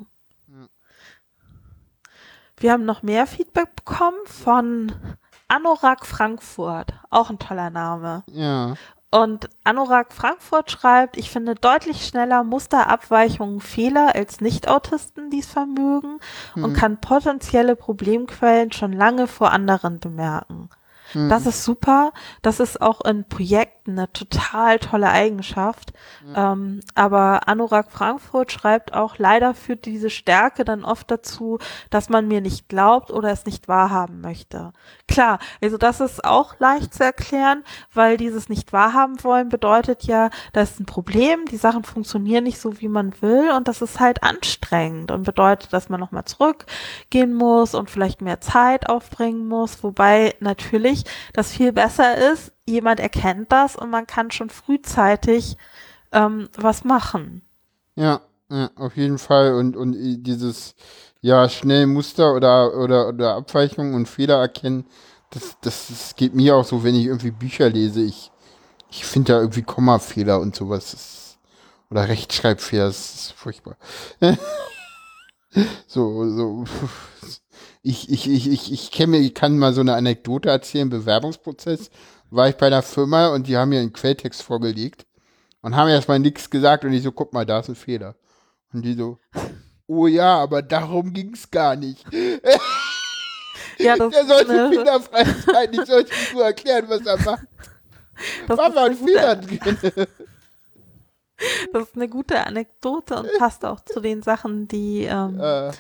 Wir 2.58 2.74
haben 2.74 2.84
noch 2.84 3.02
mehr 3.02 3.26
Feedback 3.26 3.74
bekommen 3.78 4.20
von 4.26 4.92
Anorak 5.48 6.06
Frankfurt. 6.06 6.94
Auch 7.10 7.30
ein 7.30 7.40
toller 7.40 7.70
Name. 7.70 8.24
Ja. 8.28 8.76
Und 9.12 9.50
Anorak 9.64 10.14
Frankfurt 10.14 10.70
schreibt, 10.70 11.18
ich 11.18 11.32
finde 11.32 11.56
deutlich 11.56 12.06
schneller 12.06 12.44
Musterabweichungen 12.44 13.60
Fehler 13.60 14.14
als 14.14 14.40
Nicht-Autisten 14.40 15.32
dies 15.32 15.48
vermögen 15.48 16.20
hm. 16.54 16.64
und 16.64 16.74
kann 16.74 17.02
potenzielle 17.02 17.76
Problemquellen 17.76 18.72
schon 18.72 18.94
lange 18.94 19.26
vor 19.26 19.52
anderen 19.52 20.00
bemerken. 20.00 20.70
Hm. 21.14 21.28
Das 21.28 21.48
ist 21.48 21.64
super. 21.64 22.12
Das 22.44 22.60
ist 22.60 22.82
auch 22.82 23.02
in 23.04 23.28
Projekten 23.28 23.79
eine 23.90 24.12
total 24.12 24.78
tolle 24.80 25.10
Eigenschaft. 25.10 25.94
Ja. 26.26 26.52
Ähm, 26.52 26.82
aber 26.94 27.48
Anorak 27.48 27.92
Frankfurt 27.92 28.52
schreibt 28.52 28.94
auch, 28.94 29.18
leider 29.18 29.54
führt 29.54 29.86
diese 29.86 30.10
Stärke 30.10 30.66
dann 30.66 30.84
oft 30.84 31.10
dazu, 31.10 31.58
dass 31.90 32.10
man 32.10 32.28
mir 32.28 32.42
nicht 32.42 32.70
glaubt 32.70 33.12
oder 33.12 33.32
es 33.32 33.46
nicht 33.46 33.68
wahrhaben 33.68 34.22
möchte. 34.22 34.74
Klar, 35.08 35.40
also 35.62 35.78
das 35.78 36.00
ist 36.02 36.24
auch 36.24 36.60
leicht 36.60 36.94
zu 36.94 37.04
erklären, 37.04 37.64
weil 37.94 38.18
dieses 38.18 38.50
nicht 38.50 38.72
wahrhaben 38.74 39.24
wollen 39.24 39.50
bedeutet 39.50 40.04
ja, 40.04 40.30
das 40.54 40.72
ist 40.72 40.80
ein 40.80 40.86
Problem, 40.86 41.46
die 41.46 41.58
Sachen 41.58 41.84
funktionieren 41.84 42.44
nicht 42.44 42.60
so, 42.60 42.80
wie 42.80 42.90
man 42.90 43.20
will 43.22 43.50
und 43.56 43.68
das 43.68 43.82
ist 43.82 44.00
halt 44.00 44.22
anstrengend 44.22 45.12
und 45.12 45.24
bedeutet, 45.24 45.74
dass 45.74 45.90
man 45.90 46.00
nochmal 46.00 46.26
zurückgehen 46.26 47.34
muss 47.34 47.74
und 47.74 47.90
vielleicht 47.90 48.22
mehr 48.22 48.42
Zeit 48.42 48.90
aufbringen 48.90 49.48
muss, 49.48 49.84
wobei 49.84 50.36
natürlich 50.40 51.00
ich, 51.00 51.12
das 51.34 51.52
viel 51.52 51.72
besser 51.72 52.18
ist, 52.32 52.52
jemand 52.70 53.00
erkennt 53.00 53.52
das 53.52 53.76
und 53.76 53.90
man 53.90 54.08
kann 54.08 54.32
schon 54.32 54.50
frühzeitig 54.50 55.58
ähm, 56.12 56.50
was 56.58 56.84
machen. 56.84 57.42
Ja, 57.96 58.22
ja, 58.50 58.70
auf 58.76 58.96
jeden 58.96 59.18
Fall. 59.18 59.54
Und, 59.54 59.76
und 59.76 59.96
dieses, 60.24 60.76
ja, 61.22 61.50
schnell 61.50 61.86
Muster 61.88 62.34
oder, 62.34 62.76
oder, 62.76 63.10
oder 63.10 63.36
Abweichungen 63.36 63.94
und 63.94 64.08
Fehler 64.08 64.38
erkennen, 64.38 64.86
das, 65.32 65.58
das, 65.62 65.88
das 65.88 66.16
geht 66.16 66.34
mir 66.34 66.56
auch 66.56 66.66
so, 66.66 66.84
wenn 66.84 66.96
ich 66.96 67.06
irgendwie 67.06 67.32
Bücher 67.32 67.70
lese. 67.70 68.02
Ich, 68.02 68.32
ich 68.90 69.06
finde 69.06 69.34
da 69.34 69.40
irgendwie 69.40 69.62
Kommafehler 69.62 70.40
und 70.40 70.56
sowas. 70.56 70.92
Das, 70.92 71.38
oder 71.92 72.08
Rechtschreibfehler, 72.08 72.86
das 72.86 73.16
ist 73.16 73.34
furchtbar. 73.34 73.78
so, 75.88 76.30
so 76.30 76.66
ich, 77.82 78.10
ich, 78.10 78.30
ich, 78.30 78.50
ich, 78.50 78.72
ich 78.72 78.92
kenne 78.92 79.18
ich 79.18 79.34
kann 79.34 79.58
mal 79.58 79.74
so 79.74 79.82
eine 79.82 79.96
Anekdote 79.96 80.50
erzählen, 80.50 80.90
Bewerbungsprozess, 80.90 81.90
war 82.30 82.50
ich 82.50 82.56
bei 82.56 82.68
einer 82.68 82.82
Firma 82.82 83.30
und 83.30 83.48
die 83.48 83.58
haben 83.58 83.70
mir 83.70 83.80
einen 83.80 83.94
Quelltext 83.94 84.44
vorgelegt 84.44 85.06
und 85.62 85.76
haben 85.76 85.90
erstmal 85.90 86.20
nichts 86.20 86.50
gesagt 86.50 86.86
und 86.86 86.94
ich 86.94 87.04
so, 87.04 87.12
guck 87.12 87.34
mal, 87.34 87.46
da 87.46 87.60
ist 87.60 87.70
ein 87.70 87.76
Fehler. 87.76 88.16
Und 88.74 88.84
die 88.84 88.94
so, 88.94 89.18
oh 89.88 90.08
ja, 90.08 90.38
aber 90.38 90.62
darum 90.62 91.14
ging's 91.14 91.50
gar 91.50 91.76
nicht. 91.76 92.06
Ja, 93.80 93.96
das 93.98 94.12
Der 94.12 94.26
sollte 94.26 94.52
ne, 94.52 94.70
fehlerfrei 94.70 95.24
sein, 95.24 95.70
ich 95.72 95.86
sollte 95.86 96.12
nur 96.34 96.44
erklären, 96.44 96.86
was 96.88 97.06
er 97.06 97.18
macht. 97.18 97.48
Das 98.48 98.58
war 98.58 98.70
mal 98.72 98.90
ein 98.90 98.98
Fehler 98.98 99.36
drin. 99.38 99.78
Das 101.72 101.84
ist 101.84 101.96
eine 101.96 102.10
gute 102.10 102.46
Anekdote 102.46 103.16
und 103.16 103.30
passt 103.38 103.64
auch 103.64 103.80
zu 103.80 104.02
den 104.02 104.22
Sachen, 104.22 104.68
die 104.68 105.04
ähm, 105.04 105.40
äh 105.40 105.72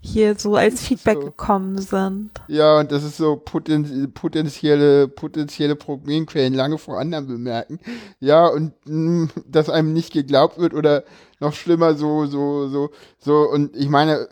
hier 0.00 0.36
so 0.36 0.54
als 0.54 0.82
Feedback 0.82 1.18
so. 1.18 1.24
gekommen 1.26 1.78
sind. 1.78 2.30
Ja, 2.46 2.78
und 2.78 2.92
das 2.92 3.04
ist 3.04 3.16
so 3.16 3.36
poten 3.36 4.12
potenzielle, 4.12 5.08
potenzielle 5.08 5.76
Problemquellen 5.76 6.54
lange 6.54 6.78
vor 6.78 6.98
anderen 6.98 7.26
bemerken. 7.26 7.80
Ja, 8.20 8.46
und 8.46 8.74
mh, 8.86 9.24
mm, 9.24 9.30
dass 9.46 9.70
einem 9.70 9.92
nicht 9.92 10.12
geglaubt 10.12 10.58
wird 10.58 10.74
oder 10.74 11.04
noch 11.40 11.52
schlimmer, 11.52 11.94
so, 11.94 12.26
so, 12.26 12.68
so, 12.68 12.90
so, 13.18 13.48
und 13.50 13.76
ich 13.76 13.88
meine, 13.88 14.28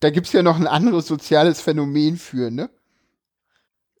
da 0.00 0.10
gibt's 0.10 0.32
ja 0.32 0.42
noch 0.42 0.58
ein 0.58 0.66
anderes 0.66 1.06
soziales 1.06 1.60
Phänomen 1.60 2.16
für, 2.16 2.50
ne? 2.50 2.70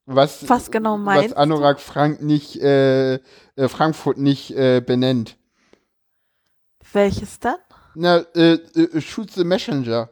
Was, 0.06 0.48
was 0.48 0.70
genau 0.70 0.98
meinst 0.98 1.30
Was 1.30 1.36
Anorak 1.36 1.78
Frank 1.78 2.20
nicht, 2.20 2.60
äh, 2.60 3.14
äh, 3.14 3.20
Frankfurt 3.68 4.18
nicht 4.18 4.50
äh, 4.50 4.80
benennt. 4.84 5.36
Welches 6.92 7.38
dann? 7.38 7.58
Na, 7.94 8.24
äh, 8.34 8.54
äh, 8.54 9.00
Shoot 9.00 9.30
the 9.30 9.44
Messenger. 9.44 10.10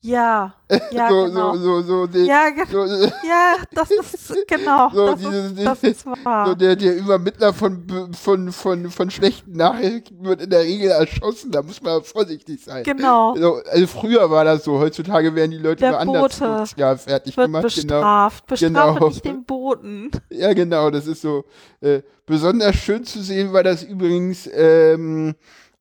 Ja, 0.00 0.54
ja, 0.92 1.08
so, 1.08 1.24
genau. 1.24 1.56
So, 1.56 1.82
so, 1.82 2.06
so, 2.06 2.18
ja, 2.18 2.50
ge 2.50 2.64
ja, 3.26 3.56
das 3.72 3.90
ist, 3.90 4.46
genau, 4.46 4.90
so, 4.90 5.06
das, 5.06 5.18
dieses, 5.18 5.52
ist, 5.52 5.64
das 5.64 5.82
ist 5.82 6.06
wahr. 6.06 6.54
Der, 6.54 6.76
der 6.76 6.96
Übermittler 6.96 7.52
von, 7.52 8.12
von, 8.12 8.52
von, 8.52 8.90
von 8.90 9.10
schlechten 9.10 9.56
Nachrichten 9.56 10.24
wird 10.24 10.42
in 10.42 10.50
der 10.50 10.60
Regel 10.60 10.90
erschossen, 10.90 11.50
da 11.50 11.62
muss 11.62 11.82
man 11.82 12.04
vorsichtig 12.04 12.62
sein. 12.62 12.84
Genau. 12.84 13.32
Also, 13.32 13.86
früher 13.88 14.30
war 14.30 14.44
das 14.44 14.62
so, 14.62 14.78
heutzutage 14.78 15.34
werden 15.34 15.50
die 15.50 15.58
Leute 15.58 15.80
der 15.80 16.04
nur 16.04 16.16
anders 16.16 16.74
ja, 16.76 16.96
fertig 16.96 17.36
wird 17.36 17.46
gemacht. 17.46 17.64
Bestraft, 17.64 18.46
genau. 18.46 18.70
bestrafe 18.70 18.94
genau. 18.94 19.08
nicht 19.08 19.24
den 19.24 19.44
Boten. 19.44 20.10
Ja, 20.30 20.52
genau, 20.52 20.90
das 20.90 21.08
ist 21.08 21.22
so. 21.22 21.44
Äh, 21.80 22.02
besonders 22.24 22.76
schön 22.76 23.02
zu 23.04 23.20
sehen 23.20 23.52
war 23.52 23.64
das 23.64 23.82
übrigens 23.82 24.48
ähm, 24.52 25.34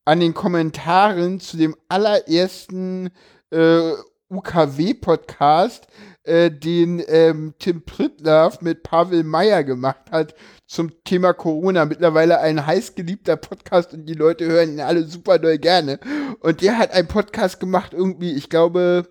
an 0.05 0.19
den 0.21 0.33
Kommentaren 0.33 1.39
zu 1.39 1.57
dem 1.57 1.75
allerersten 1.89 3.11
äh, 3.51 3.93
UKW-Podcast, 4.29 5.87
äh, 6.23 6.51
den 6.51 7.01
ähm, 7.07 7.53
Tim 7.59 7.83
Prittlaff 7.85 8.61
mit 8.61 8.83
Pavel 8.83 9.23
Meyer 9.23 9.63
gemacht 9.63 10.11
hat 10.11 10.35
zum 10.65 10.91
Thema 11.05 11.33
Corona. 11.33 11.85
Mittlerweile 11.85 12.39
ein 12.39 12.65
heiß 12.65 12.95
geliebter 12.95 13.37
Podcast 13.37 13.93
und 13.93 14.05
die 14.05 14.13
Leute 14.13 14.45
hören 14.45 14.73
ihn 14.73 14.81
alle 14.81 15.03
super 15.05 15.39
doll 15.39 15.57
gerne. 15.57 15.99
Und 16.41 16.61
der 16.61 16.77
hat 16.77 16.91
einen 16.91 17.07
Podcast 17.07 17.59
gemacht, 17.59 17.93
irgendwie, 17.93 18.33
ich 18.33 18.49
glaube, 18.49 19.07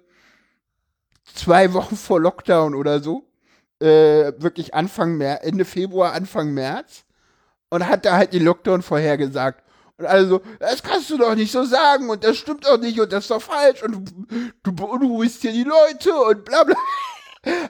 zwei 1.35 1.73
Wochen 1.73 1.97
vor 1.97 2.21
Lockdown 2.21 2.75
oder 2.75 3.01
so. 3.01 3.27
Äh, 3.81 4.33
wirklich 4.39 4.75
Anfang 4.75 5.17
März, 5.17 5.45
Ende 5.45 5.65
Februar, 5.65 6.13
Anfang 6.13 6.53
März. 6.53 7.05
Und 7.69 7.89
hat 7.89 8.05
da 8.05 8.17
halt 8.17 8.33
den 8.33 8.45
Lockdown 8.45 8.83
vorhergesagt. 8.83 9.66
Und 9.99 10.07
alle 10.07 10.27
so, 10.27 10.41
das 10.61 10.83
kannst 10.83 11.09
du 11.11 11.17
doch 11.17 11.35
nicht 11.35 11.53
so 11.53 11.65
sagen 11.65 12.11
und 12.11 12.23
das 12.23 12.37
stimmt 12.37 12.67
doch 12.67 12.79
nicht 12.79 13.01
und 13.01 13.11
das 13.13 13.25
ist 13.25 13.31
doch 13.31 13.41
falsch 13.41 13.83
und 13.83 14.13
du 14.63 14.73
beunruhigst 14.73 15.41
hier 15.41 15.53
die 15.53 15.65
Leute 15.65 16.15
und 16.15 16.45
bla 16.45 16.65
bla. 16.65 16.77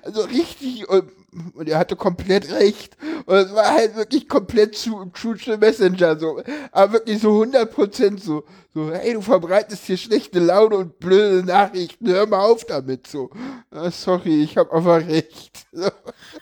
Also 0.02 0.22
richtig, 0.22 0.88
und, 0.88 1.12
und 1.54 1.68
er 1.68 1.78
hatte 1.78 1.96
komplett 1.96 2.50
recht. 2.50 2.96
Und 3.26 3.34
es 3.34 3.54
war 3.54 3.74
halt 3.74 3.94
wirklich 3.94 4.26
komplett 4.26 4.74
zu 4.74 5.04
True 5.12 5.58
Messenger, 5.58 6.18
so. 6.18 6.42
Aber 6.72 6.94
wirklich 6.94 7.20
so 7.20 7.42
100% 7.42 8.18
so, 8.18 8.44
so, 8.72 8.90
hey, 8.90 9.12
du 9.12 9.20
verbreitest 9.20 9.84
hier 9.84 9.98
schlechte 9.98 10.38
Laune 10.38 10.76
und 10.76 10.98
blöde 10.98 11.46
Nachrichten, 11.46 12.08
hör 12.08 12.26
mal 12.26 12.40
auf 12.40 12.64
damit, 12.64 13.06
so. 13.06 13.28
Ah, 13.70 13.90
sorry, 13.90 14.42
ich 14.44 14.56
habe 14.56 14.72
aber 14.72 15.06
recht. 15.06 15.66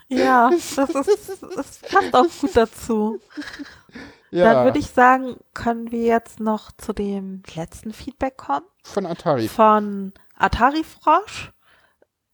Ja, 0.09 0.49
das, 0.51 1.09
ist, 1.09 1.43
das 1.43 1.79
passt 1.91 2.15
auch 2.15 2.27
gut 2.41 2.51
dazu. 2.55 3.21
Ja. 4.35 4.53
Dann 4.53 4.65
würde 4.65 4.81
ich 4.81 4.91
sagen, 4.91 5.37
können 5.55 5.93
wir 5.93 6.03
jetzt 6.03 6.41
noch 6.41 6.73
zu 6.73 6.93
dem 6.93 7.45
letzten 7.55 7.93
Feedback 7.93 8.37
kommen. 8.37 8.67
Von 8.83 9.07
Atari. 9.07 9.47
Von 9.47 10.13
Atari 10.37 10.83
Frosch. 10.83 11.53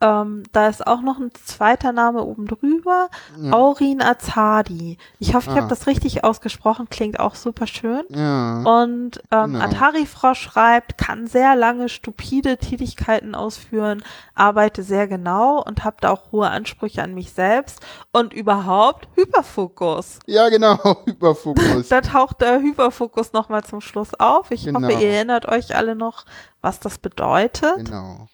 Ähm, 0.01 0.43
da 0.53 0.69
ist 0.69 0.87
auch 0.87 1.01
noch 1.03 1.19
ein 1.19 1.31
zweiter 1.45 1.93
Name 1.93 2.25
oben 2.25 2.47
drüber. 2.47 3.09
Ja. 3.39 3.53
Aurin 3.53 4.01
Azadi. 4.03 4.97
Ich 5.19 5.35
hoffe, 5.35 5.51
ich 5.51 5.57
Ah. 5.57 5.61
habe 5.61 5.69
das 5.69 5.87
richtig 5.87 6.25
ausgesprochen. 6.25 6.89
Klingt 6.91 7.21
auch 7.21 7.35
super 7.35 7.67
schön. 7.67 8.03
Ja. 8.09 8.63
Und 8.63 9.21
ähm, 9.31 9.53
Genau. 9.53 9.65
Atari 9.65 10.07
Frosch 10.07 10.41
schreibt, 10.41 10.97
kann 10.99 11.27
sehr 11.27 11.55
lange 11.57 11.89
stupide 11.89 12.57
Tätigkeiten 12.59 13.35
ausführen, 13.35 14.03
arbeite 14.35 14.83
sehr 14.83 15.07
genau 15.09 15.63
und 15.63 15.85
habe 15.85 15.97
da 16.01 16.11
auch 16.11 16.33
hohe 16.33 16.49
Ansprüche 16.49 17.03
an 17.03 17.15
mich 17.15 17.33
selbst 17.33 17.81
und 18.13 18.33
überhaupt 18.33 19.09
Hyperfokus. 19.17 20.19
Ja, 20.27 20.49
genau, 20.49 20.77
Hyperfokus. 21.07 21.89
Da 21.89 22.01
taucht 22.01 22.41
der 22.41 22.61
Hyperfokus 22.61 23.33
nochmal 23.33 23.65
zum 23.65 23.81
Schluss 23.81 24.15
auf. 24.19 24.51
Ich 24.51 24.65
Genau. 24.65 24.81
hoffe, 24.81 24.93
ihr 24.93 25.09
erinnert 25.11 25.47
euch 25.47 25.75
alle 25.77 25.95
noch, 25.95 26.25
was 26.63 26.81
das 26.81 26.99
bedeutet. 26.99 27.77
Genau. 27.77 28.29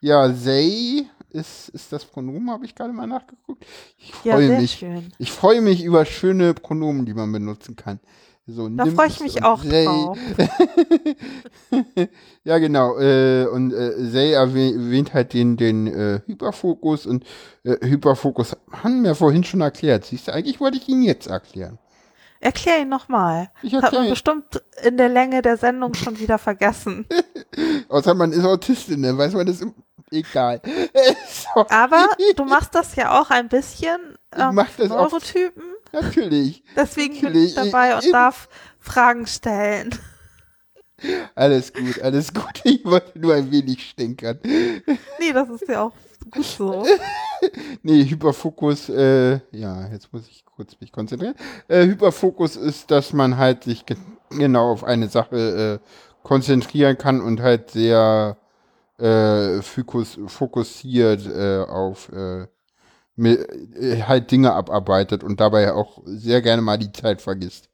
Ja, 0.00 0.28
they 0.28 1.06
ist, 1.30 1.68
ist 1.70 1.92
das 1.92 2.04
Pronomen, 2.04 2.50
habe 2.50 2.64
ich 2.64 2.74
gerade 2.74 2.92
mal 2.92 3.06
nachgeguckt. 3.06 3.64
Ich 3.98 4.12
Ja, 4.24 4.34
freue 4.34 4.46
sehr 4.48 4.60
mich. 4.60 4.72
schön. 4.72 5.12
Ich 5.18 5.32
freue 5.32 5.60
mich 5.60 5.82
über 5.82 6.04
schöne 6.04 6.54
Pronomen, 6.54 7.04
die 7.04 7.14
man 7.14 7.30
benutzen 7.32 7.76
kann. 7.76 8.00
So, 8.50 8.66
Da 8.70 8.86
freue 8.86 9.08
ich 9.08 9.20
mich 9.20 9.42
auch 9.44 9.62
they. 9.62 9.84
drauf. 9.84 10.18
ja, 12.44 12.58
genau. 12.58 12.98
Äh, 12.98 13.46
und 13.46 13.72
äh, 13.74 13.90
erwäh- 13.90 14.72
erwähnt 14.74 15.12
halt 15.12 15.34
den, 15.34 15.56
den 15.58 15.86
äh, 15.86 16.20
Hyperfokus 16.26 17.04
und 17.06 17.24
äh, 17.64 17.76
Hyperfokus 17.86 18.56
haben 18.70 19.04
wir 19.04 19.14
vorhin 19.14 19.44
schon 19.44 19.60
erklärt. 19.60 20.06
Siehst 20.06 20.28
du, 20.28 20.32
eigentlich 20.32 20.60
wollte 20.60 20.78
ich 20.78 20.88
ihn 20.88 21.02
jetzt 21.02 21.26
erklären. 21.26 21.78
Erklär 22.40 22.80
ihn 22.82 22.88
nochmal. 22.88 23.50
Ich 23.62 23.74
Hat 23.74 23.92
man 23.92 24.04
ihn. 24.04 24.10
bestimmt 24.10 24.62
in 24.82 24.96
der 24.96 25.08
Länge 25.08 25.42
der 25.42 25.56
Sendung 25.56 25.92
schon 25.94 26.18
wieder 26.18 26.38
vergessen. 26.38 27.04
Außer 27.88 28.14
man 28.14 28.32
ist 28.32 28.44
Autistin, 28.44 29.02
dann 29.02 29.18
weiß 29.18 29.34
man 29.34 29.44
das 29.46 29.60
im 29.60 29.74
egal. 30.10 30.60
Aber 31.54 32.08
du 32.36 32.44
machst 32.44 32.74
das 32.74 32.96
ja 32.96 33.20
auch 33.20 33.30
ein 33.30 33.48
bisschen 33.48 34.18
Ich 34.34 34.40
ähm, 34.40 34.88
Neurotypen. 34.88 35.62
natürlich. 35.92 36.62
Deswegen 36.76 37.20
bin 37.20 37.34
ich 37.44 37.54
Natürlich. 37.54 37.54
dabei 37.54 37.94
und 37.96 38.04
Eben. 38.04 38.12
darf 38.12 38.48
Fragen 38.80 39.26
stellen. 39.26 39.90
Alles 41.34 41.72
gut, 41.72 42.00
alles 42.02 42.34
gut. 42.34 42.60
Ich 42.64 42.84
wollte 42.84 43.18
nur 43.18 43.34
ein 43.34 43.50
wenig 43.52 43.90
stänkern. 43.90 44.40
Nee, 44.44 45.32
das 45.32 45.48
ist 45.48 45.68
ja 45.68 45.82
auch 45.82 45.92
gut 46.30 46.44
so. 46.44 46.84
Nee, 47.82 48.04
Hyperfokus, 48.04 48.88
äh, 48.88 49.38
ja, 49.52 49.86
jetzt 49.92 50.12
muss 50.12 50.26
ich 50.28 50.44
kurz 50.44 50.72
mich 50.80 50.90
konzentrieren. 50.90 51.36
Äh, 51.68 51.84
Hyperfokus 51.86 52.56
ist, 52.56 52.90
dass 52.90 53.12
man 53.12 53.36
halt 53.36 53.62
sich 53.62 53.86
ge 53.86 53.96
genau 54.30 54.72
auf 54.72 54.82
eine 54.82 55.08
Sache 55.08 55.80
äh, 55.80 55.88
konzentrieren 56.24 56.98
kann 56.98 57.20
und 57.20 57.40
halt 57.40 57.70
sehr 57.70 58.36
äh, 58.98 59.62
fokus 59.62 60.18
fokussiert 60.26 61.26
äh, 61.26 61.64
auf 61.68 62.10
äh, 62.12 62.46
äh, 63.18 64.02
halt 64.02 64.30
Dinge 64.30 64.52
abarbeitet 64.52 65.24
und 65.24 65.40
dabei 65.40 65.72
auch 65.72 66.02
sehr 66.04 66.42
gerne 66.42 66.62
mal 66.62 66.78
die 66.78 66.92
Zeit 66.92 67.20
vergisst. 67.22 67.68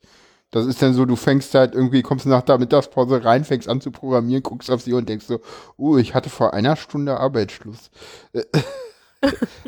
Das 0.51 0.67
ist 0.67 0.81
dann 0.83 0.95
so, 0.95 1.05
du 1.05 1.17
fängst 1.17 1.55
halt 1.55 1.75
irgendwie, 1.75 2.03
kommst 2.03 2.27
nach 2.27 2.43
der 2.43 2.59
Mittagspause 2.59 3.25
rein, 3.25 3.45
fängst 3.45 3.69
an 3.69 3.81
zu 3.81 3.91
programmieren, 3.91 4.43
guckst 4.43 4.71
auf 4.71 4.83
sie 4.83 4.93
und 4.93 5.09
denkst 5.09 5.27
so, 5.27 5.41
oh, 5.77 5.97
ich 5.97 6.15
hatte 6.15 6.31
vor 6.31 6.55
einer 6.55 6.77
Stunde 6.77 7.19
Arbeitsschluss. 7.19 7.91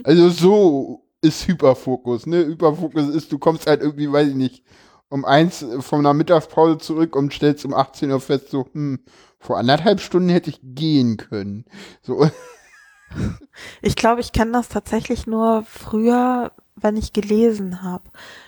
Also 0.05 0.29
so 0.31 1.03
ist 1.23 1.49
Hyperfokus, 1.49 2.27
ne? 2.27 2.45
Hyperfokus 2.45 3.09
ist, 3.09 3.33
du 3.33 3.39
kommst 3.39 3.67
halt 3.67 3.81
irgendwie, 3.83 4.11
weiß 4.13 4.29
ich 4.29 4.35
nicht, 4.35 4.65
um 5.09 5.25
eins 5.25 5.65
von 5.81 6.01
einer 6.01 6.15
Mittagspause 6.15 6.79
zurück 6.79 7.17
und 7.17 7.33
stellst 7.33 7.65
um 7.65 7.75
18 7.75 8.11
Uhr 8.11 8.21
fest, 8.21 8.51
so, 8.51 8.67
hm, 8.73 9.01
vor 9.39 9.59
anderthalb 9.59 10.01
Stunden 10.01 10.29
hätte 10.29 10.51
ich 10.51 10.61
gehen 10.63 11.17
können. 11.17 11.65
So, 12.03 12.29
Ich 13.83 13.97
glaube, 13.97 14.21
ich 14.21 14.33
kenne 14.33 14.53
das 14.53 14.69
tatsächlich 14.69 15.27
nur 15.27 15.65
früher, 15.65 16.53
wenn 16.75 16.97
ich 16.97 17.13
gelesen 17.13 17.83
habe. 17.83 18.05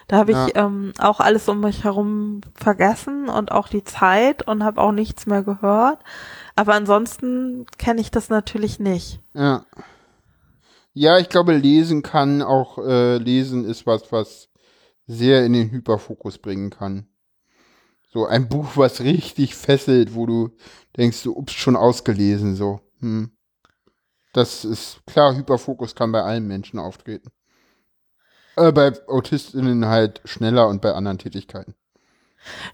Da 0.07 0.19
habe 0.19 0.33
ich 0.33 0.57
ähm, 0.57 0.93
auch 0.99 1.21
alles 1.21 1.49
um 1.49 1.61
mich 1.61 1.85
herum 1.85 2.43
vergessen 2.55 3.29
und 3.29 3.53
auch 3.53 3.69
die 3.69 3.85
Zeit 3.85 4.47
und 4.47 4.65
habe 4.65 4.81
auch 4.81 4.93
nichts 4.93 5.27
mehr 5.27 5.43
gehört. 5.43 6.01
Aber 6.57 6.75
ansonsten 6.75 7.67
kenne 7.79 8.01
ich 8.01 8.11
das 8.11 8.29
natürlich 8.29 8.79
nicht. 8.79 9.21
ja. 9.35 9.65
Ja, 10.95 11.19
ich 11.19 11.29
glaube, 11.29 11.53
lesen 11.53 12.03
kann 12.03 12.43
auch, 12.43 12.79
äh, 12.79 13.19
lesen 13.19 13.65
ist 13.65 13.87
was, 13.87 14.11
was 14.11 14.49
sehr 15.07 15.47
in 15.47 15.53
den 15.53 15.71
Hyperfokus 15.71 16.39
bringen 16.39 16.71
kann. 16.71 17.08
So 18.09 18.27
ein 18.27 18.49
Buch, 18.49 18.77
was 18.77 19.01
richtig 19.01 19.55
fesselt, 19.55 20.15
wo 20.15 20.27
du 20.27 20.57
denkst, 20.97 21.23
du 21.23 21.37
ups, 21.37 21.53
schon 21.53 21.77
ausgelesen, 21.77 22.57
so. 22.57 22.81
Hm. 23.01 23.31
Das 24.33 24.65
ist 24.65 25.01
klar, 25.07 25.35
Hyperfokus 25.35 25.95
kann 25.95 26.13
bei 26.13 26.23
allen 26.23 26.47
Menschen 26.47 26.79
auftreten. 26.79 27.31
Äh, 28.57 28.73
bei 28.73 28.93
AutistInnen 29.09 29.87
halt 29.87 30.21
schneller 30.25 30.69
und 30.69 30.83
bei 30.83 30.93
anderen 30.93 31.19
Tätigkeiten. 31.19 31.75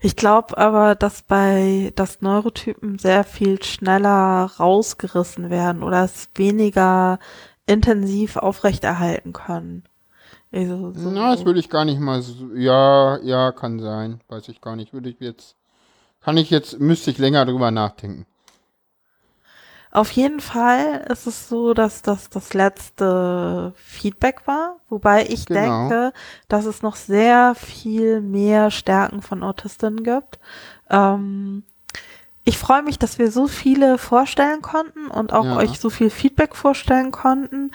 Ich 0.00 0.16
glaube 0.16 0.56
aber, 0.58 0.94
dass 0.94 1.22
bei 1.22 1.92
das 1.96 2.20
Neurotypen 2.20 2.98
sehr 2.98 3.24
viel 3.24 3.62
schneller 3.62 4.50
rausgerissen 4.58 5.50
werden 5.50 5.82
oder 5.82 6.04
es 6.04 6.28
weniger 6.34 7.18
intensiv 7.66 8.36
aufrechterhalten 8.36 9.32
können. 9.32 9.84
Also, 10.54 10.92
so, 10.92 11.10
Na, 11.10 11.34
das 11.34 11.44
würde 11.44 11.58
ich 11.58 11.68
gar 11.68 11.84
nicht 11.84 11.98
mal 11.98 12.22
so. 12.22 12.54
Ja, 12.54 13.18
ja, 13.22 13.50
kann 13.52 13.80
sein. 13.80 14.20
Weiß 14.28 14.48
ich 14.48 14.60
gar 14.60 14.76
nicht. 14.76 14.92
Würde 14.92 15.08
ich 15.10 15.18
jetzt. 15.18 15.56
Kann 16.20 16.36
ich 16.36 16.50
jetzt, 16.50 16.78
müsste 16.78 17.10
ich 17.10 17.18
länger 17.18 17.44
drüber 17.44 17.70
nachdenken. 17.70 18.26
Auf 19.90 20.10
jeden 20.10 20.40
Fall 20.40 21.06
ist 21.08 21.26
es 21.26 21.48
so, 21.48 21.72
dass 21.72 22.02
das 22.02 22.28
das 22.28 22.52
letzte 22.52 23.72
Feedback 23.76 24.46
war, 24.46 24.76
wobei 24.88 25.26
ich 25.26 25.46
Genau. 25.46 25.88
denke, 25.88 26.12
dass 26.48 26.64
es 26.66 26.82
noch 26.82 26.96
sehr 26.96 27.54
viel 27.54 28.20
mehr 28.20 28.72
Stärken 28.72 29.22
von 29.22 29.44
Autistinnen 29.44 30.02
gibt. 30.02 30.40
Ähm, 30.90 31.62
ich 32.44 32.58
freue 32.58 32.82
mich, 32.82 32.98
dass 32.98 33.18
wir 33.18 33.30
so 33.30 33.46
viele 33.46 33.96
vorstellen 33.96 34.62
konnten 34.62 35.06
und 35.06 35.32
auch 35.32 35.44
Ja. 35.44 35.56
euch 35.58 35.78
so 35.78 35.90
viel 35.90 36.10
Feedback 36.10 36.56
vorstellen 36.56 37.12
konnten. 37.12 37.70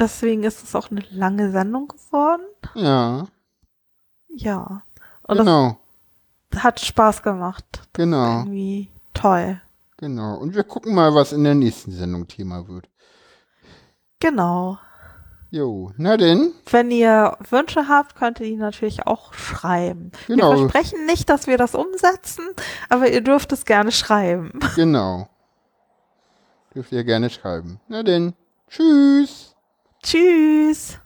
Deswegen 0.00 0.42
ist 0.44 0.64
es 0.64 0.74
auch 0.74 0.90
eine 0.90 1.02
lange 1.10 1.50
Sendung 1.52 1.88
geworden. 1.88 2.42
Ja, 2.74 3.26
Ja. 4.28 4.82
Und 5.22 5.38
genau, 5.38 5.76
das 6.50 6.62
hat 6.64 6.80
Spaß 6.80 7.22
gemacht. 7.22 7.82
genau, 7.92 8.38
Irgendwie 8.40 8.90
toll. 9.14 9.60
genau. 9.98 10.36
Und 10.38 10.54
wir 10.56 10.64
gucken 10.64 10.94
mal, 10.94 11.14
was 11.14 11.32
in 11.32 11.44
der 11.44 11.54
nächsten 11.54 11.92
Sendung 11.92 12.26
Thema 12.26 12.66
wird. 12.66 12.88
Genau. 14.18 14.78
Jo, 15.52 15.90
na 15.96 16.16
denn, 16.16 16.52
Wenn 16.70 16.90
ihr 16.92 17.36
Wünsche 17.50 17.88
habt, 17.88 18.14
könnt 18.14 18.38
ihr 18.40 18.46
die 18.46 18.56
natürlich 18.56 19.06
auch 19.06 19.34
schreiben. 19.34 20.12
Genau. 20.28 20.52
Wir 20.52 20.58
versprechen 20.70 21.06
nicht, 21.06 21.28
dass 21.28 21.46
wir 21.48 21.58
das 21.58 21.74
umsetzen, 21.74 22.44
aber 22.88 23.10
ihr 23.10 23.20
dürft 23.20 23.52
es 23.52 23.64
gerne 23.64 23.90
schreiben. 23.92 24.58
genau. 24.76 25.28
Dürft 26.74 26.92
ihr 26.92 27.02
gerne 27.02 27.30
schreiben. 27.30 27.80
Na 27.88 28.04
denn, 28.04 28.34
tschüss. 28.68 29.49
Tschüss. 30.02 30.98